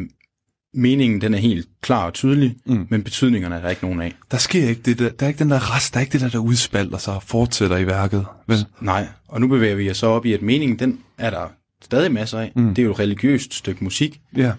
meningen 0.75 1.21
den 1.21 1.35
er 1.35 1.39
helt 1.39 1.69
klar 1.83 2.07
og 2.07 2.15
tydelig, 2.15 2.57
Mm. 2.67 2.87
men 2.91 3.03
betydningerne 3.03 3.55
er 3.55 3.61
der 3.63 3.69
ikke 3.71 3.85
nogen 3.85 4.01
af. 4.01 4.13
Der 4.31 4.37
sker 4.39 4.69
ikke 4.69 4.83
det 4.85 4.99
der, 4.99 5.09
der 5.09 5.27
er 5.27 5.29
ikke 5.29 5.39
den 5.39 5.51
der 5.51 5.77
rest, 5.77 5.95
der 5.95 6.01
er 6.01 6.03
ikke 6.03 6.13
det 6.13 6.21
der, 6.21 6.29
der 6.29 6.39
udspalter 6.39 6.99
sig 6.99 7.15
og 7.15 7.23
fortsætter 7.23 7.77
i 7.77 7.87
værket. 7.87 8.25
Vel? 8.47 8.59
Nej, 8.81 9.07
og 9.29 9.41
nu 9.41 9.47
bevæger 9.49 9.75
vi 9.77 9.91
os 9.91 9.97
så 9.97 10.07
op 10.07 10.27
i, 10.27 10.33
at 10.33 10.43
meningen, 10.43 10.79
den 10.79 10.99
er 11.19 11.31
der 11.31 11.53
stadig 11.85 12.13
masser 12.13 12.39
af. 12.39 12.53
Mm. 12.57 12.75
Det 12.75 12.83
er 12.83 12.87
jo 12.87 12.91
et 12.93 12.99
religiøst 12.99 13.55
stykke 13.55 13.85
musik, 13.85 14.21
Ja. 14.37 14.53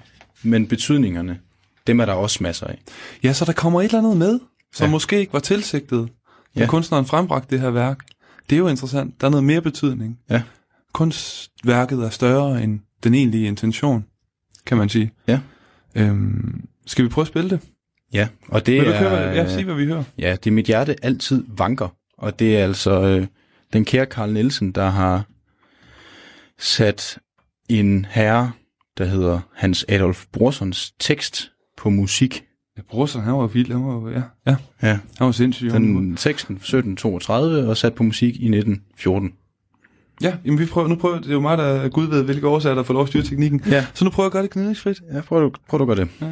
men 0.43 0.67
betydningerne, 0.67 1.39
dem 1.87 1.99
er 1.99 2.05
der 2.05 2.13
også 2.13 2.43
masser 2.43 2.67
af. 2.67 2.81
ja, 3.23 3.33
så 3.33 3.45
der 3.45 3.53
kommer 3.53 3.81
et 3.81 3.85
eller 3.85 3.97
andet 3.99 4.17
med, 4.17 4.39
som 4.73 4.85
ja. 4.85 4.91
Måske 4.91 5.19
ikke 5.19 5.33
var 5.33 5.39
tilsigtet, 5.39 6.09
da 6.55 6.61
Ja. 6.61 6.67
kunstneren 6.67 7.05
frembragte 7.05 7.49
det 7.55 7.59
her 7.59 7.69
værk. 7.69 7.99
Det 8.49 8.55
er 8.55 8.59
jo 8.59 8.67
interessant. 8.67 9.21
Der 9.21 9.27
er 9.27 9.31
noget 9.31 9.43
mere 9.43 9.61
betydning. 9.61 10.19
Ja. 10.29 10.41
Kunstværket 10.93 11.99
er 11.99 12.09
større 12.09 12.63
end 12.63 12.79
den 13.03 13.13
egentlige 13.13 13.47
intention, 13.47 14.05
kan 14.65 14.77
man 14.77 14.89
sige. 14.89 15.11
Ja. 15.27 15.39
Øhm, 15.95 16.61
skal 16.85 17.05
vi 17.05 17.09
prøve 17.09 17.23
at 17.23 17.27
spille 17.27 17.49
det? 17.49 17.59
Ja, 18.13 18.27
og 18.47 18.65
det 18.65 18.75
Vil 18.75 18.85
du 18.85 18.91
er... 18.91 18.97
høre, 18.99 19.13
ja, 19.19 19.49
sig, 19.53 19.63
hvad 19.63 19.75
vi 19.75 19.85
hører. 19.85 20.03
Ja, 20.17 20.31
det 20.31 20.47
er 20.47 20.51
mit 20.53 20.65
hjerte 20.65 20.95
altid 21.05 21.43
vanker, 21.47 21.87
og 22.17 22.39
det 22.39 22.57
er 22.57 22.63
altså 22.63 23.01
øh, 23.01 23.27
den 23.73 23.85
kære 23.85 24.05
Karl 24.05 24.33
Nielsen, 24.33 24.71
der 24.71 24.89
har 24.89 25.25
sat 26.59 27.19
en 27.69 28.05
herre, 28.09 28.51
der 28.97 29.05
hedder 29.05 29.39
Hans 29.55 29.85
Adolf 29.89 30.25
Brorsons 30.33 30.91
tekst 30.99 31.51
på 31.77 31.89
musik 31.89 32.43
Ja, 32.77 32.81
brorson, 32.89 33.21
han 33.21 33.33
var 33.33 33.47
vild. 33.47 33.71
Han 33.71 33.85
var, 33.85 34.09
ja, 34.11 34.21
ja, 34.45 34.55
Ja, 34.81 34.99
han 35.17 35.25
var 35.25 35.31
sindssyg. 35.31 35.71
Den 35.71 36.15
teksten 36.15 36.55
1732 36.55 37.69
og 37.69 37.77
sat 37.77 37.95
på 37.95 38.03
musik 38.03 38.35
i 38.35 38.45
1914. 38.45 39.33
Ja, 40.21 40.33
jamen 40.45 40.59
vi 40.59 40.65
prøver, 40.65 40.87
nu 40.87 40.95
prøver, 40.95 41.17
det 41.17 41.27
er 41.27 41.33
jo 41.33 41.39
mig, 41.39 41.57
der 41.57 41.89
Gud 41.89 42.07
ved, 42.07 42.23
hvilke 42.23 42.47
årsager, 42.47 42.75
der 42.75 42.83
får 42.83 42.93
lov 42.93 43.03
at 43.03 43.07
styre 43.09 43.23
teknikken. 43.23 43.61
Ja. 43.67 43.85
Så 43.93 44.05
nu 44.05 44.11
prøver 44.11 44.25
jeg 44.25 44.29
at 44.29 44.31
gøre 44.31 44.43
det 44.43 44.51
gnidningsfrit. 44.51 45.01
Ja, 45.13 45.21
prøv 45.21 45.43
du, 45.43 45.51
prøv 45.69 45.79
du 45.79 45.83
at 45.83 45.97
gøre 45.97 46.05
det. 46.05 46.09
Ja. 46.21 46.31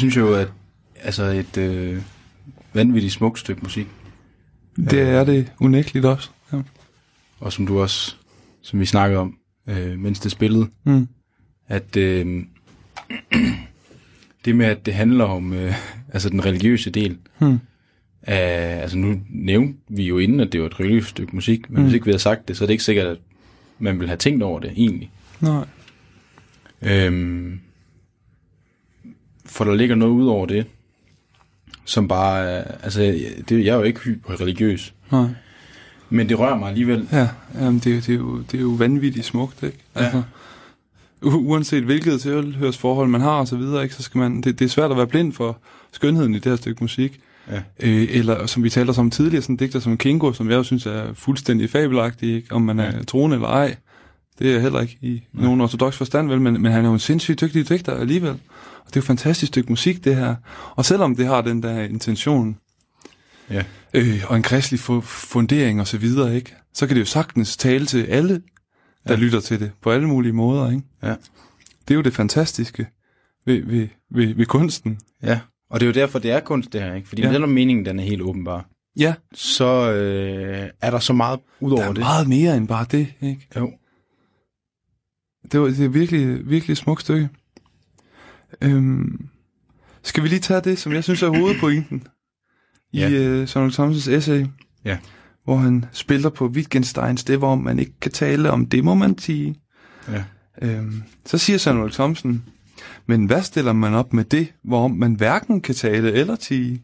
Synes 0.00 0.16
jeg 0.16 0.22
jo 0.22 0.34
er 0.34 0.44
altså 1.02 1.22
et 1.24 1.56
øh, 1.56 2.02
vanvittigt 2.74 3.12
smukt 3.12 3.38
stykke 3.38 3.60
musik. 3.62 3.86
Det 4.76 5.00
er 5.00 5.24
det 5.24 5.52
unægteligt 5.60 6.04
også. 6.06 6.30
Ja. 6.52 6.58
Og 7.40 7.52
som 7.52 7.66
du 7.66 7.80
også, 7.80 8.16
som 8.62 8.80
vi 8.80 8.86
snakkede 8.86 9.20
om, 9.20 9.36
øh, 9.66 9.98
mens 9.98 10.20
det 10.20 10.30
spillede, 10.32 10.68
Mm. 10.84 11.08
at 11.68 11.96
øh, 11.96 12.44
det 14.44 14.56
med, 14.56 14.66
at 14.66 14.86
det 14.86 14.94
handler 14.94 15.24
om 15.24 15.52
øh, 15.52 15.74
altså 16.14 16.28
den 16.28 16.44
religiøse 16.44 16.90
del, 16.90 17.18
Hmm. 17.38 17.58
af, 18.22 18.78
altså 18.82 18.98
nu 18.98 19.20
nævnte 19.30 19.78
vi 19.88 20.02
jo 20.04 20.18
inden, 20.18 20.40
at 20.40 20.52
det 20.52 20.60
var 20.60 20.66
et 20.66 20.80
religiøst 20.80 21.08
stykke 21.08 21.34
musik, 21.34 21.70
men 21.70 21.76
mm. 21.78 21.82
hvis 21.84 21.94
ikke 21.94 22.04
vi 22.06 22.10
havde 22.10 22.22
sagt 22.22 22.48
det, 22.48 22.56
så 22.56 22.64
er 22.64 22.66
det 22.66 22.72
ikke 22.72 22.84
sikkert, 22.84 23.06
at 23.06 23.18
man 23.78 23.94
ville 23.98 24.08
have 24.08 24.16
tænkt 24.16 24.42
over 24.42 24.60
det 24.60 24.72
egentlig. 24.76 25.10
Nej. 25.40 25.64
Øhm, 26.82 27.60
for 29.50 29.64
der 29.64 29.74
ligger 29.74 29.94
noget 29.94 30.12
ud 30.12 30.26
over 30.26 30.46
det, 30.46 30.66
som 31.84 32.08
bare 32.08 32.44
er, 32.50 32.64
altså 32.82 33.00
det, 33.48 33.64
jeg 33.64 33.72
er 33.72 33.76
jo 33.76 33.82
ikke 33.82 34.00
hyper 34.00 34.40
religiøs, 34.40 34.94
Nej. 35.12 35.26
men 36.10 36.28
det 36.28 36.38
rører 36.38 36.58
mig 36.58 36.68
alligevel. 36.68 37.08
Ja, 37.12 37.28
jamen 37.54 37.78
det, 37.84 37.96
er- 37.96 38.00
det, 38.00 38.08
er 38.08 38.14
jo, 38.18 38.38
det 38.38 38.58
er 38.58 38.62
jo 38.62 38.68
vanvittigt 38.70 39.26
smukt, 39.26 39.62
ikke? 39.62 39.78
Altså, 39.94 40.22
u- 41.24 41.28
uanset 41.36 41.82
hvilket 41.84 42.20
tilhørsforhold 42.20 43.08
man 43.08 43.20
har 43.20 43.30
og 43.40 43.48
så 43.48 43.56
videre, 43.56 43.82
ikke, 43.82 43.94
så 43.94 44.02
skal 44.02 44.18
man, 44.18 44.40
det, 44.40 44.58
det 44.58 44.64
er 44.64 44.68
svært 44.68 44.90
at 44.90 44.96
være 44.96 45.06
blind 45.06 45.32
for 45.32 45.58
skønheden 45.92 46.34
i 46.34 46.38
det 46.38 46.44
her 46.52 46.56
stykke 46.56 46.84
musik. 46.84 47.20
Ja. 47.50 47.60
Øh, 47.80 48.06
eller 48.10 48.46
som 48.46 48.62
vi 48.64 48.70
talte 48.70 48.98
om 48.98 49.10
tidligere, 49.10 49.42
sådan 49.42 49.52
en 49.52 49.56
digter 49.56 49.80
som 49.80 49.96
Kingo, 49.96 50.32
som 50.32 50.50
jeg 50.50 50.56
jo 50.56 50.62
synes 50.62 50.86
er 50.86 51.14
fuldstændig 51.14 51.70
fabelagtig, 51.70 52.34
ikke? 52.34 52.52
om 52.54 52.62
man 52.62 52.78
er 52.80 52.84
Ja. 52.96 53.02
troende 53.06 53.36
eller 53.36 53.48
ej. 53.48 53.76
Det 54.40 54.56
er 54.56 54.60
heller 54.60 54.80
ikke 54.80 54.98
i 55.00 55.22
Nej. 55.32 55.44
nogen 55.44 55.60
ortodox 55.60 55.96
forstand, 55.96 56.28
vel, 56.28 56.40
men, 56.40 56.62
men 56.62 56.72
han 56.72 56.84
er 56.84 56.88
jo 56.88 56.92
en 56.94 56.98
sindssygt 57.00 57.40
dygtig 57.40 57.68
digter 57.68 57.94
alligevel. 57.94 58.30
Og 58.30 58.86
det 58.86 58.96
er 58.96 58.96
jo 58.96 59.00
et 59.00 59.04
fantastisk 59.06 59.48
stykke 59.50 59.72
musik, 59.72 60.04
det 60.04 60.16
her. 60.16 60.34
Og 60.76 60.84
selvom 60.84 61.16
det 61.16 61.26
har 61.26 61.40
den 61.40 61.62
der 61.62 61.80
intention, 61.82 62.56
Ja. 63.50 63.64
øh, 63.94 64.22
og 64.28 64.36
en 64.36 64.42
kristelig 64.42 64.80
fu- 64.80 65.00
fundering 65.00 65.80
og 65.80 65.86
så 65.86 65.98
videre, 65.98 66.36
ikke? 66.36 66.54
Så 66.74 66.86
kan 66.86 66.94
det 66.96 67.00
jo 67.00 67.06
sagtens 67.06 67.56
tale 67.56 67.86
til 67.86 68.02
alle, 68.04 68.42
der 69.08 69.14
Ja. 69.14 69.20
lytter 69.20 69.40
til 69.40 69.60
det, 69.60 69.70
på 69.82 69.90
alle 69.90 70.08
mulige 70.08 70.32
måder, 70.32 70.70
ikke? 70.70 70.82
Ja. 71.02 71.08
Det 71.88 71.90
er 71.90 71.94
jo 71.94 72.02
det 72.02 72.14
fantastiske 72.14 72.86
ved, 73.46 73.62
ved, 73.64 73.88
ved, 74.10 74.34
ved 74.34 74.46
kunsten. 74.46 74.98
ja. 75.22 75.40
Og 75.70 75.80
det 75.80 75.86
er 75.86 75.88
jo 75.88 75.94
derfor, 76.00 76.18
det 76.18 76.30
er 76.30 76.40
kunst 76.40 76.72
det 76.72 76.80
her, 76.82 76.94
ikke? 76.94 77.08
Fordi 77.08 77.22
Ja. 77.22 77.32
selvom 77.32 77.48
meningen 77.48 77.86
den 77.86 77.98
er 77.98 78.04
helt 78.04 78.22
åbenbar, 78.22 78.66
Ja, 78.96 79.14
så 79.34 79.92
øh, 79.92 80.68
er 80.82 80.90
der 80.90 80.98
så 80.98 81.12
meget 81.12 81.40
ud 81.60 81.70
der 81.70 81.76
over 81.76 81.84
er 81.86 81.92
det. 81.92 81.98
meget 82.00 82.28
mere 82.28 82.56
end 82.56 82.68
bare 82.68 82.86
det, 82.92 83.06
ikke? 83.22 83.48
Jo. 83.56 83.72
Det, 85.52 85.60
var, 85.60 85.66
det 85.66 85.80
er 85.84 85.88
virkelig, 85.88 86.50
virkelig 86.50 86.76
smukt 86.76 87.00
stykke. 87.00 87.28
Øhm, 88.62 89.28
skal 90.02 90.22
vi 90.22 90.28
lige 90.28 90.40
tage 90.40 90.60
det, 90.60 90.78
som 90.78 90.92
jeg 90.92 91.04
synes 91.04 91.22
er 91.22 91.28
hovedpointen 91.28 92.02
Ja. 92.94 93.08
i 93.08 93.14
øh, 93.14 93.48
Sonny 93.48 93.70
Thomsens 93.70 94.08
essay? 94.08 94.46
Ja. 94.84 94.98
Hvor 95.44 95.56
han 95.56 95.84
spiller 95.92 96.28
på 96.30 96.46
Wittgensteins, 96.46 97.24
det 97.24 97.38
hvor 97.38 97.54
man 97.54 97.78
ikke 97.78 98.00
kan 98.00 98.12
tale 98.12 98.50
om, 98.50 98.66
det 98.66 98.84
må 98.84 98.94
man 98.94 99.18
sige. 99.18 99.60
Ja. 100.08 100.24
Øhm, 100.62 101.02
så 101.26 101.38
siger 101.38 101.58
Samuel 101.58 101.92
Thomsen, 101.92 102.44
men 103.06 103.24
hvad 103.26 103.42
stiller 103.42 103.72
man 103.72 103.94
op 103.94 104.12
med 104.12 104.24
det, 104.24 104.52
hvorom 104.64 104.90
man 104.90 105.14
hverken 105.14 105.60
kan 105.60 105.74
tale 105.74 106.12
eller 106.12 106.36
tige? 106.36 106.82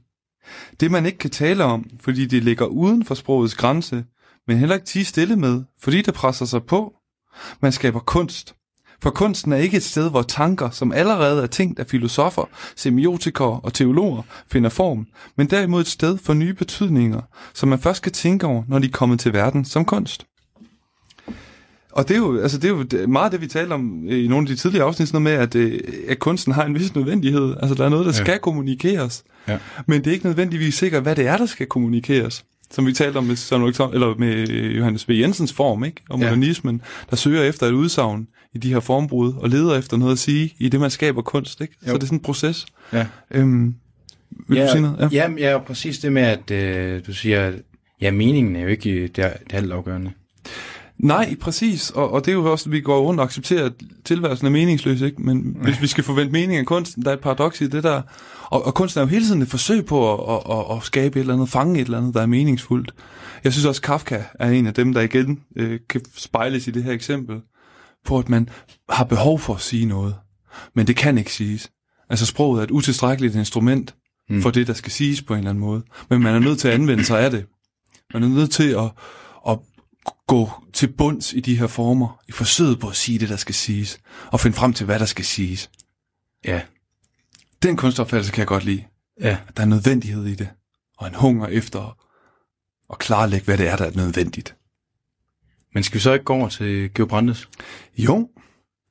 Det 0.81 0.91
man 0.91 1.07
ikke 1.07 1.19
kan 1.19 1.31
tale 1.31 1.65
om, 1.65 1.91
fordi 2.01 2.27
det 2.27 2.45
ligger 2.45 2.65
uden 2.67 3.05
for 3.05 3.15
sprogets 3.15 3.55
grænse, 3.55 4.05
men 4.47 4.59
heller 4.59 4.75
ikke 4.75 4.87
tige 4.87 5.05
stille 5.05 5.37
med, 5.37 5.63
fordi 5.81 6.03
det 6.03 6.15
presser 6.15 6.45
sig 6.45 6.63
på. 6.65 6.93
Man 7.61 7.73
skaber 7.73 8.01
kunst. 8.01 8.55
For 9.03 9.11
kunsten 9.11 9.53
er 9.53 9.57
ikke 9.57 9.77
et 9.77 9.83
sted, 9.83 10.11
hvor 10.11 10.23
tanker, 10.23 10.71
som 10.71 10.93
allerede 10.93 11.43
er 11.43 11.47
tænkt 11.47 11.79
af 11.79 11.87
filosofer, 11.87 12.45
semiotikere 12.77 13.61
og 13.63 13.75
teologer, 13.75 14.23
finder 14.53 14.71
form, 14.71 15.07
men 15.37 15.51
derimod 15.51 15.81
et 15.81 15.87
sted 15.87 16.19
for 16.19 16.35
nye 16.35 16.55
betydninger, 16.55 17.21
som 17.55 17.69
man 17.69 17.79
først 17.79 17.97
skal 17.97 18.13
tænke 18.13 18.47
over, 18.47 18.63
når 18.69 18.79
de 18.79 18.87
er 18.87 18.93
kommet 18.93 19.21
til 19.21 19.33
verden 19.33 19.65
som 19.65 19.85
kunst. 19.85 20.27
Og 21.93 22.09
det 22.09 22.15
er 22.15 22.19
jo, 22.19 22.41
altså 22.41 22.59
det 22.59 22.71
er 22.71 23.01
jo 23.01 23.07
meget 23.09 23.33
det, 23.33 23.41
vi 23.41 23.47
talte 23.47 23.73
om 23.73 24.09
i 24.09 24.29
nogle 24.29 24.45
af 24.45 24.47
de 24.47 24.57
tidligere 24.57 24.87
afsnit, 24.87 25.09
sådan 25.09 25.23
noget 25.23 25.39
med, 25.39 25.47
at, 25.47 25.55
øh, 25.55 25.81
at 26.09 26.19
kunsten 26.19 26.53
har 26.53 26.65
en 26.65 26.75
vis 26.75 26.95
nødvendighed. 26.95 27.55
Altså 27.63 27.75
der 27.75 27.85
er 27.85 27.89
noget, 27.89 28.07
der 28.07 28.13
ja. 28.13 28.25
skal 28.25 28.39
kommunikeres. 28.39 29.25
Ja. 29.49 29.59
Men 29.87 30.05
det 30.05 30.07
er 30.07 30.13
ikke 30.13 30.27
nødvendigvis 30.27 30.75
sikkert, 30.75 31.03
hvad 31.03 31.17
det 31.17 31.27
er, 31.27 31.37
der 31.37 31.47
skal 31.47 31.67
kommunikeres. 31.67 32.45
Som 32.71 32.87
vi 32.87 32.93
talte 32.93 33.17
om 33.17 33.25
med, 33.25 33.37
Thom- 33.37 33.95
eller 33.95 34.15
med 34.19 34.51
øh, 34.51 34.77
Johannes 34.77 35.09
V. 35.09 35.13
Jensens 35.13 35.53
form, 35.53 35.85
ikke? 35.85 36.03
Og 36.09 36.19
Ja. 36.19 36.25
modernismen, 36.25 36.83
der 37.11 37.17
søger 37.17 37.43
efter 37.43 37.67
et 37.67 37.73
udsagn 37.73 38.27
i 38.55 38.59
de 38.59 38.73
her 38.73 38.81
formbrud, 38.81 39.33
og 39.35 39.49
leder 39.49 39.79
efter 39.79 39.97
noget 39.97 40.13
at 40.13 40.19
sige 40.19 40.55
i 40.59 40.69
det, 40.69 40.81
man 40.81 40.91
skaber 40.91 41.23
kunst, 41.23 41.61
ikke? 41.61 41.75
Så 41.83 41.89
Jo. 41.91 41.95
det 41.95 42.03
er 42.03 42.07
sådan 42.07 42.19
en 42.19 42.23
proces. 42.23 42.67
Ja. 42.93 43.07
Øhm, 43.31 43.75
vil 44.49 44.59
ja, 44.59 44.67
du 44.67 44.71
sige 44.71 44.83
noget? 44.83 45.13
Ja, 45.13 45.31
ja, 45.39 45.51
ja 45.53 45.59
præcis 45.59 45.99
det 45.99 46.13
med, 46.13 46.23
at 46.23 46.51
øh, 46.51 47.07
du 47.07 47.13
siger, 47.15 47.47
at 47.47 47.55
ja, 48.01 48.11
meningen 48.11 48.57
er 48.57 48.61
jo 48.61 48.67
ikke 48.69 49.09
det, 49.09 49.19
er, 49.19 49.33
det 49.51 49.55
altafgørende. 49.55 50.11
Nej, 50.99 51.37
præcis. 51.41 51.91
Og, 51.91 52.11
og 52.13 52.25
det 52.25 52.31
er 52.31 52.35
jo 52.35 52.53
også, 52.53 52.69
at 52.69 52.73
vi 52.73 52.81
går 52.81 53.01
rundt 53.01 53.21
og 53.21 53.27
accepterer, 53.27 53.65
at 53.65 53.73
tilværelsen 54.05 54.47
er 54.47 54.51
meningsløs, 54.51 55.01
ikke? 55.01 55.23
Men 55.23 55.57
hvis 55.63 55.83
vi 55.83 55.87
skal 55.87 56.05
forvente 56.05 56.33
mening 56.33 56.59
af 56.59 56.67
kunsten, 56.67 57.03
der 57.03 57.11
er 57.11 57.15
et 57.15 57.21
paradoks 57.21 57.61
i 57.61 57.67
det 57.67 57.83
der. 57.83 58.03
Og, 58.51 58.67
og 58.67 58.75
kunsten 58.75 58.99
er 58.99 59.03
jo 59.05 59.09
hele 59.09 59.25
tiden 59.25 59.43
et 59.43 59.49
forsøg 59.49 59.87
på 59.87 60.15
at, 60.15 60.35
at, 60.35 60.59
at, 60.59 60.77
at 60.77 60.83
skabe 60.83 61.17
et 61.19 61.21
eller 61.21 61.35
andet, 61.35 61.49
fange 61.49 61.81
et 61.81 61.85
eller 61.85 61.99
andet, 61.99 62.15
der 62.15 62.23
er 62.23 62.27
meningsfuldt. 62.27 62.95
Jeg 63.45 63.53
synes 63.53 63.67
også, 63.67 63.83
Kafka 63.83 64.23
er 64.41 64.51
en 64.51 64.67
af 64.67 64.75
dem, 64.75 64.95
der 64.95 65.01
igen 65.01 65.41
øh, 65.57 65.81
kan 65.89 66.01
spejles 66.17 66.67
i 66.69 66.71
det 66.71 66.85
her 66.85 66.93
eksempel, 66.93 67.41
på 68.05 68.19
at 68.19 68.29
man 68.29 68.49
har 68.91 69.05
behov 69.05 69.39
for 69.39 69.55
at 69.55 69.61
sige 69.61 69.87
noget, 69.87 70.15
men 70.75 70.87
det 70.87 70.97
kan 70.97 71.19
ikke 71.19 71.33
siges. 71.33 71.71
Altså 72.11 72.27
sproget 72.27 72.59
er 72.61 72.65
et 72.65 72.71
utilstrækkeligt 72.71 73.35
instrument 73.35 73.95
Mm. 74.31 74.43
for 74.43 74.51
det, 74.51 74.67
der 74.67 74.73
skal 74.73 74.93
siges 74.93 75.23
på 75.23 75.35
en 75.35 75.39
eller 75.39 75.51
anden 75.51 75.65
måde. 75.65 75.83
Men 76.11 76.23
man 76.23 76.35
er 76.35 76.39
nødt 76.39 76.59
til 76.59 76.69
at 76.69 76.75
anvende 76.75 77.05
sig 77.05 77.21
af 77.21 77.31
det. 77.31 77.45
Man 78.15 78.23
er 78.23 78.29
nødt 78.29 78.51
til 78.51 78.69
at, 78.69 78.91
at 79.49 79.59
gå 80.27 80.51
til 80.73 80.93
bunds 80.93 81.33
i 81.33 81.41
de 81.41 81.59
her 81.59 81.67
former, 81.67 82.23
i 82.29 82.33
forsøget 82.33 82.81
på 82.81 82.89
at 82.89 82.97
sige 82.97 83.19
det, 83.19 83.29
der 83.29 83.37
skal 83.37 83.55
siges, 83.55 84.01
og 84.27 84.41
finde 84.41 84.57
frem 84.57 84.73
til, 84.73 84.87
hvad 84.87 84.99
der 84.99 85.07
skal 85.07 85.25
siges. 85.25 85.71
Ja. 86.45 86.63
Den 87.63 87.77
kunstopfattelse 87.77 88.33
kan 88.33 88.39
jeg 88.39 88.47
godt 88.47 88.65
lide. 88.65 88.85
Ja. 89.21 89.39
Der 89.57 89.63
er 89.63 89.67
nødvendighed 89.67 90.27
i 90.27 90.35
det, 90.35 90.49
og 90.99 91.09
en 91.09 91.15
hunger 91.15 91.47
efter 91.47 91.99
at 92.91 92.99
klarlægge, 92.99 93.45
hvad 93.45 93.59
det 93.59 93.69
er, 93.69 93.77
der 93.77 93.85
er 93.85 93.97
nødvendigt. 93.97 94.57
Men 95.75 95.83
skal 95.83 95.95
vi 95.95 96.01
så 96.01 96.13
ikke 96.13 96.25
gå 96.25 96.35
over 96.35 96.49
til 96.49 96.95
Georg 96.95 97.09
Brandes? 97.09 97.49
Jo, 97.99 98.29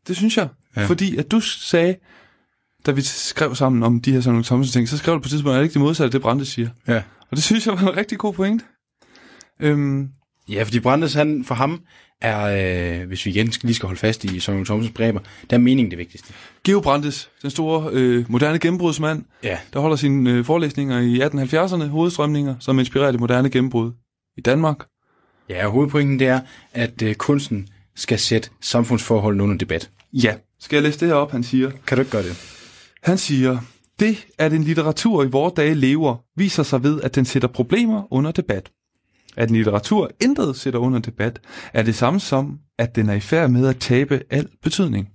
det 0.07 0.15
synes 0.15 0.37
jeg. 0.37 0.49
Ja. 0.75 0.85
Fordi 0.85 1.17
at 1.17 1.31
du 1.31 1.39
sagde, 1.39 1.95
da 2.85 2.91
vi 2.91 3.01
skrev 3.01 3.55
sammen 3.55 3.83
om 3.83 4.01
de 4.01 4.11
her 4.11 4.21
sådan 4.21 4.33
nogle 4.33 4.43
Thomsen 4.43 4.73
ting, 4.73 4.89
så 4.89 4.97
skrev 4.97 5.15
du 5.15 5.19
på 5.19 5.25
et 5.25 5.29
tidspunkt, 5.29 5.55
at 5.55 5.59
det 5.59 5.63
ikke 5.63 5.73
det 5.73 5.81
modsatte 5.81 6.11
det, 6.11 6.21
Brande 6.21 6.45
siger. 6.45 6.69
Ja. 6.87 7.03
Og 7.19 7.35
det 7.37 7.43
synes 7.43 7.65
jeg 7.65 7.73
var 7.73 7.81
en 7.81 7.97
rigtig 7.97 8.17
god 8.17 8.33
point. 8.33 8.65
Øhm, 9.59 10.11
Ja, 10.49 10.63
fordi 10.63 10.79
Brandes, 10.79 11.13
han, 11.13 11.43
for 11.43 11.55
ham 11.55 11.81
er, 12.21 12.99
øh, 13.01 13.07
hvis 13.07 13.25
vi 13.25 13.31
igen 13.31 13.51
skal, 13.51 13.67
lige 13.67 13.75
skal 13.75 13.87
holde 13.87 13.99
fast 13.99 14.23
i 14.23 14.39
Søren 14.39 14.65
Thomsens 14.65 14.93
breber, 14.95 15.19
der 15.49 15.55
er 15.55 15.59
meningen 15.59 15.91
det 15.91 15.97
vigtigste. 15.99 16.33
Geo 16.63 16.79
Brandes, 16.79 17.29
den 17.41 17.49
store 17.49 17.89
øh, 17.91 18.25
moderne 18.31 18.59
gennembrudsmand, 18.59 19.23
Ja. 19.43 19.57
der 19.73 19.79
holder 19.79 19.95
sine 19.95 20.31
øh, 20.31 20.45
forelæsninger 20.45 20.99
i 20.99 21.19
1870'erne, 21.21 21.83
hovedstrømninger, 21.87 22.55
som 22.59 22.79
inspirerer 22.79 23.11
det 23.11 23.19
moderne 23.19 23.49
gennembrud 23.49 23.91
i 24.37 24.41
Danmark. 24.41 24.77
Ja, 25.49 25.65
og 25.65 25.71
hovedpointen 25.71 26.19
det 26.19 26.27
er, 26.27 26.39
at 26.73 27.01
øh, 27.01 27.15
kunsten 27.15 27.67
skal 27.95 28.19
sætte 28.19 28.49
samfundsforholdene 28.61 29.43
under 29.43 29.57
debat. 29.57 29.89
Ja. 30.13 30.35
Skal 30.59 30.75
jeg 30.75 30.83
læse 30.83 30.99
det 30.99 31.07
her 31.07 31.15
op, 31.15 31.31
han 31.31 31.43
siger? 31.43 31.71
Kan 31.87 31.97
du 31.97 32.01
ikke 32.01 32.11
gøre 32.11 32.23
det? 32.23 32.61
Han 33.03 33.17
siger, 33.17 33.57
det 33.99 34.25
at 34.37 34.53
en 34.53 34.63
litteratur 34.63 35.23
i 35.23 35.27
vores 35.27 35.53
dage 35.53 35.73
lever, 35.73 36.15
viser 36.37 36.63
sig 36.63 36.83
ved, 36.83 37.01
at 37.01 37.15
den 37.15 37.25
sætter 37.25 37.47
problemer 37.47 38.13
under 38.13 38.31
debat. 38.31 38.71
At 39.37 39.49
en 39.49 39.55
litteratur 39.55 40.09
intet 40.21 40.55
sætter 40.55 40.79
under 40.79 40.99
debat, 40.99 41.39
er 41.73 41.83
det 41.83 41.95
samme 41.95 42.19
som, 42.19 42.59
at 42.77 42.95
den 42.95 43.09
er 43.09 43.13
i 43.13 43.19
færd 43.19 43.49
med 43.49 43.67
at 43.67 43.77
tabe 43.77 44.21
al 44.29 44.47
betydning. 44.63 45.09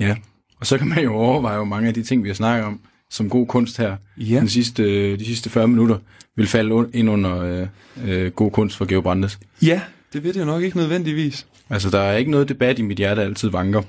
Ja. 0.00 0.16
Og 0.60 0.66
så 0.66 0.78
kan 0.78 0.88
man 0.88 1.02
jo 1.04 1.14
overveje, 1.14 1.56
hvor 1.56 1.64
mange 1.64 1.88
af 1.88 1.94
de 1.94 2.02
ting, 2.02 2.22
vi 2.22 2.28
har 2.28 2.34
snakket 2.34 2.66
om, 2.66 2.80
som 3.10 3.30
god 3.30 3.46
kunst 3.46 3.78
her, 3.78 3.96
Ja. 4.16 4.38
den 4.40 4.48
sidste, 4.48 4.82
øh, 4.82 5.18
de 5.18 5.24
sidste 5.24 5.50
40 5.50 5.68
minutter, 5.68 5.98
vil 6.36 6.46
falde 6.46 6.88
ind 6.94 7.10
under 7.10 7.40
øh, 7.42 7.66
øh, 8.04 8.32
god 8.32 8.50
kunst 8.50 8.76
for 8.76 8.84
Georg 8.84 9.02
Brandes. 9.02 9.38
Ja, 9.62 9.80
det 10.12 10.24
ved 10.24 10.32
det 10.32 10.40
jo 10.40 10.44
nok 10.44 10.62
ikke 10.62 10.76
nødvendigvis. 10.76 11.46
Altså, 11.70 11.90
der 11.90 12.00
er 12.00 12.16
ikke 12.16 12.30
noget 12.30 12.48
debat 12.48 12.78
i 12.78 12.82
mit 12.82 12.96
hjerte, 12.98 13.20
der 13.20 13.26
altid 13.26 13.48
vanker. 13.48 13.82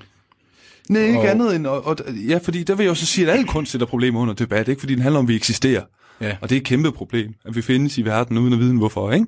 Nej, 0.89 1.01
ikke 1.01 1.19
Og- 1.19 1.29
andet 1.29 1.55
end... 1.55 1.67
Og, 1.67 1.85
og, 1.87 1.97
ja, 2.27 2.37
fordi 2.43 2.63
der 2.63 2.75
vil 2.75 2.83
jeg 2.83 2.89
jo 2.89 2.95
så 2.95 3.05
sige, 3.05 3.31
at 3.31 3.37
al 3.39 3.45
kunst 3.47 3.71
sætter 3.71 3.87
problemer 3.87 4.19
under 4.21 4.33
debat, 4.33 4.67
ikke? 4.67 4.79
Fordi 4.79 4.93
den 4.95 5.01
handler 5.01 5.19
om, 5.19 5.25
at 5.25 5.29
vi 5.29 5.35
eksisterer. 5.35 5.81
Ja. 6.21 6.37
Og 6.41 6.49
det 6.49 6.55
er 6.55 6.59
et 6.59 6.65
kæmpe 6.65 6.91
problem, 6.91 7.33
at 7.45 7.55
vi 7.55 7.61
findes 7.61 7.97
i 7.97 8.05
verden 8.05 8.37
uden 8.37 8.53
at 8.53 8.59
vide 8.59 8.73
hvorfor, 8.77 9.11
ikke? 9.11 9.25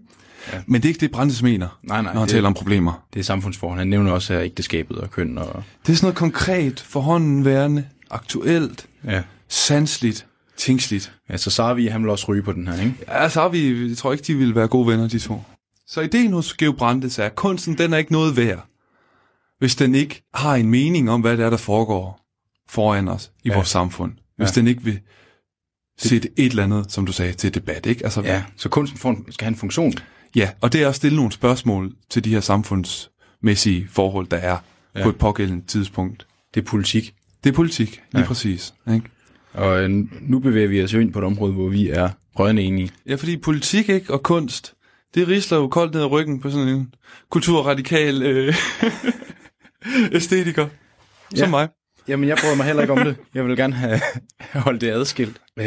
Ja. 0.53 0.61
Men 0.67 0.81
det 0.81 0.85
er 0.87 0.89
ikke 0.89 0.99
det, 0.99 1.11
Brandes 1.11 1.43
mener, 1.43 1.79
Nej, 1.83 2.01
nej. 2.01 2.13
når 2.13 2.19
han 2.19 2.27
det, 2.27 2.33
taler 2.33 2.47
om 2.47 2.53
problemer. 2.53 3.05
det 3.13 3.19
er 3.19 3.23
samfundsforhold. 3.23 3.79
Han 3.79 3.87
nævner 3.87 4.11
også 4.11 4.33
her 4.33 4.41
ægteskabet 4.41 4.97
og 4.97 5.11
køn 5.11 5.37
og... 5.37 5.63
Det 5.85 5.91
er 5.91 5.95
sådan 5.95 6.05
noget 6.05 6.15
konkret, 6.17 6.79
forhåndenværende, 6.79 7.85
aktuelt, 8.11 8.87
Ja. 9.05 9.21
sansligt, 9.49 10.25
tingsligt. 10.57 11.13
Ja, 11.29 11.37
så 11.37 11.49
Sarvi, 11.49 11.87
han 11.87 12.01
vil 12.01 12.09
også 12.09 12.25
ryge 12.29 12.43
på 12.43 12.51
den 12.51 12.67
her, 12.67 12.79
ikke? 12.81 12.95
Ja, 13.07 13.29
så 13.29 13.41
har 13.41 13.49
vi, 13.49 13.89
jeg 13.89 13.97
tror 13.97 14.11
ikke, 14.11 14.23
de 14.23 14.35
vil 14.35 14.55
være 14.55 14.67
gode 14.67 14.87
venner, 14.87 15.07
de 15.07 15.19
to. 15.19 15.41
Så 15.87 16.01
ideen 16.01 16.33
hos 16.33 16.53
Geo 16.53 16.71
Brandes 16.71 17.19
er, 17.19 17.23
at 17.23 17.35
kunsten, 17.35 17.77
den 17.77 17.93
er 17.93 17.97
ikke 17.97 18.11
noget 18.11 18.37
værd, 18.37 18.65
hvis 19.59 19.75
den 19.75 19.95
ikke 19.95 20.23
har 20.33 20.55
en 20.55 20.69
mening 20.69 21.09
om, 21.11 21.21
hvad 21.21 21.37
det 21.37 21.45
er, 21.45 21.49
der 21.49 21.57
foregår 21.57 22.19
foran 22.69 23.07
os 23.07 23.31
i 23.43 23.49
ja. 23.49 23.55
vores 23.55 23.67
samfund. 23.67 24.11
hvis 24.37 24.49
Ja. 24.55 24.59
den 24.61 24.67
ikke 24.67 24.83
vil 24.83 24.99
sætte 25.97 26.29
et 26.37 26.49
eller 26.49 26.63
andet, 26.63 26.91
som 26.91 27.05
du 27.05 27.11
sagde, 27.11 27.33
til 27.33 27.53
debat. 27.55 27.85
Ikke? 27.85 28.03
Altså, 28.03 28.21
Ja, 28.21 28.43
så 28.57 28.69
kunsten 28.69 28.99
får 28.99 29.09
en, 29.09 29.25
skal 29.31 29.45
have 29.45 29.51
en 29.51 29.57
funktion. 29.57 29.93
ja, 30.35 30.49
og 30.61 30.73
det 30.73 30.83
er 30.83 30.89
at 30.89 30.95
stille 30.95 31.15
nogle 31.15 31.31
spørgsmål 31.31 31.93
til 32.09 32.23
de 32.23 32.29
her 32.29 32.39
samfundsmæssige 32.41 33.87
forhold, 33.91 34.27
der 34.27 34.37
er 34.37 34.57
ja. 34.95 35.03
På 35.03 35.09
et 35.09 35.15
pågældende 35.15 35.65
tidspunkt. 35.67 36.27
Det 36.53 36.61
er 36.61 36.65
politik. 36.65 37.13
Det 37.43 37.49
er 37.49 37.53
politik, 37.53 38.01
lige 38.11 38.21
ja. 38.21 38.27
Præcis. 38.27 38.73
Ikke? 38.93 39.05
Og 39.53 39.83
øh, 39.83 39.89
nu 40.21 40.39
bevæger 40.39 40.67
vi 40.67 40.83
os 40.83 40.93
jo 40.93 40.99
ind 40.99 41.13
på 41.13 41.19
et 41.19 41.25
område, 41.25 41.53
hvor 41.53 41.69
vi 41.69 41.89
er 41.89 42.09
rørende 42.39 42.61
enige. 42.61 42.91
Ja, 43.05 43.15
fordi 43.15 43.37
politik 43.37 43.89
ikke 43.89 44.13
og 44.13 44.23
kunst, 44.23 44.73
det 45.15 45.27
risler 45.27 45.57
jo 45.57 45.67
koldt 45.67 45.93
ned 45.93 46.01
ad 46.01 46.11
ryggen 46.11 46.39
på 46.39 46.49
sådan 46.49 46.67
en 46.67 46.93
kulturradikal 47.29 48.23
øh, 48.23 48.55
æstetiker, 50.15 50.67
ja. 51.33 51.37
som 51.37 51.49
mig. 51.49 51.67
Jamen, 52.07 52.29
jeg 52.29 52.37
bryder 52.41 52.55
mig 52.55 52.65
heller 52.65 52.81
ikke 52.81 52.93
om 52.93 53.05
det. 53.05 53.15
Jeg 53.33 53.45
vil 53.45 53.57
gerne 53.57 53.73
have, 53.75 53.99
holdt 54.53 54.81
det 54.81 54.89
adskilt. 54.89 55.41
Øh, 55.57 55.65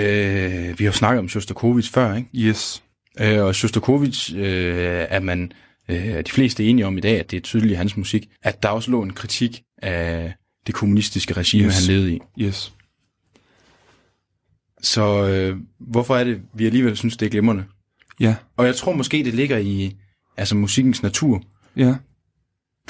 vi 0.79 0.85
har 0.85 0.87
jo 0.87 0.93
snakket 0.93 1.19
om 1.19 1.29
Shostakovich 1.29 1.93
før, 1.93 2.15
ikke? 2.15 2.29
Yes. 2.35 2.83
Øh, 3.21 3.45
og 3.45 3.55
Shostakovich 3.55 4.35
øh, 4.37 5.07
er 5.09 5.21
man 5.21 5.53
øh, 5.89 5.97
de 6.17 6.31
fleste 6.31 6.65
enige 6.65 6.87
om 6.87 6.99
i 6.99 7.01
dag, 7.01 7.19
at 7.21 7.31
det 7.31 7.37
er 7.37 7.41
tydeligt 7.41 7.73
i 7.73 7.75
hans 7.75 7.97
musik, 7.97 8.29
at 8.43 8.63
der 8.63 8.69
også 8.69 8.91
lå 8.91 9.03
en 9.03 9.13
kritik 9.13 9.63
af 9.83 10.35
det 10.67 10.75
kommunistiske 10.75 11.35
regime, 11.35 11.67
Yes. 11.67 11.87
han 11.87 11.95
levede 11.97 12.15
i. 12.15 12.21
Yes. 12.41 12.73
Så 14.83 15.29
øh, 15.29 15.57
hvorfor 15.79 16.17
er 16.17 16.25
det, 16.25 16.41
vi 16.55 16.67
alligevel 16.67 16.97
synes, 16.97 17.17
det 17.17 17.27
er 17.27 17.31
glimrende? 17.31 17.65
Ja. 18.21 18.35
Og 18.57 18.67
jeg 18.67 18.77
tror 18.77 18.93
måske, 18.93 19.17
det 19.25 19.35
ligger 19.35 19.59
i 19.59 19.97
altså 20.37 20.55
musikkens 20.57 21.03
natur. 21.03 21.43
Ja. 21.77 21.95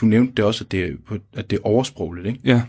Du 0.01 0.07
nævnte 0.07 0.33
det 0.37 0.45
også, 0.45 0.65
at 0.65 0.73
det, 0.73 0.85
er 0.85 1.19
at 1.37 1.51
det 1.51 1.57
er 1.57 1.61
oversprogligt, 1.67 2.27
ikke? 2.27 2.41
Ja. 2.45 2.63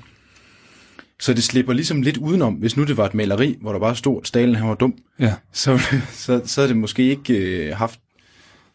Så 1.22 1.34
det 1.34 1.44
slipper 1.44 1.74
ligesom 1.74 2.02
lidt 2.02 2.18
udenom. 2.18 2.54
Hvis 2.54 2.78
nu 2.78 2.84
det 2.84 2.98
var 2.98 3.06
et 3.06 3.14
maleri, 3.14 3.58
hvor 3.62 3.72
der 3.72 3.80
bare 3.80 3.96
stod, 3.96 4.22
at 4.22 4.28
Stalin 4.28 4.56
han 4.56 4.68
var 4.68 4.76
dum, 4.76 4.94
Ja. 5.20 5.34
så, 5.54 5.80
så, 6.14 6.42
så 6.46 6.62
havde 6.62 6.70
det 6.70 6.78
måske 6.78 7.04
ikke 7.04 7.34
øh, 7.34 7.76
haft... 7.78 8.00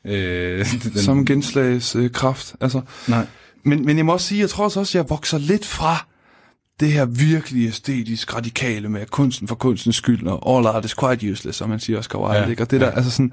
Øh, 0.05 0.67
den, 0.83 0.99
Som 0.99 1.27
genslagskraft. 1.27 2.05
Øh, 2.05 2.11
kraft. 2.11 2.55
altså, 2.61 2.81
Nej. 3.09 3.27
men, 3.65 3.87
men 3.87 3.97
jeg 3.97 4.07
må 4.07 4.13
også 4.13 4.27
sige, 4.27 4.41
jeg 4.41 4.51
tror 4.51 4.65
også, 4.65 4.81
at 4.81 4.95
jeg 4.95 5.11
vokser 5.11 5.39
lidt 5.39 5.67
fra 5.67 6.07
det 6.81 6.93
her 6.93 7.05
virkelig 7.05 7.69
æstetisk 7.69 8.35
radikale 8.37 8.89
med 8.89 9.07
kunsten 9.07 9.49
for 9.49 9.55
kunstens 9.55 9.97
skyld, 9.97 10.27
og 10.27 10.57
all 10.59 10.67
art 10.67 10.85
is 10.85 10.95
quite 10.95 11.33
useless, 11.33 11.59
som 11.59 11.69
man 11.69 11.81
siger 11.81 11.99
Oscar 11.99 12.19
Wilde, 12.19 12.43
Ja, 12.43 12.51
ikke? 12.51 12.63
Og 12.63 12.71
det 12.71 12.81
der, 12.81 12.87
ja. 12.87 12.93
altså 12.97 13.11
sådan, 13.11 13.33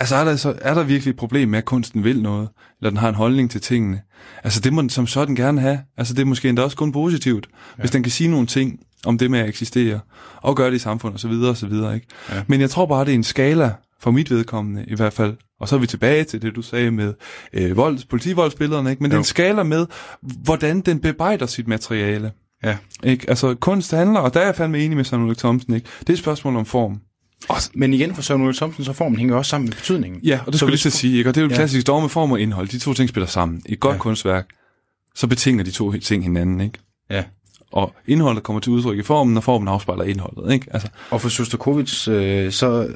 altså 0.00 0.16
er 0.16 0.24
der, 0.24 0.36
så, 0.36 0.54
er 0.60 0.74
der 0.74 0.82
virkelig 0.82 1.10
et 1.10 1.16
problem 1.16 1.48
med, 1.48 1.58
at 1.58 1.64
kunsten 1.64 2.04
vil 2.04 2.22
noget, 2.22 2.48
eller 2.80 2.90
den 2.90 2.96
har 2.96 3.08
en 3.08 3.14
holdning 3.14 3.50
til 3.50 3.60
tingene? 3.60 4.00
Altså 4.44 4.60
det 4.60 4.72
må 4.72 4.80
den 4.80 4.90
som 4.90 5.06
sådan 5.06 5.34
gerne 5.34 5.60
have. 5.60 5.80
Altså 5.96 6.14
det 6.14 6.22
er 6.22 6.26
måske 6.26 6.48
endda 6.48 6.62
også 6.62 6.76
kun 6.76 6.92
positivt, 6.92 7.46
ja. 7.50 7.80
hvis 7.80 7.90
den 7.90 8.02
kan 8.02 8.12
sige 8.12 8.30
nogle 8.30 8.46
ting 8.46 8.80
om 9.06 9.18
det 9.18 9.30
med 9.30 9.38
at 9.38 9.48
eksistere, 9.48 10.00
og 10.36 10.56
gøre 10.56 10.70
det 10.70 10.76
i 10.76 10.78
samfundet, 10.78 11.14
og 11.14 11.20
så 11.20 11.28
videre, 11.28 11.50
og 11.50 11.56
så 11.56 11.66
videre, 11.66 11.94
ikke? 11.94 12.06
Ja. 12.30 12.42
Men 12.46 12.60
jeg 12.60 12.70
tror 12.70 12.86
bare, 12.86 13.04
det 13.04 13.10
er 13.10 13.14
en 13.14 13.24
skala, 13.24 13.72
for 14.00 14.10
mit 14.10 14.30
vedkommende 14.30 14.84
i 14.88 14.94
hvert 14.94 15.12
fald, 15.12 15.36
og 15.60 15.68
så 15.68 15.76
er 15.76 15.80
vi 15.80 15.86
tilbage 15.86 16.24
til 16.24 16.42
det, 16.42 16.56
du 16.56 16.62
sagde 16.62 16.90
med 16.90 17.14
øh, 17.52 17.76
volds, 17.76 18.04
politivoldsbillederne, 18.04 18.90
ikke? 18.90 19.02
men 19.02 19.10
det 19.10 19.14
er 19.14 19.18
Jo. 19.18 19.20
en 19.20 19.24
skala 19.24 19.62
med, 19.62 19.86
hvordan 20.22 20.80
den 20.80 21.00
bearbejder 21.00 21.46
sit 21.46 21.68
materiale. 21.68 22.32
Ja. 22.64 22.76
Ikke? 23.04 23.30
Altså 23.30 23.54
kunst 23.54 23.90
handler, 23.90 24.20
og 24.20 24.34
der 24.34 24.40
er 24.40 24.44
jeg 24.44 24.54
fandme 24.56 24.78
enig 24.84 24.96
med 24.96 25.04
Samuel 25.04 25.24
Ulrik 25.26 25.38
Thomsen, 25.38 25.74
ikke? 25.74 25.88
det 26.00 26.08
er 26.08 26.12
et 26.12 26.18
spørgsmål 26.18 26.56
om 26.56 26.66
form. 26.66 27.00
Men 27.74 27.92
igen 27.94 28.14
for 28.14 28.22
Søren 28.22 28.42
Ulrik 28.42 28.56
Thomsen, 28.56 28.84
så 28.84 28.92
formen 28.92 29.18
hænger 29.18 29.36
også 29.36 29.48
sammen 29.50 29.68
med 29.68 29.76
betydningen. 29.76 30.20
Ja, 30.24 30.40
og 30.40 30.46
det 30.46 30.54
Så 30.54 30.58
skulle 30.58 30.70
jeg 30.72 30.76
lige 30.76 30.86
at 30.86 30.92
sige, 30.92 31.18
ikke? 31.18 31.30
og 31.30 31.34
det 31.34 31.40
er 31.40 31.44
jo 31.44 31.50
Ja. 31.50 31.54
klassisk 31.56 31.86
dog 31.86 32.00
med 32.02 32.08
form 32.08 32.32
og 32.32 32.40
indhold. 32.40 32.68
De 32.68 32.78
to 32.78 32.94
ting 32.94 33.08
spiller 33.08 33.26
sammen. 33.26 33.62
I 33.66 33.72
et 33.72 33.80
godt 33.80 33.94
ja. 33.94 33.98
Kunstværk, 33.98 34.46
så 35.14 35.26
betinger 35.26 35.64
de 35.64 35.70
to 35.70 35.92
ting 35.92 36.22
hinanden, 36.22 36.60
ikke? 36.60 36.78
Ja. 37.10 37.24
Og 37.72 37.94
indholdet 38.06 38.42
kommer 38.42 38.60
til 38.60 38.72
udtryk 38.72 38.98
i 38.98 39.02
formen, 39.02 39.36
og 39.36 39.44
formen 39.44 39.68
afspejler 39.68 40.04
indholdet, 40.04 40.52
ikke? 40.52 40.66
Altså, 40.70 40.88
Og 41.10 41.20
for 41.20 41.28
Shostakovich, 41.28 42.08
øh, 42.10 42.52
så 42.52 42.88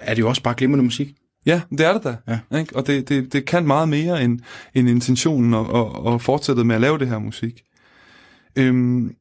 er 0.00 0.14
det 0.14 0.20
jo 0.22 0.28
også 0.28 0.42
bare 0.42 0.54
glimrende 0.54 0.84
musik. 0.84 1.08
ja, 1.46 1.60
det 1.70 1.80
er 1.80 1.92
det 1.92 2.04
da. 2.04 2.16
Ja. 2.52 2.58
Ikke? 2.58 2.76
Og 2.76 2.86
det, 2.86 3.08
det, 3.08 3.32
det 3.32 3.44
kan 3.44 3.66
meget 3.66 3.88
mere 3.88 4.22
end, 4.24 4.40
end 4.74 4.88
intentionen 4.88 5.54
og, 5.54 5.66
og, 5.70 6.04
og 6.06 6.22
fortsættet 6.22 6.66
med 6.66 6.74
at 6.74 6.80
lave 6.80 6.98
det 6.98 7.08
her 7.08 7.18
musik. 7.18 7.62
Øhm, 8.56 9.14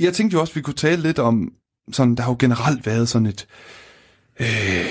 jeg 0.00 0.14
tænkte 0.14 0.34
jo 0.34 0.40
også, 0.40 0.50
at 0.52 0.56
vi 0.56 0.60
kunne 0.60 0.74
tale 0.74 1.02
lidt 1.02 1.18
om, 1.18 1.52
sådan, 1.92 2.14
der 2.14 2.22
har 2.22 2.30
jo 2.30 2.36
generelt 2.38 2.86
været 2.86 3.08
sådan 3.08 3.26
et, 3.26 3.46
øh, 4.40 4.46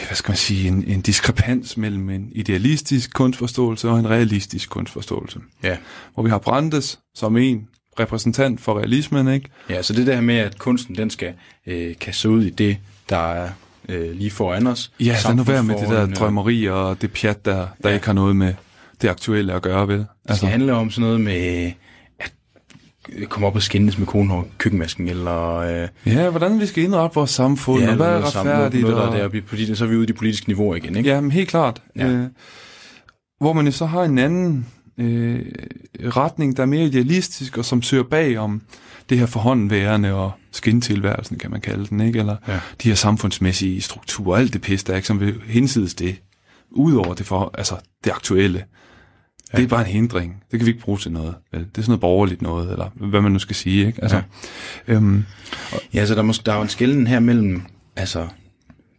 hvad 0.07 0.15
skal 0.15 0.30
man 0.32 0.38
sige, 0.38 0.67
en, 0.67 0.84
en 0.88 1.01
diskrepans 1.01 1.78
mellem 1.78 2.09
en 2.09 2.32
idealistisk 2.32 3.13
kunstforståelse 3.13 3.89
og 3.89 3.99
en 3.99 4.09
realistisk 4.09 4.70
kunstforståelse. 4.70 5.39
Ja. 5.63 5.78
Hvor 6.13 6.24
vi 6.24 6.30
har 6.30 6.38
Brandes 6.38 6.99
som 7.15 7.38
en 7.38 7.67
repræsentant 7.99 8.61
for 8.61 8.78
realismen, 8.80 9.28
ikke? 9.28 9.49
Ja, 9.70 9.82
så 9.82 9.93
det 9.93 10.07
der 10.07 10.22
med, 10.22 10.36
at 10.36 10.59
kunsten 10.59 10.95
den 10.95 11.09
skal 11.09 11.34
øh, 11.67 11.95
kaste 11.95 12.30
ud 12.30 12.43
i 12.43 12.49
det, 12.49 12.78
der 13.09 13.34
er 13.34 13.49
øh, 13.89 14.11
lige 14.11 14.32
foran 14.32 14.67
os. 14.67 14.91
Ja, 14.99 15.17
lad 15.26 15.36
nu 15.36 15.43
være 15.43 15.63
med 15.63 15.76
det 15.76 15.82
der 15.82 15.88
Samfundsforholdene, 15.88 16.15
drømmeri 16.15 16.65
og 16.70 17.01
det 17.01 17.11
pjat, 17.11 17.45
der, 17.45 17.67
der 17.84 17.89
ja. 17.89 17.95
ikke 17.95 18.05
har 18.05 18.13
noget 18.13 18.36
med 18.36 18.53
det 19.01 19.09
aktuelle 19.09 19.53
at 19.53 19.61
gøre, 19.61 19.88
vel? 19.88 20.05
Det 20.28 20.38
skal 20.38 20.49
handle 20.49 20.74
om 20.74 20.91
sådan 20.91 21.01
noget 21.01 21.22
med 21.22 21.65
øh, 21.65 21.72
komme 23.30 23.47
op 23.47 23.55
og 23.55 23.62
skændes 23.62 23.97
med 23.97 24.07
konen 24.07 24.32
over 24.32 24.43
køkkenmasken, 24.57 25.07
eller... 25.07 25.55
Øh, 25.55 25.88
Ja, 26.05 26.30
hvordan 26.30 26.60
vi 26.60 26.66
skal 26.66 26.84
indrette 26.84 27.16
vores 27.16 27.30
samfund, 27.32 27.84
ja, 27.84 27.89
og 27.89 27.95
hvad 27.95 28.07
er 28.07 28.12
noget 28.20 28.36
retfærdigt. 28.36 28.82
Noget, 28.82 28.97
der 28.97 29.01
og... 29.03 29.18
er 29.18 29.28
der, 29.28 29.41
politi- 29.41 29.76
så 29.76 29.84
er 29.84 29.88
vi 29.89 29.95
ude 29.95 30.03
i 30.03 30.07
de 30.07 30.14
politiske 30.14 30.49
niveauer 30.49 30.76
igen, 30.76 30.95
ikke? 30.95 31.10
Ja, 31.10 31.22
men 31.22 31.32
helt 31.32 31.49
klart. 31.49 31.82
Ja. 31.95 32.07
Øh, 32.07 32.26
hvor 33.39 33.53
man 33.53 33.66
jo 33.66 33.72
så 33.72 33.86
har 33.86 34.03
en 34.03 34.18
anden 34.18 34.66
øh, 34.97 35.41
retning, 36.05 36.57
der 36.57 36.64
er 36.64 36.68
mere 36.68 36.84
idealistisk, 36.86 37.57
og 37.57 37.66
som 37.66 37.82
søger 37.82 38.03
bag 38.03 38.38
om 38.38 38.62
det 39.10 39.20
her 39.20 39.26
forhåndværende 39.26 40.14
og 40.14 40.32
skintilværelsen, 40.51 41.38
kan 41.38 41.51
man 41.51 41.62
kalde 41.62 41.86
den, 41.86 42.01
ikke? 42.01 42.20
Eller 42.20 42.36
Ja. 42.47 42.60
de 42.84 42.88
her 42.88 42.95
samfundsmæssige 42.95 43.82
strukturer, 43.82 44.38
alt 44.38 44.53
det 44.53 44.62
pis, 44.62 44.84
der 44.84 44.93
er 44.93 44.95
ikke, 44.97 45.07
som 45.07 45.20
vil 45.20 45.36
hensides 45.47 45.93
det, 45.95 46.16
udover 46.72 47.14
det, 47.14 47.26
for, 47.26 47.51
altså 47.57 47.76
det 48.03 48.12
aktuelle. 48.12 48.64
Ja. 49.54 49.58
Det 49.58 49.64
er 49.64 49.68
bare 49.68 49.82
en 49.82 49.88
hindring. 49.88 50.43
Det 50.52 50.60
kan 50.60 50.66
vi 50.66 50.72
ikke 50.72 50.84
bruge 50.84 50.97
til 50.97 51.12
noget. 51.12 51.36
Det 51.52 51.60
er 51.60 51.66
sådan 51.76 51.84
noget 51.88 52.02
borgerligt 52.02 52.41
noget, 52.41 52.72
eller 52.72 52.89
hvad 52.95 53.22
man 53.22 53.32
nu 53.32 53.39
skal 53.39 53.56
sige, 53.56 53.88
ikke? 53.88 54.02
Altså, 54.02 54.22
ja. 54.88 54.93
øhm, 54.93 55.26
Ja, 55.93 56.06
så 56.06 56.16
der, 56.16 56.22
må, 56.22 56.34
der 56.45 56.52
er 56.52 56.56
jo 56.56 56.62
en 56.62 56.70
skælden 56.70 57.08
her 57.08 57.20
mellem 57.20 57.62
altså, 57.95 58.28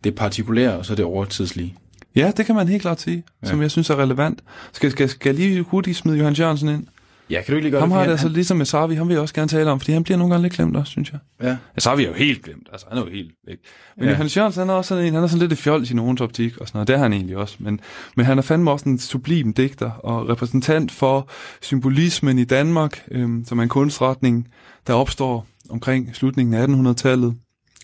det 0.04 0.14
partikulære 0.14 0.76
og 0.78 0.86
så 0.86 0.94
det 0.94 1.04
overtidslige. 1.04 1.74
ja, 2.16 2.32
det 2.36 2.46
kan 2.46 2.54
man 2.54 2.68
helt 2.68 2.82
klart 2.82 3.00
sige. 3.00 3.22
Ja. 3.42 3.48
som 3.48 3.62
jeg 3.62 3.70
synes 3.70 3.90
er 3.90 3.96
relevant. 3.96 4.42
Skal, 4.72 4.90
skal, 4.90 5.08
skal 5.08 5.28
jeg 5.36 5.46
lige 5.46 5.62
hurtigt 5.62 5.96
smide 5.96 6.18
Johan 6.18 6.32
Jørgensen 6.32 6.68
ind? 6.68 6.86
Ja, 7.30 7.42
kan 7.42 7.52
du 7.52 7.56
ikke 7.56 7.60
lige 7.64 7.70
gøre 7.70 7.80
Ham 7.80 7.88
det? 7.88 7.94
har 7.94 8.00
fordi 8.00 8.06
det 8.08 8.12
altså 8.12 8.26
han- 8.26 8.32
ligesom 8.34 8.56
med 8.56 8.66
Sarvi, 8.66 8.94
ham 8.94 9.08
vil 9.08 9.14
jeg 9.14 9.20
også 9.22 9.34
gerne 9.34 9.48
tale 9.48 9.70
om, 9.70 9.80
fordi 9.80 9.92
han 9.92 10.04
bliver 10.04 10.18
nogle 10.18 10.34
gange 10.34 10.42
lidt 10.42 10.52
glemt 10.52 10.76
også, 10.76 10.90
synes 10.90 11.12
jeg. 11.12 11.20
Ja. 11.42 11.48
Ja, 11.48 11.56
Sarvi 11.78 12.04
er 12.04 12.08
jo 12.08 12.14
helt 12.14 12.42
glemt, 12.44 12.68
altså 12.72 12.86
han 12.88 12.98
er 12.98 13.02
jo 13.02 13.10
helt 13.10 13.32
væk. 13.46 13.56
Men 13.96 14.04
Ja. 14.04 14.10
Johannes 14.10 14.36
Jørgensen, 14.36 14.60
han 14.60 14.70
er 14.70 14.74
også 14.74 14.88
sådan 14.88 15.04
en, 15.04 15.14
han 15.14 15.22
er 15.22 15.26
sådan 15.26 15.40
lidt 15.40 15.52
et 15.52 15.58
fjols 15.58 15.90
i 15.90 15.94
nogens 15.94 16.20
optik 16.20 16.58
og 16.58 16.68
sådan 16.68 16.76
noget, 16.78 16.88
det 16.88 16.94
er 16.94 16.98
han 16.98 17.12
egentlig 17.12 17.36
også. 17.36 17.56
Men, 17.58 17.80
men 18.16 18.26
han 18.26 18.38
er 18.38 18.42
fandme 18.42 18.70
også 18.70 18.88
en 18.88 18.98
sublim 18.98 19.52
digter 19.52 19.90
og 19.90 20.28
repræsentant 20.28 20.92
for 20.92 21.28
symbolismen 21.62 22.38
i 22.38 22.44
Danmark, 22.44 23.02
øhm, 23.10 23.44
som 23.46 23.58
er 23.58 23.62
en 23.62 23.68
kunstretning, 23.68 24.48
der 24.86 24.94
opstår 24.94 25.46
omkring 25.70 26.16
slutningen 26.16 26.54
af 26.54 26.66
1800-tallet, 26.92 27.34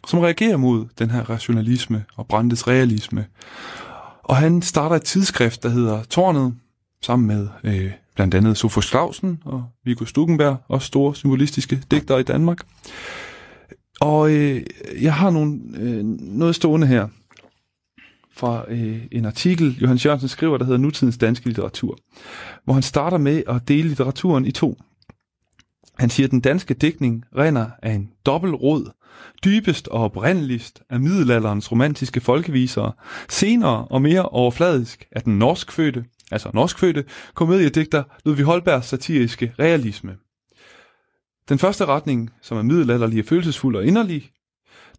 som 0.09 0.18
reagerer 0.18 0.57
mod 0.57 0.84
den 0.99 1.11
her 1.11 1.30
rationalisme 1.30 2.05
og 2.16 2.26
Brandes 2.26 2.68
realisme. 2.68 3.24
Og 4.22 4.36
han 4.36 4.62
starter 4.62 4.97
et 4.97 5.03
tidsskrift, 5.03 5.62
der 5.62 5.68
hedder 5.68 6.03
Tårnet, 6.03 6.55
sammen 7.03 7.26
med 7.28 7.49
øh, 7.64 7.90
blandt 8.17 8.35
andet 8.35 8.57
Sofus 8.57 8.89
Clausen 8.89 9.43
og 9.45 9.64
Viggo 9.85 10.05
Stukenberg, 10.05 10.57
også 10.69 10.87
store 10.87 11.14
symbolistiske 11.14 11.83
digtere 11.91 12.21
i 12.21 12.23
Danmark. 12.23 12.59
Og 14.01 14.33
øh, 14.33 14.62
jeg 15.01 15.14
har 15.14 15.31
nogle, 15.31 15.61
øh, 15.79 16.05
noget 16.21 16.55
stående 16.55 16.87
her 16.87 17.09
fra 18.37 18.64
øh, 18.69 19.03
en 19.12 19.25
artikel, 19.25 19.79
Johan 19.83 19.97
Jørgensen 19.97 20.29
skriver, 20.29 20.59
der 20.59 20.64
hedder 20.64 20.79
Nutidens 20.79 21.19
danske 21.19 21.47
litteratur, 21.47 21.99
hvor 22.64 22.75
han 22.75 22.83
starter 22.83 23.19
med 23.19 23.43
at 23.49 23.69
dele 23.69 23.89
litteraturen 23.89 24.47
i 24.47 24.51
to. 24.51 24.79
Han 25.99 26.11
siger, 26.11 26.27
at 26.27 26.31
den 26.31 26.41
danske 26.41 26.75
digtning 26.75 27.25
render 27.37 27.67
af 27.83 27.93
en 27.93 28.11
dobbeltrod, 28.27 28.91
dybest 29.45 29.89
og 29.89 30.05
oprindeligst 30.05 30.83
af 30.91 31.01
middelalderens 31.01 31.73
romantiske 31.73 32.21
folkevisere, 32.21 32.93
senere 33.29 33.85
og 33.85 34.03
mere 34.03 34.23
overfladisk 34.23 35.07
af 35.12 35.23
den 35.23 35.39
norskfødte, 35.39 36.05
altså 36.31 36.51
norskfødte, 36.55 37.05
komediedigter 37.35 38.03
Ludvig 38.24 38.45
Holbergs 38.45 38.87
satiriske 38.87 39.55
realisme. 39.59 40.16
Den 41.49 41.59
første 41.59 41.85
retning, 41.87 42.31
som 42.43 42.59
er 42.59 42.62
middelalderlig 42.62 43.18
og 43.20 43.27
følelsesfuld 43.27 43.77
og 43.77 43.87
inderlig, 43.87 44.31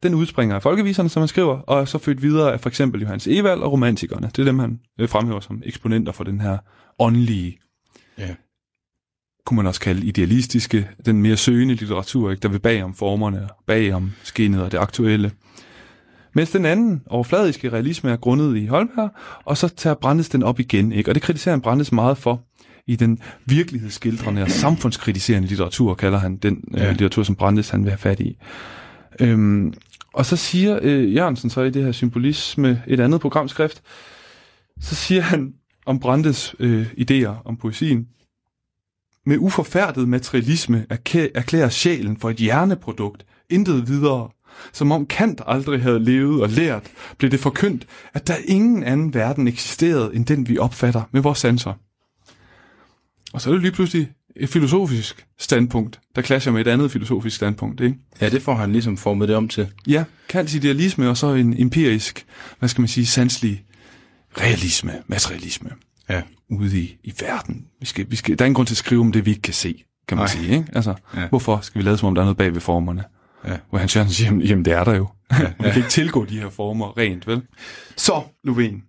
den 0.03 0.13
udspringer 0.13 0.55
af 0.55 0.61
folkeviserne, 0.63 1.09
som 1.09 1.21
han 1.21 1.27
skriver, 1.27 1.59
og 1.59 1.81
er 1.81 1.85
så 1.85 1.97
født 1.97 2.21
videre 2.21 2.53
af 2.53 2.59
for 2.61 2.69
eksempel 2.69 3.01
Johannes 3.01 3.27
Evald 3.27 3.59
og 3.61 3.71
romantikerne. 3.71 4.27
Det 4.27 4.39
er 4.39 4.43
dem, 4.45 4.59
han 4.59 4.79
øh, 4.99 5.09
fremhæver 5.09 5.39
som 5.39 5.61
eksponenter 5.65 6.11
for 6.11 6.23
den 6.23 6.41
her 6.41 6.57
åndelige, 6.99 7.57
Ja. 8.17 8.35
kunne 9.45 9.57
man 9.57 9.67
også 9.67 9.81
kalde 9.81 10.05
idealistiske, 10.05 10.89
den 11.05 11.21
mere 11.21 11.37
søgende 11.37 11.73
litteratur, 11.75 12.31
ikke, 12.31 12.41
der 12.41 12.49
vil 12.49 12.59
bag 12.59 12.83
om 12.83 12.93
formerne, 12.93 13.49
bag 13.67 13.93
om 13.93 14.11
skinnet 14.23 14.61
og 14.61 14.71
det 14.71 14.77
aktuelle. 14.77 15.31
Mens 16.37 16.51
den 16.51 16.65
anden 16.65 17.01
overfladiske 17.07 17.69
realisme 17.73 18.11
er 18.11 18.15
grundet 18.15 18.57
i 18.57 18.65
Holberg, 18.65 19.09
og 19.45 19.57
så 19.57 19.67
tager 19.67 19.93
Brandes 19.93 20.29
den 20.29 20.43
op 20.43 20.59
igen, 20.59 20.91
ikke? 20.91 21.11
og 21.11 21.15
det 21.15 21.23
kritiserer 21.23 21.53
han 21.53 21.61
Brandes 21.61 21.91
meget 21.91 22.17
for 22.17 22.43
i 22.87 22.95
den 22.95 23.19
virkelighedsskildrende 23.45 24.41
og 24.41 24.49
samfundskritiserende 24.51 25.47
litteratur, 25.47 25.93
kalder 25.93 26.19
han 26.19 26.37
den 26.37 26.63
ja. 26.73 26.77
Ja. 26.77 26.83
øh, 26.83 26.89
litteratur, 26.89 27.23
som 27.23 27.35
Brandes 27.35 27.69
han 27.69 27.83
vil 27.83 27.91
have 27.91 27.97
fat 27.97 28.19
i. 28.19 28.37
Øhm, 29.19 29.73
Og 30.13 30.25
så 30.25 30.35
siger 30.35 30.79
øh, 30.81 31.15
Jørgensen 31.15 31.49
så 31.49 31.61
i 31.61 31.69
det 31.69 31.83
her 31.83 31.91
symbolisme, 31.91 32.83
et 32.87 32.99
andet 32.99 33.21
programskrift, 33.21 33.81
så 34.81 34.95
siger 34.95 35.21
han 35.21 35.53
om 35.85 35.99
Brandes 35.99 36.55
øh, 36.59 36.87
idéer 37.01 37.41
om 37.45 37.57
poesien, 37.57 38.07
med 39.25 39.37
uforfærdet 39.39 40.07
materialisme 40.07 40.85
erklæ- 40.93 41.31
erklærer 41.35 41.69
sjælen 41.69 42.17
for 42.17 42.29
et 42.29 42.37
hjerneprodukt, 42.37 43.25
intet 43.49 43.87
videre. 43.87 44.29
Som 44.73 44.91
om 44.91 45.05
Kant 45.05 45.41
aldrig 45.47 45.81
havde 45.81 45.99
levet 45.99 46.41
og 46.43 46.49
lært, 46.49 46.83
blev 47.17 47.31
det 47.31 47.39
forkyndt, 47.39 47.85
at 48.13 48.27
der 48.27 48.35
ingen 48.45 48.83
anden 48.83 49.13
verden 49.13 49.47
eksisterede, 49.47 50.15
end 50.15 50.25
den 50.25 50.47
vi 50.49 50.57
opfatter 50.57 51.01
med 51.11 51.21
vores 51.21 51.39
sanser. 51.39 51.73
Og 53.33 53.41
så 53.41 53.49
er 53.49 53.53
det 53.53 53.61
lige 53.61 53.71
pludselig 53.71 54.11
et 54.35 54.49
filosofisk 54.49 55.25
standpunkt, 55.39 55.99
der 56.15 56.21
clasher 56.21 56.51
med 56.51 56.61
et 56.61 56.67
andet 56.67 56.91
filosofisk 56.91 57.35
standpunkt, 57.35 57.81
ikke? 57.81 57.95
Ja, 58.21 58.29
det 58.29 58.41
får 58.41 58.55
han 58.55 58.71
ligesom 58.71 58.97
formet 58.97 59.27
det 59.27 59.35
om 59.35 59.47
til. 59.47 59.67
Ja, 59.87 60.03
Kants 60.29 60.53
idealisme 60.55 61.09
og 61.09 61.17
så 61.17 61.33
en 61.33 61.61
empirisk, 61.61 62.25
hvad 62.59 62.69
skal 62.69 62.81
man 62.81 62.87
sige, 62.87 63.05
sanselig 63.05 63.63
realisme, 64.41 64.93
materialisme 65.07 65.69
Ja. 66.09 66.21
ude 66.49 66.79
i, 66.79 66.97
i 67.03 67.13
verden. 67.19 67.65
Vi 67.79 67.85
skal, 67.85 68.05
vi 68.09 68.15
skal, 68.15 68.39
der 68.39 68.45
er 68.45 68.47
ingen 68.47 68.55
grund 68.55 68.67
til 68.67 68.73
at 68.73 68.77
skrive 68.77 69.01
om 69.01 69.11
det, 69.11 69.25
vi 69.25 69.29
ikke 69.29 69.41
kan 69.41 69.53
se, 69.53 69.83
kan 70.07 70.17
man 70.17 70.21
Nej. 70.23 70.27
sige. 70.35 70.49
Ikke? 70.57 70.65
Altså, 70.73 70.93
Ja. 71.15 71.27
hvorfor 71.27 71.59
skal 71.61 71.79
vi 71.79 71.85
lade 71.85 71.97
som 71.97 72.07
om, 72.07 72.15
der 72.15 72.21
er 72.21 72.25
noget 72.25 72.37
bag 72.37 72.53
ved 72.53 72.61
formerne? 72.61 73.03
Ja. 73.47 73.57
Hvor 73.69 73.79
han 73.79 73.89
siger, 73.89 74.25
jamen, 74.25 74.41
jamen 74.41 74.65
det 74.65 74.73
er 74.73 74.83
der 74.83 74.95
jo. 74.95 75.07
Ja, 75.31 75.41
ja. 75.41 75.51
Vi 75.59 75.63
kan 75.63 75.77
ikke 75.77 75.89
tilgå 75.89 76.25
de 76.25 76.39
her 76.39 76.49
former 76.49 76.97
rent, 76.97 77.27
vel? 77.27 77.41
Så, 77.97 78.21
Lovén, 78.47 78.87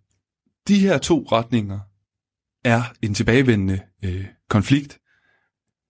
de 0.69 0.79
her 0.79 0.99
to 0.99 1.27
retninger 1.33 1.79
er 2.65 2.83
en 3.03 3.15
tilbagevendende 3.15 3.81
øh, 4.05 4.25
konflikt 4.51 4.99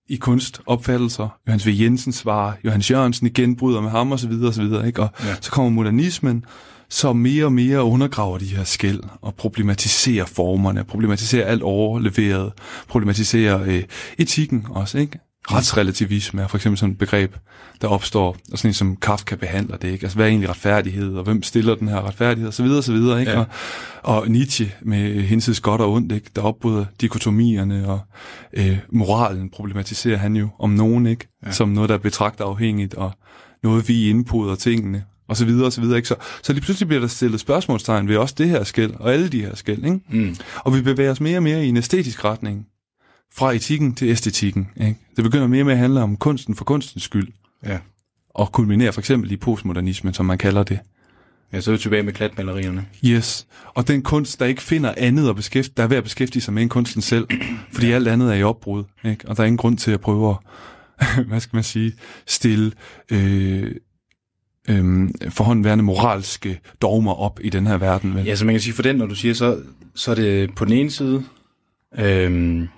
i 0.09 0.17
kunstopfattelser. 0.17 1.39
Johannes 1.47 1.67
V. 1.67 1.71
Jensen 1.81 2.13
svarer, 2.13 2.53
Johannes 2.65 2.91
Jørgensen 2.91 3.27
igen 3.27 3.57
bryder 3.57 3.81
med 3.81 3.91
ham 3.91 4.13
osv. 4.13 4.33
osv. 4.33 4.87
Ikke? 4.87 5.03
Og 5.03 5.09
ja. 5.25 5.35
så 5.41 5.51
kommer 5.51 5.71
modernismen, 5.71 6.45
som 6.89 7.17
mere 7.17 7.45
og 7.45 7.53
mere 7.53 7.83
undergraver 7.83 8.39
de 8.39 8.57
her 8.57 8.65
skæld 8.65 9.01
og 9.21 9.35
problematiserer 9.35 10.25
formerne, 10.25 10.85
problematiserer 10.85 11.47
alt 11.47 11.63
overleveret, 11.63 12.53
problematiserer 12.89 13.63
øh, 13.63 13.83
etikken 14.19 14.67
også, 14.71 14.99
ikke? 14.99 15.19
Retsrelativisme 15.53 16.43
er 16.43 16.47
for 16.47 16.57
eksempel 16.57 16.79
sådan 16.79 16.93
et 16.93 16.99
begreb, 16.99 17.37
der 17.81 17.89
opstår, 17.89 18.37
og 18.53 18.59
sådan 18.59 18.71
en 18.71 18.75
som 18.75 18.97
Kafka 18.97 19.35
behandler 19.35 19.77
det, 19.77 19.89
ikke? 19.89 20.05
Altså, 20.05 20.17
hvad 20.19 20.27
er 20.27 20.31
egentlig 20.31 20.51
retfærdighed, 20.51 21.15
og 21.15 21.25
hvem 21.25 21.43
stiller 21.43 21.75
den 21.75 21.89
her 21.89 22.07
retfærdighed, 22.07 22.49
og 22.49 22.55
så 22.55 22.63
videre, 22.63 22.79
og 22.79 22.85
så 22.85 22.93
videre, 22.93 23.21
ikke? 23.21 23.33
Ja. 23.33 23.39
Og, 23.39 23.47
og 24.03 24.29
Nietzsche 24.29 24.73
med 24.83 25.23
hinsides 25.23 25.61
godt 25.61 25.81
og 25.81 25.93
ondt, 25.93 26.13
ikke? 26.13 26.31
Der 26.37 26.43
opbryder 26.43 26.85
dikotomierne, 27.01 27.89
og 27.89 28.01
øh, 28.53 28.79
moralen 28.93 29.51
problematiserer 29.51 30.17
han 30.17 30.37
jo 30.37 30.49
om 30.59 30.71
nogen, 30.71 31.07
ikke? 31.07 31.29
Ja. 31.47 31.53
Som 31.53 31.69
noget, 31.69 31.89
der 31.89 31.95
er 31.95 31.99
betragtet 31.99 32.45
afhængigt, 32.45 32.95
og 32.95 33.13
noget, 33.63 33.89
vi 33.89 34.11
indpoder 34.11 34.55
tingene, 34.55 35.05
og 35.29 35.37
så 35.37 35.45
videre, 35.45 35.67
og 35.67 35.73
så 35.73 35.81
videre, 35.81 35.97
ikke? 35.97 36.09
Så, 36.09 36.15
så 36.43 36.53
lige 36.53 36.63
pludselig 36.63 36.89
bliver 36.89 37.01
der 37.01 37.09
stillet 37.09 37.41
spørgsmålstegn 37.41 38.09
ved 38.09 38.17
også 38.17 38.35
det 38.39 38.49
her 38.49 38.65
skæld, 38.65 38.95
og 38.99 39.13
alle 39.13 39.29
de 39.29 39.41
her 39.41 39.55
skæld, 39.55 39.85
ikke? 39.85 40.01
Mm. 40.11 40.37
Og 40.57 40.75
vi 40.75 40.83
bevæger 40.83 41.11
os 41.11 41.21
mere 41.21 41.37
og 41.37 41.43
mere 41.43 41.65
i 41.65 41.69
en 41.69 41.77
æstetisk 41.77 42.25
retning, 42.25 42.67
fra 43.35 43.53
etikken 43.53 43.95
til 43.95 44.09
æstetikken, 44.09 44.69
ikke? 44.81 44.97
Det 45.17 45.25
begynder 45.25 45.47
mere 45.47 45.65
med 45.65 45.73
at 45.73 45.79
handle 45.79 46.01
om 46.01 46.17
kunsten 46.17 46.55
for 46.55 46.65
kunstens 46.65 47.03
skyld, 47.03 47.29
Ja. 47.67 47.79
og 48.31 48.53
kulminerer 48.53 48.91
for 48.91 49.01
eksempel 49.01 49.33
i 49.33 49.37
postmodernismen, 49.37 50.15
som 50.15 50.27
man 50.27 50.39
kalder 50.39 50.63
det. 50.63 50.79
ja, 51.53 51.61
så 51.61 51.71
er 51.71 51.73
vi 51.77 51.79
tilbage 51.83 52.03
med 52.03 52.13
klatmalerierne. 52.13 52.87
Yes. 53.05 53.47
Og 53.75 53.89
den 53.89 54.03
kunst, 54.03 54.41
der 54.41 54.47
ikke 54.47 54.63
finder 54.63 54.95
andet 54.97 55.29
at 55.29 55.37
beskæftige, 55.37 55.75
der 55.77 55.83
er 55.83 55.87
ved 55.87 55.97
at 55.97 56.05
beskæftige 56.05 56.43
sig 56.43 56.55
med 56.55 56.63
end 56.63 56.71
kunsten 56.71 57.03
selv, 57.03 57.27
fordi 57.75 57.91
alt 57.91 58.09
andet 58.09 58.31
er 58.31 58.35
i 58.35 58.43
opbrud, 58.43 58.85
ikke? 59.05 59.29
Og 59.29 59.37
der 59.37 59.43
er 59.43 59.47
ingen 59.47 59.57
grund 59.59 59.79
til 59.79 59.91
at 59.91 60.01
prøve 60.01 60.37
at, 61.01 61.25
hvad 61.29 61.41
skal 61.41 61.57
man 61.57 61.65
sige, 61.65 61.93
stille 62.27 62.73
øh, 63.13 63.75
øh, 64.69 65.09
forhåndværende 65.29 65.85
moralske 65.85 66.61
dogmer 66.83 67.13
op 67.15 67.41
i 67.43 67.51
den 67.51 67.67
her 67.67 67.77
verden. 67.77 68.15
Vel? 68.15 68.25
Ja, 68.25 68.35
så 68.37 68.45
man 68.45 68.55
kan 68.55 68.61
sige 68.61 68.75
for 68.75 68.83
den, 68.83 68.97
når 68.97 69.07
du 69.07 69.15
siger, 69.15 69.35
så, 69.35 69.61
så 69.95 70.11
er 70.11 70.15
det 70.15 70.55
på 70.55 70.65
den 70.65 70.73
ene 70.73 70.91
side, 70.91 71.25
øhm, 71.99 72.69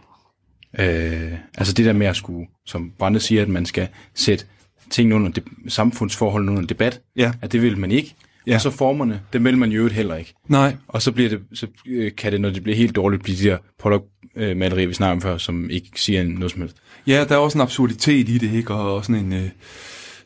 øh, 0.79 1.33
altså 1.59 1.73
det 1.73 1.85
der 1.85 1.93
med 1.93 2.07
at 2.07 2.17
skulle, 2.17 2.47
som 2.67 2.93
Brande 2.99 3.21
siger, 3.21 3.43
at 3.43 3.49
man 3.49 3.67
skal 3.67 3.89
sætte 4.15 4.45
tingene 4.91 5.15
under 5.15 5.29
de, 5.31 5.41
samfundsforholdene 5.69 6.53
under 6.53 6.67
debat, 6.67 7.01
Ja. 7.17 7.33
at 7.43 7.53
det 7.53 7.63
vil 7.63 7.79
man 7.79 7.91
ikke. 7.91 8.15
Ja. 8.47 8.51
Ja. 8.51 8.55
Og 8.55 8.61
så 8.61 8.71
formerne, 8.71 9.21
det 9.33 9.45
vil 9.45 9.59
man 9.59 9.71
jo 9.71 9.77
øvrigt 9.79 9.95
heller 9.95 10.17
ikke. 10.17 10.35
Nej, 10.49 10.77
Og 10.89 11.03
så, 11.03 11.13
bliver 11.13 11.31
det, 11.31 11.41
så 11.53 11.67
øh, 11.87 12.13
kan 12.17 12.33
det, 12.33 12.41
når 12.41 12.51
det 12.51 12.63
bliver 12.63 12.77
helt 12.77 12.97
dårligt, 12.97 13.23
blive 13.23 13.37
de 13.37 13.43
der 13.45 13.59
Pollock-malerier, 13.79 14.87
vi 14.87 14.95
snakker 14.95 15.13
om 15.13 15.21
før, 15.21 15.39
som 15.39 15.71
ikke 15.71 15.89
siger 15.97 16.25
noget 16.25 16.51
som 16.53 16.61
helst. 16.61 16.77
Ja, 17.07 17.25
der 17.29 17.35
er 17.35 17.39
også 17.39 17.59
en 17.59 17.63
absurditet 17.63 18.29
i 18.29 18.39
det, 18.39 18.53
ikke? 18.55 18.75
Og 18.75 19.05
sådan 19.05 19.25
en 19.25 19.33
øh, 19.33 19.49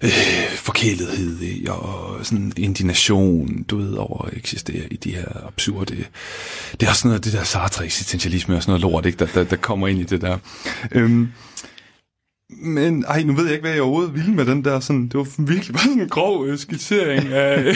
øh, 0.04 0.10
forkælethed 0.56 1.42
i, 1.42 1.66
og 1.66 2.18
sådan 2.22 2.44
en 2.44 2.52
indignation, 2.56 3.62
du 3.62 3.76
ved, 3.76 3.92
over 3.92 4.24
at 4.24 4.36
eksistere 4.36 4.82
i 4.90 4.96
de 4.96 5.14
her 5.14 5.46
absurde... 5.46 5.96
Det 6.80 6.86
er 6.86 6.90
også 6.90 7.00
sådan 7.00 7.08
noget, 7.08 7.24
det 7.24 7.32
der 7.32 7.44
Sartre-eksistentialisme 7.44 8.56
og 8.56 8.62
sådan 8.62 8.70
noget 8.70 8.80
lort, 8.80 9.06
ikke? 9.06 9.18
Der, 9.18 9.26
der, 9.34 9.44
der 9.44 9.56
kommer 9.56 9.88
ind 9.88 10.00
i 10.00 10.04
det 10.04 10.20
der. 10.20 10.38
Øhm, 10.92 11.28
men 12.50 13.04
ej, 13.08 13.22
nu 13.22 13.32
ved 13.32 13.44
jeg 13.44 13.52
ikke, 13.52 13.62
hvad 13.62 13.72
jeg 13.72 13.82
overhovedet 13.82 14.14
ville 14.14 14.32
med 14.34 14.46
den 14.46 14.64
der 14.64 14.80
sådan, 14.80 15.02
det 15.02 15.14
var 15.14 15.26
virkelig 15.46 15.72
bare 15.74 15.82
sådan 15.84 16.00
en 16.00 16.08
grov 16.08 16.46
øh, 16.46 16.58
skitsering 16.58 17.32
af, 17.32 17.56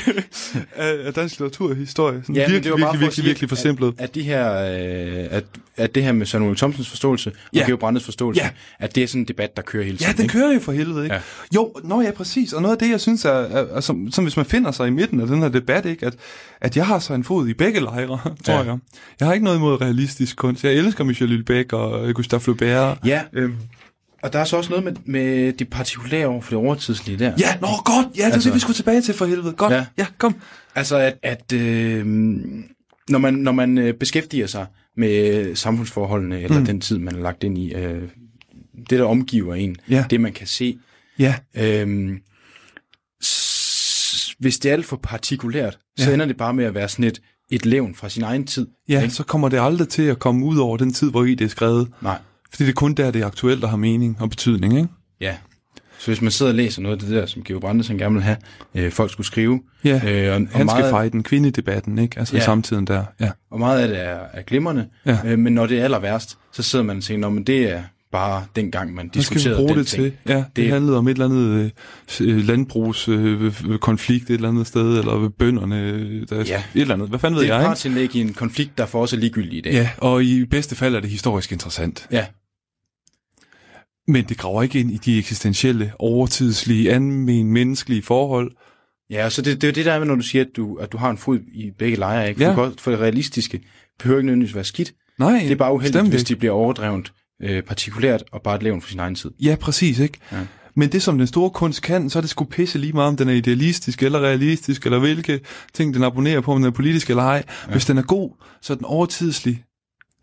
af, 0.74 0.94
af 1.04 1.14
dansk 1.14 1.34
litteraturhistorie. 1.40 2.20
Sådan 2.22 2.34
Ja, 2.36 2.40
virkelig, 2.40 2.64
det 2.64 2.72
var 2.72 2.76
bare 2.78 2.86
virkelig, 2.86 3.00
virkelig, 3.00 3.14
sige, 3.14 3.24
virkelig 3.24 3.48
forsimplet. 3.48 3.94
At, 3.98 4.04
at, 4.04 4.14
de 4.14 4.22
her, 4.22 4.54
øh, 4.58 5.26
at, 5.30 5.44
at 5.76 5.94
det 5.94 6.02
her 6.02 6.12
med 6.12 6.26
Samuel 6.26 6.56
Thomsens 6.56 6.88
forståelse, 6.88 7.32
Ja. 7.54 7.60
og 7.60 7.66
Georg 7.66 7.78
Brandes 7.78 8.04
forståelse, 8.04 8.42
Ja. 8.42 8.50
at 8.78 8.94
det 8.94 9.02
er 9.02 9.06
sådan 9.06 9.20
en 9.22 9.28
debat, 9.28 9.56
der 9.56 9.62
kører 9.62 9.84
hele 9.84 9.96
tiden. 9.98 10.10
Ja, 10.10 10.16
den 10.16 10.22
ikke? 10.22 10.32
kører 10.32 10.52
jo 10.52 10.60
for 10.60 10.72
helvede, 10.72 11.04
ikke? 11.04 11.14
Ja. 11.14 11.20
Jo, 11.54 11.74
nå 11.84 12.00
ja, 12.00 12.10
præcis. 12.10 12.52
Og 12.52 12.62
noget 12.62 12.74
af 12.76 12.78
det, 12.78 12.90
jeg 12.90 13.00
synes 13.00 13.24
er, 13.24 13.30
er, 13.30 13.76
er 13.76 13.80
som, 13.80 14.10
som 14.10 14.24
hvis 14.24 14.36
man 14.36 14.46
finder 14.46 14.70
sig 14.70 14.86
i 14.86 14.90
midten 14.90 15.20
af 15.20 15.26
den 15.26 15.38
her 15.42 15.48
debat, 15.48 15.86
ikke? 15.86 16.06
At, 16.06 16.14
at 16.60 16.76
jeg 16.76 16.86
har 16.86 16.98
så 16.98 17.14
en 17.14 17.24
fod 17.24 17.48
i 17.48 17.54
begge 17.54 17.80
lejre, 17.80 18.08
tror 18.46 18.54
Ja. 18.54 18.62
jeg. 18.62 18.78
Jeg 19.20 19.28
har 19.28 19.32
ikke 19.34 19.44
noget 19.44 19.58
imod 19.58 19.80
realistisk 19.80 20.36
kunst. 20.36 20.64
Jeg 20.64 20.72
elsker 20.72 21.04
Michel 21.04 21.28
Houellebecq 21.28 21.72
og 21.72 22.14
Gustave 22.14 22.40
Flaubert. 22.40 22.98
Ja, 23.04 23.22
Øhm, 23.32 23.54
og 24.28 24.32
der 24.32 24.38
er 24.38 24.44
så 24.44 24.56
også 24.56 24.70
noget 24.70 24.84
med, 24.84 24.92
med 25.04 25.52
det 25.52 25.70
partikulære 25.70 26.26
over 26.26 26.40
for 26.40 26.50
det 26.50 26.58
overtidslige 26.58 27.18
der. 27.18 27.32
ja, 27.38 27.58
nå 27.60 27.68
godt. 27.84 28.06
Ja, 28.18 28.26
det 28.26 28.32
altså, 28.32 28.48
det, 28.48 28.54
vi 28.54 28.60
skulle 28.60 28.74
tilbage 28.76 29.02
til 29.02 29.14
for 29.14 29.26
helvede. 29.26 29.52
Godt. 29.52 29.72
Ja. 29.72 29.86
Ja, 29.98 30.06
kom. 30.18 30.34
Altså, 30.74 30.96
at, 30.96 31.18
at 31.22 31.52
øh, 31.52 32.06
når 33.08 33.18
man, 33.18 33.34
når 33.34 33.52
man 33.52 33.78
øh, 33.78 33.94
beskæftiger 33.94 34.46
sig 34.46 34.66
med 34.96 35.54
samfundsforholdene, 35.56 36.40
eller 36.40 36.58
mm. 36.58 36.64
den 36.66 36.80
tid, 36.80 36.98
man 36.98 37.14
har 37.14 37.22
lagt 37.22 37.44
ind 37.44 37.58
i, 37.58 37.74
øh, 37.74 38.02
det, 38.90 38.98
der 38.98 39.04
omgiver 39.04 39.54
en, 39.54 39.76
Ja. 39.90 40.04
det, 40.10 40.20
man 40.20 40.32
kan 40.32 40.46
se, 40.46 40.78
Ja, 41.18 41.34
øh, 41.56 42.10
s- 43.24 44.34
hvis 44.38 44.58
det 44.58 44.68
er 44.68 44.72
alt 44.72 44.86
for 44.86 44.96
partikulært, 45.02 45.78
så 45.98 46.08
Ja. 46.08 46.14
ender 46.14 46.26
det 46.26 46.36
bare 46.36 46.54
med 46.54 46.64
at 46.64 46.74
være 46.74 46.88
sådan 46.88 47.04
et, 47.04 47.20
et 47.50 47.66
levn 47.66 47.94
fra 47.94 48.08
sin 48.08 48.22
egen 48.22 48.46
tid. 48.46 48.66
ja 48.88 49.02
ikke? 49.02 49.14
så 49.14 49.22
kommer 49.24 49.48
det 49.48 49.58
aldrig 49.60 49.88
til 49.88 50.02
at 50.02 50.18
komme 50.18 50.44
ud 50.46 50.58
over 50.58 50.76
den 50.76 50.92
tid, 50.92 51.10
hvor 51.10 51.24
i 51.24 51.34
det 51.34 51.44
er 51.44 51.48
skrevet. 51.48 51.88
Nej. 52.02 52.18
Fordi 52.50 52.64
det 52.64 52.70
er 52.70 52.74
kun 52.74 52.94
der, 52.94 53.10
det 53.10 53.22
er 53.22 53.26
aktuelt 53.26 53.64
og 53.64 53.70
har 53.70 53.76
mening 53.76 54.16
og 54.20 54.30
betydning, 54.30 54.76
ikke? 54.76 54.88
Ja. 55.20 55.36
Så 55.98 56.06
hvis 56.06 56.22
man 56.22 56.30
sidder 56.30 56.52
og 56.52 56.56
læser 56.56 56.82
noget 56.82 56.96
af 56.96 57.00
det 57.00 57.10
der, 57.16 57.26
som 57.26 57.42
Georg 57.44 57.60
Brandes 57.60 57.88
han 57.88 57.98
gerne 57.98 58.14
vil 58.14 58.22
have, 58.22 58.36
øh, 58.74 58.92
folk 58.92 59.12
skulle 59.12 59.26
skrive, 59.26 59.60
Ja, 59.84 60.00
øh, 60.06 60.34
og, 60.34 60.40
og, 60.52 60.58
Han 60.58 60.68
skal 60.68 60.90
fejre 60.90 61.08
den 61.08 61.22
kvindedebatten, 61.22 61.98
ikke? 61.98 62.18
Altså 62.18 62.36
Ja. 62.36 62.42
i 62.42 62.44
samtiden 62.44 62.86
der. 62.86 63.04
Ja. 63.20 63.30
og 63.50 63.58
meget 63.58 63.80
af 63.82 63.88
det 63.88 64.00
er, 64.02 64.18
er 64.32 64.42
glimrende, 64.42 64.86
Ja. 65.06 65.18
øh, 65.24 65.38
men 65.38 65.52
når 65.52 65.66
det 65.66 65.78
er 65.80 65.84
aller 65.84 65.98
værst, 65.98 66.38
så 66.52 66.62
sidder 66.62 66.84
man 66.84 66.96
og 66.96 67.02
tænker, 67.02 67.20
"Nå, 67.20 67.34
men 67.34 67.44
det 67.44 67.72
er 67.72 67.82
bare 68.12 68.46
den 68.56 68.70
gang, 68.70 68.94
man 68.94 69.10
Hvad 69.12 69.22
skal 69.22 69.34
diskuterede 69.36 69.58
bruge 69.58 69.76
det 69.76 69.86
ting. 69.86 70.02
til? 70.02 70.12
Ja, 70.28 70.36
det, 70.36 70.46
Det- 70.56 70.68
handlede 70.70 70.98
om 70.98 71.08
et 71.08 71.12
eller 71.12 71.24
andet 71.24 71.72
øh, 72.20 72.36
landbrugskonflikt 72.46 73.66
øh, 73.70 73.78
konflikt 73.78 74.30
et 74.30 74.34
eller 74.34 74.48
andet 74.48 74.66
sted, 74.66 74.98
eller 74.98 75.16
ved 75.18 75.30
bønderne, 75.30 75.80
øh, 75.82 76.28
der, 76.28 76.36
Ja. 76.44 76.62
et 76.74 76.80
eller 76.80 76.94
andet. 76.94 77.08
Hvad 77.08 77.18
fanden 77.18 77.36
ved 77.36 77.42
Det 77.44 77.50
er 77.54 77.60
jeg, 77.86 78.02
ikke? 78.02 78.18
i 78.18 78.20
en 78.20 78.34
konflikt, 78.34 78.78
der 78.78 78.86
for 78.86 79.02
os 79.02 79.12
er 79.12 79.16
ligegyldig 79.16 79.58
i 79.58 79.60
dag. 79.60 79.72
Ja, 79.72 79.90
og 79.98 80.24
i 80.24 80.44
bedste 80.44 80.76
fald 80.76 80.94
er 80.94 81.00
det 81.00 81.10
historisk 81.10 81.52
interessant. 81.52 82.06
ja. 82.12 82.26
Men 84.10 84.24
det 84.24 84.38
graver 84.38 84.62
ikke 84.62 84.80
ind 84.80 84.90
i 84.90 84.96
de 84.96 85.18
eksistentielle, 85.18 85.92
overtidslige, 85.98 86.92
almen 86.92 87.52
menneskelige 87.52 88.02
forhold. 88.02 88.52
Ja, 89.10 89.24
og 89.24 89.32
så 89.32 89.42
det, 89.42 89.60
det 89.62 89.68
er 89.68 89.72
det 89.72 89.84
der 89.84 89.98
med, 89.98 90.06
når 90.06 90.14
du 90.14 90.20
siger, 90.22 90.44
at 90.44 90.50
du, 90.56 90.76
at 90.76 90.92
du 90.92 90.96
har 90.96 91.10
en 91.10 91.18
fod 91.18 91.38
i 91.52 91.70
begge 91.78 91.96
lejre, 91.96 92.28
ikke? 92.28 92.38
For, 92.40 92.44
Ja. 92.48 92.54
godt- 92.54 92.80
for 92.80 92.90
det 92.90 93.00
realistiske 93.00 93.60
behøver 93.98 94.18
ikke 94.18 94.26
nødvendigvis 94.26 94.54
være 94.54 94.64
skidt. 94.64 94.92
Nej, 95.18 95.38
Det 95.42 95.50
er 95.52 95.56
bare 95.56 95.72
uheldigt, 95.74 96.08
hvis 96.08 96.24
de 96.24 96.36
bliver 96.36 96.52
overdrevet 96.52 97.12
øh, 97.42 97.62
partikulært 97.62 98.24
og 98.32 98.42
bare 98.42 98.56
et 98.56 98.62
levn 98.62 98.80
for 98.80 98.88
sin 98.88 99.00
egen 99.00 99.14
tid. 99.14 99.30
Ja, 99.40 99.56
præcis, 99.60 99.98
ikke? 99.98 100.18
Ja. 100.32 100.46
Men 100.74 100.92
det, 100.92 101.02
som 101.02 101.18
den 101.18 101.26
store 101.26 101.50
kunst 101.50 101.82
kan, 101.82 102.10
så 102.10 102.18
er 102.18 102.20
det 102.20 102.30
sgu 102.30 102.44
pisse 102.44 102.78
lige 102.78 102.92
meget, 102.92 103.08
om 103.08 103.16
den 103.16 103.28
er 103.28 103.32
idealistisk 103.32 104.02
eller 104.02 104.20
realistisk, 104.20 104.84
eller 104.84 104.98
hvilke 104.98 105.40
ting, 105.74 105.94
den 105.94 106.04
abonnerer 106.04 106.40
på, 106.40 106.52
om 106.52 106.58
den 106.58 106.66
er 106.66 106.70
politisk 106.70 107.10
eller 107.10 107.22
ej. 107.22 107.44
Ja. 107.66 107.72
Hvis 107.72 107.86
den 107.86 107.98
er 107.98 108.02
god, 108.02 108.30
så 108.62 108.72
er 108.72 108.76
den 108.76 108.84
overtidslig. 108.84 109.64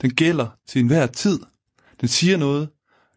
Den 0.02 0.10
gælder 0.10 0.48
til 0.68 0.80
enhver 0.80 1.08
tid. 1.08 1.40
Den 2.02 2.08
siger 2.08 2.38
noget 2.38 2.70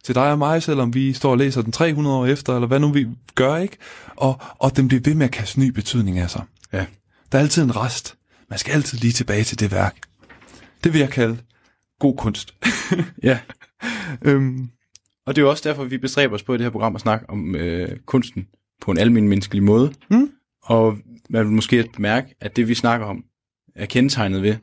til 0.04 0.14
dig 0.14 0.30
og 0.30 0.38
mig, 0.38 0.62
selvom 0.62 0.94
vi 0.94 1.12
står 1.12 1.30
og 1.30 1.38
læser 1.38 1.62
den 1.62 1.72
300 1.72 2.16
år 2.16 2.26
efter, 2.26 2.54
eller 2.54 2.68
hvad 2.68 2.80
nu 2.80 2.92
vi 2.92 3.06
gør, 3.34 3.56
ikke? 3.56 3.76
Og, 4.16 4.40
og 4.58 4.76
den 4.76 4.88
bliver 4.88 5.00
ved 5.04 5.14
med 5.14 5.26
at 5.26 5.32
kaste 5.32 5.60
ny 5.60 5.68
betydning 5.68 6.18
af 6.18 6.30
sig. 6.30 6.42
Ja. 6.72 6.86
Der 7.32 7.38
er 7.38 7.42
altid 7.42 7.62
en 7.62 7.76
rest. 7.76 8.14
Man 8.50 8.58
skal 8.58 8.72
altid 8.72 8.98
lige 8.98 9.12
tilbage 9.12 9.44
til 9.44 9.60
det 9.60 9.72
værk. 9.72 9.96
Det 10.84 10.92
vil 10.92 10.98
jeg 10.98 11.10
kalde 11.10 11.38
god 12.00 12.16
kunst. 12.16 12.54
Ja. 13.22 13.38
øhm, 14.22 14.68
Og 15.26 15.36
det 15.36 15.42
er 15.42 15.44
jo 15.44 15.50
også 15.50 15.68
derfor, 15.68 15.84
vi 15.84 15.98
bestræber 15.98 16.34
os 16.34 16.42
på 16.42 16.54
i 16.54 16.56
det 16.58 16.64
her 16.64 16.70
program 16.70 16.94
at 16.94 17.00
snakke 17.00 17.30
om 17.30 17.54
øh, 17.54 17.96
kunsten 18.06 18.46
på 18.82 18.90
en 18.90 18.98
almindelig 18.98 19.28
menneskelig 19.28 19.62
måde. 19.62 19.92
Mm. 20.10 20.30
Og 20.62 20.98
man 21.30 21.44
vil 21.46 21.52
måske 21.54 21.88
mærke, 21.98 22.34
at 22.40 22.56
det 22.56 22.68
vi 22.68 22.74
snakker 22.74 23.06
om, 23.06 23.24
er 23.74 23.86
kendetegnet 23.86 24.42
ved 24.42 24.56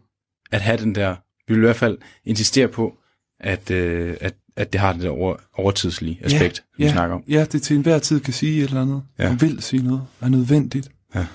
at 0.51 0.61
have 0.61 0.77
den 0.77 0.95
der, 0.95 1.15
vi 1.47 1.53
vil 1.53 1.61
i 1.61 1.65
hvert 1.65 1.75
fald 1.75 1.97
insistere 2.25 2.67
på, 2.67 2.97
at, 3.39 3.71
øh, 3.71 4.17
at, 4.21 4.35
at 4.55 4.73
det 4.73 4.81
har 4.81 4.93
det 4.93 5.01
der 5.01 5.09
over, 5.09 5.35
overtidslige 5.53 6.19
aspekt, 6.21 6.63
vi 6.77 6.83
ja, 6.83 6.91
snakker 6.91 7.15
om. 7.15 7.23
Ja, 7.27 7.45
det 7.51 7.61
til 7.61 7.75
enhver 7.75 7.99
tid 7.99 8.19
kan 8.19 8.33
sige 8.33 8.57
et 8.63 8.67
eller 8.67 8.81
andet. 8.81 9.03
Ja. 9.19 9.23
Ja. 9.23 9.31
Og 9.31 9.41
vil 9.41 9.61
sige 9.61 9.83
noget. 9.83 10.01
Er 10.21 10.29
nødvendigt. 10.29 10.91
Ja. 11.15 11.25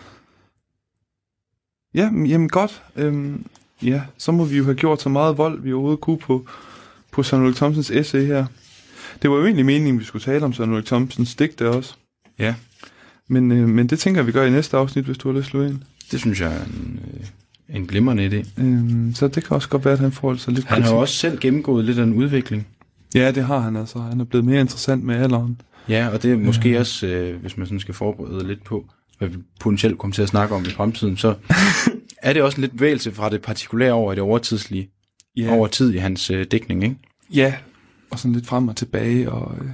Ja, 1.94 2.10
men- 2.10 2.26
jamen 2.26 2.48
godt. 2.48 2.82
Øhm, 2.96 3.46
ja, 3.82 4.02
så 4.18 4.32
må 4.32 4.44
vi 4.44 4.56
jo 4.56 4.64
have 4.64 4.74
gjort 4.76 5.02
så 5.02 5.08
meget 5.08 5.38
vold, 5.38 5.62
vi 5.62 5.72
overhovedet 5.72 6.00
kunne 6.00 6.18
på, 6.18 6.46
på 7.12 7.22
Søren 7.22 7.42
Ulrik 7.42 7.56
Thomsens 7.56 7.90
essay 7.90 8.26
her. 8.26 8.46
Det 9.22 9.30
var 9.30 9.36
jo 9.36 9.44
egentlig 9.44 9.66
meningen, 9.66 9.98
vi 9.98 10.04
skulle 10.04 10.22
tale 10.22 10.44
om 10.44 10.52
Søren 10.52 10.70
Ulrik 10.70 10.86
Thomsens 10.86 11.34
digte 11.34 11.68
også. 11.68 11.94
Ja, 12.38 12.54
Men, 13.28 13.52
øh, 13.52 13.68
men 13.68 13.86
det 13.86 13.98
tænker 13.98 14.22
vi 14.22 14.32
gør 14.32 14.44
i 14.44 14.50
næste 14.50 14.76
afsnit, 14.76 15.04
hvis 15.04 15.18
du 15.18 15.32
har 15.32 15.38
lyst 15.38 15.50
til 15.50 15.58
at 15.58 15.70
ind. 15.70 15.80
det 16.10 16.20
synes 16.20 16.40
jeg 16.40 16.52
er 16.52 16.64
en, 16.64 17.00
øh, 17.14 17.76
en 17.76 17.86
glimrende 17.86 18.26
idé. 18.26 18.62
Øhm, 18.62 19.14
så 19.14 19.28
det 19.28 19.44
kan 19.44 19.54
også 19.54 19.68
godt 19.68 19.84
være, 19.84 19.94
at 19.94 20.00
han 20.00 20.12
får 20.12 20.34
sig 20.34 20.52
lidt 20.52 20.66
Han 20.66 20.82
har 20.82 20.90
jo 20.90 20.98
også 20.98 21.14
selv 21.14 21.38
gennemgået 21.38 21.84
lidt 21.84 21.98
af 21.98 22.02
en 22.02 22.14
udvikling. 22.14 22.66
Ja, 23.14 23.30
det 23.30 23.44
har 23.44 23.58
han 23.58 23.76
altså. 23.76 23.98
Han 23.98 24.20
er 24.20 24.24
blevet 24.24 24.46
mere 24.46 24.60
interessant 24.60 25.04
med 25.04 25.16
alderen. 25.16 25.60
Ja, 25.88 26.08
og 26.08 26.22
det 26.22 26.32
er 26.32 26.36
måske 26.36 26.78
også, 26.78 27.06
øh, 27.06 27.40
hvis 27.40 27.56
man 27.56 27.66
sådan 27.66 27.80
skal 27.80 27.94
forberede 27.94 28.46
lidt 28.46 28.64
på, 28.64 28.84
hvad 29.18 29.28
vi 29.28 29.36
potentielt 29.60 29.98
kommer 29.98 30.14
til 30.14 30.22
at 30.22 30.28
snakke 30.28 30.54
om 30.54 30.62
i 30.62 30.70
fremtiden, 30.70 31.16
så 31.16 31.34
er 32.22 32.32
det 32.32 32.42
også 32.42 32.56
en 32.56 32.60
lidt 32.60 32.72
bevægelse 32.72 33.12
fra 33.12 33.30
det 33.30 33.42
partikulære 33.42 33.92
over 33.92 34.12
i 34.12 34.14
det 34.14 34.22
overtidslige, 34.22 34.90
Ja. 35.36 35.56
over 35.56 35.66
tid 35.66 35.94
i 35.94 35.96
hans 35.96 36.30
øh, 36.30 36.46
dækning, 36.50 36.84
ikke? 36.84 36.96
Ja, 37.34 37.54
og 38.10 38.18
sådan 38.18 38.32
lidt 38.32 38.46
frem 38.46 38.68
og 38.68 38.76
tilbage. 38.76 39.32
Og, 39.32 39.56
øh, 39.58 39.70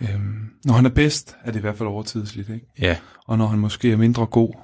øh, 0.00 0.20
når 0.64 0.74
han 0.74 0.86
er 0.86 0.90
bedst, 0.90 1.36
er 1.44 1.50
det 1.50 1.58
i 1.58 1.60
hvert 1.60 1.76
fald 1.78 1.88
overtidsligt, 1.88 2.48
ikke? 2.48 2.66
Ja. 2.78 2.96
Og 3.26 3.38
når 3.38 3.46
han 3.46 3.58
måske 3.58 3.92
er 3.92 3.96
mindre 3.96 4.26
god, 4.26 4.54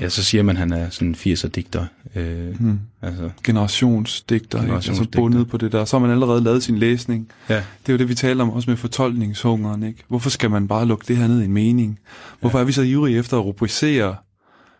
Ja, 0.00 0.08
så 0.08 0.24
siger 0.24 0.42
man, 0.42 0.56
at 0.56 0.60
han 0.60 0.72
er 0.72 0.90
sådan 0.90 1.08
en 1.08 1.14
80'er 1.14 1.48
digter. 1.48 1.86
Øh, 2.14 2.60
hmm, 2.60 2.80
altså, 3.02 3.30
generationsdigter, 3.44 4.62
ikke? 4.62 4.74
altså 4.74 5.06
bundet 5.12 5.48
på 5.48 5.56
det 5.56 5.72
der. 5.72 5.84
Så 5.84 5.98
har 5.98 6.06
man 6.06 6.10
allerede 6.10 6.44
lavet 6.44 6.62
sin 6.62 6.78
læsning. 6.78 7.28
ja. 7.48 7.54
Det 7.54 7.88
er 7.88 7.92
jo 7.92 7.98
det, 7.98 8.08
vi 8.08 8.14
taler 8.14 8.44
om 8.44 8.50
også 8.50 8.70
med 8.70 8.76
fortolkningshungeren, 8.76 9.82
ikke? 9.82 10.04
Hvorfor 10.08 10.30
skal 10.30 10.50
man 10.50 10.68
bare 10.68 10.86
lukke 10.86 11.04
det 11.08 11.16
her 11.16 11.28
ned 11.28 11.40
i 11.40 11.44
en 11.44 11.52
mening? 11.52 11.98
Hvorfor 12.40 12.58
ja. 12.58 12.62
er 12.62 12.66
vi 12.66 12.72
så 12.72 12.82
ivrige 12.82 13.18
efter 13.18 13.36
at 13.38 13.44
rubricere 13.44 14.16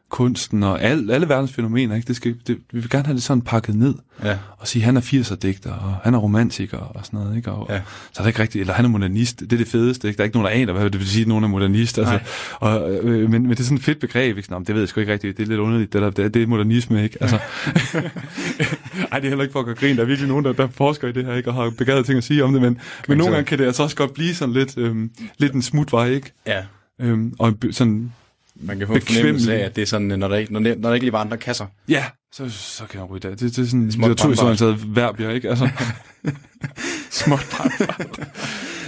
kunsten 0.08 0.62
og 0.62 0.82
al, 0.82 1.10
alle 1.10 1.28
verdens 1.28 1.52
fænomener, 1.52 1.94
ikke? 1.94 2.08
Det 2.08 2.16
skal, 2.16 2.36
det, 2.46 2.58
vi 2.72 2.80
vil 2.80 2.90
gerne 2.90 3.06
have 3.06 3.14
det 3.14 3.22
sådan 3.22 3.42
pakket 3.42 3.74
ned 3.74 3.94
ja. 4.24 4.38
og 4.58 4.68
sige, 4.68 4.82
han 4.82 4.96
er 4.96 5.00
80'er 5.00 5.36
digter, 5.36 5.72
og 5.72 5.94
han 6.04 6.14
er 6.14 6.18
romantiker 6.18 6.78
og 6.78 7.06
sådan 7.06 7.20
noget, 7.20 7.36
ikke? 7.36 7.50
Og, 7.52 7.66
Ja. 7.70 7.80
Så 8.12 8.20
er 8.20 8.22
det 8.22 8.26
ikke 8.26 8.42
rigtigt, 8.42 8.60
eller 8.60 8.74
han 8.74 8.84
er 8.84 8.88
modernist, 8.88 9.40
det 9.40 9.52
er 9.52 9.56
det 9.56 9.68
fedeste, 9.68 10.08
ikke? 10.08 10.18
Der 10.18 10.22
er 10.22 10.24
ikke 10.24 10.36
nogen, 10.36 10.52
der 10.52 10.60
aner, 10.60 10.72
hvad 10.72 10.90
det 10.90 11.00
vil 11.00 11.08
sige, 11.08 11.22
at 11.22 11.28
nogen 11.28 11.44
er 11.44 11.48
modernist, 11.48 11.98
altså. 11.98 12.18
Og, 12.60 12.94
øh, 12.94 13.30
men, 13.30 13.42
men 13.42 13.50
det 13.50 13.60
er 13.60 13.64
sådan 13.64 13.78
et 13.78 13.84
fedt 13.84 14.00
begreb, 14.00 14.36
ikke? 14.36 14.50
Nå, 14.50 14.58
det 14.58 14.68
ved 14.68 14.78
jeg 14.78 14.88
sgu 14.88 15.00
ikke 15.00 15.12
rigtigt, 15.12 15.36
det 15.36 15.42
er 15.42 15.46
lidt 15.48 15.60
underligt, 15.60 15.92
det 15.92 16.02
der, 16.02 16.10
det 16.10 16.24
er, 16.24 16.28
det 16.28 16.42
er 16.42 16.46
modernisme, 16.46 17.02
ikke? 17.04 17.18
Altså, 17.20 17.36
ej, 19.12 19.18
det 19.18 19.24
er 19.24 19.28
heller 19.28 19.42
ikke 19.42 19.52
for 19.52 19.60
at 19.60 19.66
gøre 19.66 19.74
grin, 19.74 19.96
der 19.96 20.02
er 20.02 20.06
virkelig 20.06 20.28
nogen, 20.28 20.44
der, 20.44 20.52
der 20.52 20.68
forsker 20.68 21.08
i 21.08 21.12
det 21.12 21.24
her, 21.24 21.34
ikke? 21.34 21.48
Og 21.50 21.54
har 21.54 21.70
begavede 21.78 22.04
ting 22.06 22.18
at 22.18 22.24
sige 22.24 22.44
om 22.44 22.52
det, 22.52 22.62
men, 22.62 22.78
men 23.08 23.18
nogle 23.18 23.34
gange 23.34 23.46
kan 23.46 23.58
det 23.58 23.66
altså 23.66 23.82
også 23.82 23.96
godt 23.96 24.14
blive 24.14 24.34
sådan 24.34 24.54
lidt, 24.54 24.78
øhm, 24.78 25.10
lidt 25.38 25.52
en 25.52 25.62
smutvej, 25.62 26.08
ikke? 26.08 26.32
ja. 26.46 26.62
Øhm, 27.00 27.34
og 27.38 27.54
sådan, 27.70 28.12
Man 28.60 28.78
kan 28.78 28.86
få 28.86 28.92
en 28.94 29.00
fornemmelse 29.00 29.54
af, 29.54 29.64
at 29.64 29.76
det 29.76 29.82
er 29.82 29.86
sådan, 29.86 30.06
når 30.18 30.28
der 30.28 30.36
ikke, 30.36 30.52
når, 30.52 30.60
der- 30.60 30.76
når 30.78 30.88
der 30.88 30.94
ikke 30.94 31.04
lige 31.06 31.12
var 31.12 31.20
andre 31.20 31.36
kasser. 31.36 31.66
ja, 31.88 32.04
så, 32.32 32.50
så 32.50 32.84
kan 32.90 33.00
jeg 33.00 33.10
ryge 33.10 33.20
det. 33.20 33.30
Det, 33.40 33.56
det 33.56 33.58
er 33.62 33.66
sådan 33.66 33.92
Småt 33.92 34.08
litteraturhistorisk 34.08 34.84
verb, 34.88 35.20
ja, 35.20 35.28
ikke? 35.30 35.48
Altså, 35.48 35.68
småt 37.10 37.46
brandbart. 37.56 38.18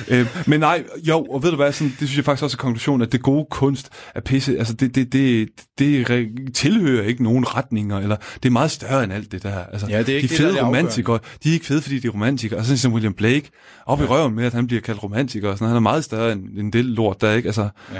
øh, 0.08 0.26
men 0.46 0.60
nej, 0.60 0.84
jo, 1.08 1.24
og 1.24 1.42
ved 1.42 1.50
du 1.50 1.56
hvad, 1.56 1.72
sådan, 1.72 1.88
det 2.00 2.08
synes 2.08 2.16
jeg 2.16 2.24
faktisk 2.24 2.42
også 2.42 2.54
er 2.54 2.58
konklusionen, 2.58 3.02
at 3.02 3.12
det 3.12 3.22
gode 3.22 3.46
kunst 3.50 3.88
er 4.14 4.20
pisse, 4.20 4.58
altså 4.58 4.74
det, 4.74 4.94
det, 4.94 5.12
det, 5.12 5.48
det 5.78 6.10
re- 6.10 6.50
tilhører 6.52 7.02
ikke 7.04 7.22
nogen 7.22 7.44
retninger, 7.56 7.98
eller 7.98 8.16
det 8.34 8.44
er 8.48 8.50
meget 8.50 8.70
større 8.70 9.04
end 9.04 9.12
alt 9.12 9.32
det 9.32 9.42
der. 9.42 9.64
Altså, 9.72 9.86
Ja, 9.86 9.98
det 9.98 10.08
er 10.08 10.16
ikke 10.16 10.22
de 10.26 10.28
det, 10.28 10.36
fede 10.38 10.48
der 10.48 10.54
det 10.54 10.64
romantikere, 10.66 11.18
de 11.44 11.48
er 11.48 11.52
ikke 11.52 11.66
fede, 11.66 11.82
fordi 11.82 11.98
de 11.98 12.06
er 12.06 12.10
romantikere. 12.10 12.58
Altså 12.58 12.68
sådan 12.70 12.78
som 12.78 12.92
William 12.92 13.14
Blake, 13.14 13.50
op 13.86 13.98
ja. 13.98 14.04
i 14.04 14.08
røven 14.08 14.34
med, 14.34 14.44
at 14.44 14.52
han 14.54 14.66
bliver 14.66 14.80
kaldt 14.82 15.02
romantiker, 15.02 15.48
og 15.50 15.58
sådan, 15.58 15.68
han 15.68 15.76
er 15.76 15.80
meget 15.80 16.04
større 16.04 16.32
end, 16.32 16.58
end 16.58 16.72
det 16.72 16.84
lort 16.84 17.20
der, 17.20 17.32
ikke? 17.32 17.46
Altså, 17.48 17.68
Ja. 17.94 17.98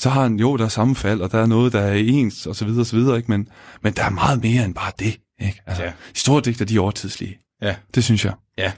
Så 0.00 0.08
har 0.10 0.22
han, 0.22 0.36
jo, 0.36 0.56
der 0.56 0.64
er 0.64 0.68
sammenfald, 0.68 1.20
og 1.20 1.32
der 1.32 1.38
er 1.38 1.46
noget, 1.46 1.72
der 1.72 1.80
er 1.80 1.94
ens, 1.94 2.46
og 2.46 2.56
så 2.56 2.64
videre, 2.64 2.80
og 2.80 2.86
så 2.86 2.96
videre, 2.96 3.16
ikke? 3.16 3.30
Men, 3.30 3.48
men 3.82 3.92
der 3.92 4.04
er 4.04 4.10
meget 4.10 4.42
mere 4.42 4.64
end 4.64 4.74
bare 4.74 4.92
det, 4.98 5.16
ikke? 5.40 5.60
Altså, 5.66 5.82
Ja. 5.82 5.88
de 6.14 6.18
store 6.18 6.40
digter, 6.44 6.64
de 6.64 6.76
er 6.76 6.80
overtidslige. 6.80 7.38
Ja. 7.62 7.74
Det 7.94 8.04
synes 8.04 8.24
jeg. 8.24 8.32
Ja. 8.58 8.72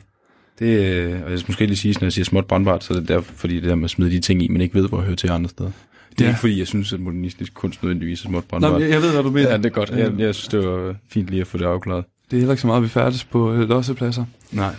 Det, 0.58 0.66
øh, 0.66 1.22
og 1.24 1.30
jeg 1.30 1.38
skal 1.38 1.50
måske 1.50 1.66
lige 1.66 1.76
sige, 1.76 1.94
når 2.00 2.04
jeg 2.06 2.12
siger 2.12 2.24
småt 2.24 2.46
brandbart, 2.46 2.84
så 2.84 2.94
er 2.94 2.98
det 2.98 3.08
derfor, 3.08 3.32
fordi 3.36 3.54
det 3.54 3.64
der 3.64 3.74
med 3.74 3.84
at 3.84 3.90
smide 3.90 4.10
de 4.10 4.20
ting 4.20 4.42
i, 4.42 4.48
men 4.48 4.60
ikke 4.60 4.74
ved, 4.74 4.88
hvor 4.88 4.98
jeg 4.98 5.04
hører 5.04 5.16
til 5.16 5.30
andre 5.30 5.50
steder. 5.50 5.70
Det 6.10 6.20
er 6.20 6.24
Ja. 6.24 6.30
ikke 6.30 6.40
fordi, 6.40 6.58
jeg 6.58 6.66
synes, 6.66 6.92
at 6.92 7.00
modernistisk 7.00 7.54
kunst 7.54 7.82
nødvendigvis 7.82 8.20
er 8.24 8.28
småt 8.28 8.44
brandbart. 8.44 8.72
men 8.72 8.82
jeg, 8.82 8.90
jeg 8.90 9.02
ved, 9.02 9.12
hvad 9.12 9.22
du 9.22 9.30
mener. 9.30 9.50
Ja, 9.50 9.56
det 9.56 9.66
er 9.66 9.70
godt. 9.70 9.90
Jeg, 9.90 10.12
jeg 10.18 10.34
synes, 10.34 10.48
det 10.48 10.66
var 10.68 10.94
fint 11.10 11.28
lige 11.30 11.40
at 11.40 11.46
få 11.46 11.58
det 11.58 11.64
afklaret. 11.64 12.04
Det 12.30 12.36
er 12.36 12.40
heller 12.40 12.52
ikke 12.52 12.60
så 12.60 12.66
meget, 12.66 12.82
vi 12.82 12.88
færdes 12.88 13.24
på 13.24 13.52
øh, 13.52 13.68
lossepladser. 13.68 14.24
Nej. 14.52 14.74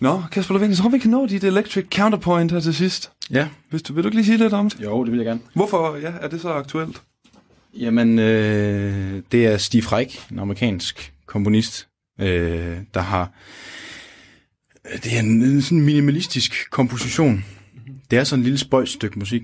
Nå, 0.00 0.22
Kasper 0.32 0.54
Lovén, 0.54 0.74
så 0.74 0.82
tror 0.82 0.90
vi 0.90 0.98
kan 0.98 1.10
nå 1.10 1.26
dit 1.26 1.44
electric 1.44 1.84
counterpoint 1.94 2.52
her 2.52 2.60
til 2.60 2.74
sidst. 2.74 3.10
Ja. 3.30 3.48
Hvis 3.70 3.82
du, 3.82 3.92
vil 3.92 4.02
du 4.04 4.08
ikke 4.08 4.16
lige 4.16 4.26
sige 4.26 4.38
lidt 4.38 4.52
om 4.52 4.70
det? 4.70 4.80
Jo, 4.84 5.04
det 5.04 5.12
vil 5.12 5.18
jeg 5.18 5.26
gerne. 5.26 5.40
Hvorfor 5.54 5.96
ja, 5.96 6.12
er 6.20 6.28
det 6.28 6.40
så 6.40 6.48
aktuelt? 6.48 7.02
Jamen, 7.74 8.18
øh, 8.18 9.22
det 9.32 9.46
er 9.46 9.56
Steve 9.56 9.82
Reich, 9.82 10.32
en 10.32 10.38
amerikansk 10.38 11.12
komponist, 11.26 11.88
øh, 12.20 12.78
der 12.94 13.00
har... 13.00 13.32
Det 15.04 15.16
er 15.16 15.20
en, 15.20 15.62
sådan 15.62 15.82
minimalistisk 15.82 16.70
komposition. 16.70 17.44
Det 18.10 18.18
er 18.18 18.24
sådan 18.24 18.40
en 18.40 18.44
lille 18.44 18.58
spøjs 18.58 18.90
stykke 18.90 19.18
musik. 19.18 19.42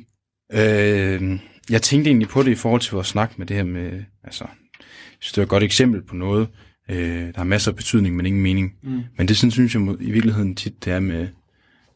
Øh, 0.53 1.39
jeg 1.71 1.83
tænkte 1.83 2.11
egentlig 2.11 2.29
på 2.29 2.43
det 2.43 2.51
i 2.51 2.55
forhold 2.55 2.81
til 2.81 2.93
vores 2.93 3.07
snak 3.07 3.39
med 3.39 3.47
det 3.47 3.57
her 3.57 3.65
med... 3.65 4.03
Altså, 4.25 4.45
jeg 4.45 4.87
synes, 5.19 5.33
det 5.33 5.39
er 5.39 5.43
et 5.43 5.49
godt 5.49 5.63
eksempel 5.63 6.03
på 6.03 6.15
noget. 6.15 6.49
Øh, 6.91 7.21
der 7.27 7.33
har 7.37 7.45
masser 7.45 7.71
af 7.71 7.77
betydning, 7.77 8.17
men 8.17 8.27
ingen 8.27 8.43
mening. 8.43 8.75
Mm. 8.83 9.01
Men 9.19 9.29
det 9.29 9.37
sådan, 9.37 9.51
synes 9.51 9.75
jeg 9.75 9.83
i 10.01 10.11
virkeligheden 10.11 10.55
tit, 10.55 10.85
det 10.85 10.93
er 10.93 11.01
med, 11.01 11.29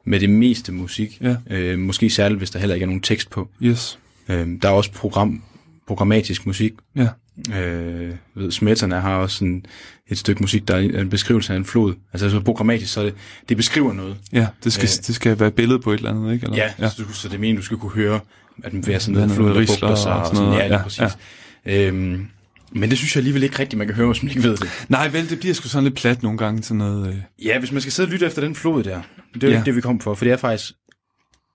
med 0.04 0.20
det 0.20 0.30
meste 0.30 0.72
musik. 0.72 1.18
Ja. 1.20 1.36
Øh, 1.50 1.78
måske 1.78 2.10
særligt, 2.10 2.40
hvis 2.40 2.50
der 2.50 2.58
heller 2.58 2.74
ikke 2.74 2.84
er 2.84 2.86
nogen 2.88 3.00
tekst 3.02 3.30
på. 3.30 3.48
Yes. 3.62 3.98
Øh, 4.28 4.48
der 4.62 4.68
er 4.68 4.72
også 4.72 4.92
program, 4.92 5.42
programmatisk 5.86 6.46
musik. 6.46 6.72
Ja. 6.96 7.08
Øh, 7.54 8.02
jeg 8.08 8.16
ved, 8.34 8.50
Smetterne 8.50 9.00
har 9.00 9.16
også 9.16 9.36
sådan 9.36 9.64
et 10.08 10.18
stykke 10.18 10.40
musik, 10.42 10.68
der 10.68 10.74
er 10.74 10.78
en 11.00 11.10
beskrivelse 11.10 11.52
af 11.52 11.56
en 11.56 11.64
flod. 11.64 11.94
Altså 12.12 12.30
så 12.30 12.40
programmatisk, 12.40 12.92
så 12.92 13.02
det, 13.02 13.14
det 13.48 13.56
beskriver 13.56 13.92
noget. 13.92 14.16
Ja, 14.32 14.46
det 14.64 14.72
skal, 14.72 14.84
Øh. 14.86 14.90
øh. 14.98 15.06
det 15.06 15.14
skal 15.14 15.38
være 15.40 15.48
et 15.48 15.54
billede 15.54 15.78
på 15.78 15.92
et 15.92 15.96
eller 15.98 16.10
andet, 16.10 16.32
ikke? 16.32 16.44
Eller? 16.44 16.56
Ja, 16.56 16.70
ja. 16.84 16.88
Så, 16.90 17.02
du- 17.02 17.12
så 17.12 17.28
det 17.28 17.40
mener, 17.40 17.56
du 17.60 17.64
skal 17.64 17.76
kunne 17.76 17.92
høre, 17.92 18.20
at 18.64 18.72
den 18.72 18.82
bliver 18.82 18.98
sådan 18.98 19.14
noget 19.14 19.30
flod, 19.30 19.48
der 19.48 19.54
bugter 19.54 19.94
sig. 19.94 20.12
og 20.12 20.18
Og 20.20 20.26
sådan 20.26 20.36
sådan, 20.36 20.48
noget. 20.48 20.58
ja, 20.62 20.66
lige 20.66 20.76
Ja, 20.78 20.82
præcis. 20.82 21.18
Ja. 21.66 21.88
Øhm, 21.88 22.26
men 22.74 22.90
det 22.90 22.98
synes 22.98 23.16
jeg 23.16 23.20
alligevel 23.20 23.42
ikke 23.42 23.58
rigtigt, 23.58 23.78
man 23.78 23.86
kan 23.86 23.96
høre, 23.96 24.06
hvis 24.06 24.22
man 24.22 24.30
ikke 24.30 24.42
ved 24.42 24.56
det. 24.56 24.68
Nej, 24.88 25.08
vel, 25.08 25.28
det 25.30 25.40
bliver 25.40 25.54
sgu 25.54 25.68
sådan 25.68 25.84
lidt 25.84 25.96
plat 25.96 26.22
nogle 26.22 26.38
gange 26.38 26.60
til 26.60 26.74
noget... 26.76 27.08
Øh. 27.08 27.14
Ja, 27.44 27.58
hvis 27.58 27.72
man 27.72 27.80
skal 27.80 27.92
sidde 27.92 28.06
og 28.06 28.12
lytte 28.12 28.26
efter 28.26 28.42
den 28.42 28.54
flod 28.54 28.82
der, 28.84 29.02
det 29.34 29.44
er 29.44 29.48
Ja. 29.50 29.62
det, 29.66 29.76
vi 29.76 29.80
kom 29.80 30.00
for, 30.00 30.14
for 30.14 30.24
det 30.24 30.32
er 30.32 30.36
faktisk 30.36 30.72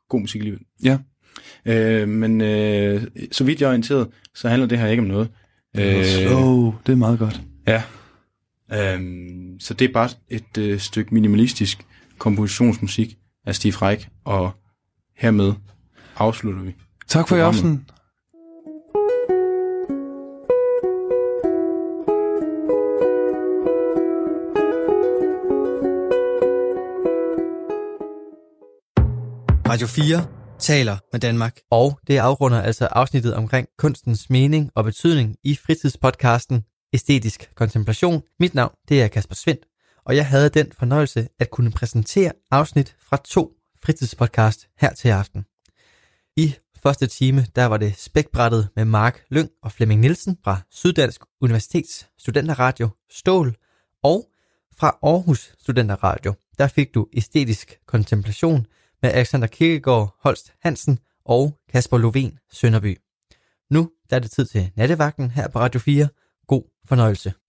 god 0.09 0.21
musik 0.21 0.39
alligevel. 0.41 0.61
Ja. 0.83 0.97
Øh, 1.65 2.07
men 2.09 2.41
øh, 2.41 3.03
så 3.31 3.43
vidt 3.43 3.61
jeg 3.61 3.65
er 3.67 3.69
orienteret, 3.69 4.07
så 4.35 4.49
handler 4.49 4.67
det 4.67 4.77
her 4.79 4.87
ikke 4.87 5.01
om 5.01 5.07
noget. 5.07 5.29
Øh. 5.77 6.05
Slow, 6.05 6.73
det 6.85 6.91
er 6.91 6.95
meget 6.97 7.19
godt. 7.19 7.41
Ja. 7.67 7.83
Øhm, 8.73 9.59
så 9.59 9.73
det 9.73 9.89
er 9.89 9.93
bare 9.93 10.09
et 10.29 10.57
øh, 10.57 10.79
stykke 10.79 11.13
minimalistisk 11.13 11.85
kompositionsmusik 12.17 13.17
af 13.45 13.55
Steve 13.55 13.73
Reich, 13.81 14.07
og 14.25 14.51
hermed 15.17 15.53
afslutter 16.15 16.61
vi. 16.61 16.75
Tak 17.07 17.27
for 17.27 17.35
i 17.35 17.39
aften. 17.39 17.85
Radio 29.69 29.87
4 29.87 30.27
taler 30.59 30.97
med 31.11 31.19
Danmark. 31.19 31.59
Og 31.71 31.99
det 32.07 32.17
afrunder 32.17 32.61
altså 32.61 32.85
afsnittet 32.85 33.35
omkring 33.35 33.67
kunstens 33.77 34.29
mening 34.29 34.71
og 34.75 34.83
betydning 34.83 35.35
i 35.43 35.55
fritidspodcasten 35.55 36.63
Æstetisk 36.93 37.51
Kontemplation. 37.55 38.23
Mit 38.39 38.55
navn 38.55 38.75
det 38.89 39.03
er 39.03 39.07
Kasper 39.07 39.35
Svendt, 39.35 39.65
og 40.05 40.15
jeg 40.15 40.27
havde 40.27 40.49
den 40.49 40.71
fornøjelse 40.79 41.27
at 41.39 41.49
kunne 41.49 41.71
præsentere 41.71 42.31
afsnit 42.51 42.95
fra 43.09 43.17
to 43.25 43.51
fritidspodcast 43.83 44.67
her 44.79 44.93
til 44.93 45.09
aften. 45.09 45.45
I 46.37 46.55
første 46.83 47.07
time, 47.07 47.45
der 47.55 47.65
var 47.65 47.77
det 47.77 47.97
spækbrættet 47.97 48.69
med 48.75 48.85
Mark 48.85 49.21
Lyng 49.31 49.49
og 49.63 49.71
Flemming 49.71 50.01
Nielsen 50.01 50.37
fra 50.43 50.57
Syddansk 50.71 51.21
Universitets 51.41 52.07
Studenterradio 52.17 52.89
Stål, 53.09 53.55
og 54.03 54.29
fra 54.77 54.97
Aarhus 55.03 55.53
Studenterradio, 55.59 56.33
der 56.57 56.67
fik 56.67 56.93
du 56.93 57.07
æstetisk 57.13 57.79
kontemplation 57.87 58.65
med 59.01 59.11
Alexander 59.11 59.47
Kirkegaard 59.47 60.15
Holst 60.19 60.53
Hansen 60.61 60.99
og 61.25 61.59
Kasper 61.69 61.97
Lovén 61.97 62.47
Sønderby. 62.51 62.97
Nu 63.69 63.91
der 64.09 64.15
er 64.15 64.19
det 64.19 64.31
tid 64.31 64.45
til 64.45 64.71
nattevagten 64.75 65.31
her 65.31 65.47
på 65.47 65.59
Radio 65.59 65.79
4. 65.79 66.09
God 66.47 66.63
fornøjelse. 66.85 67.33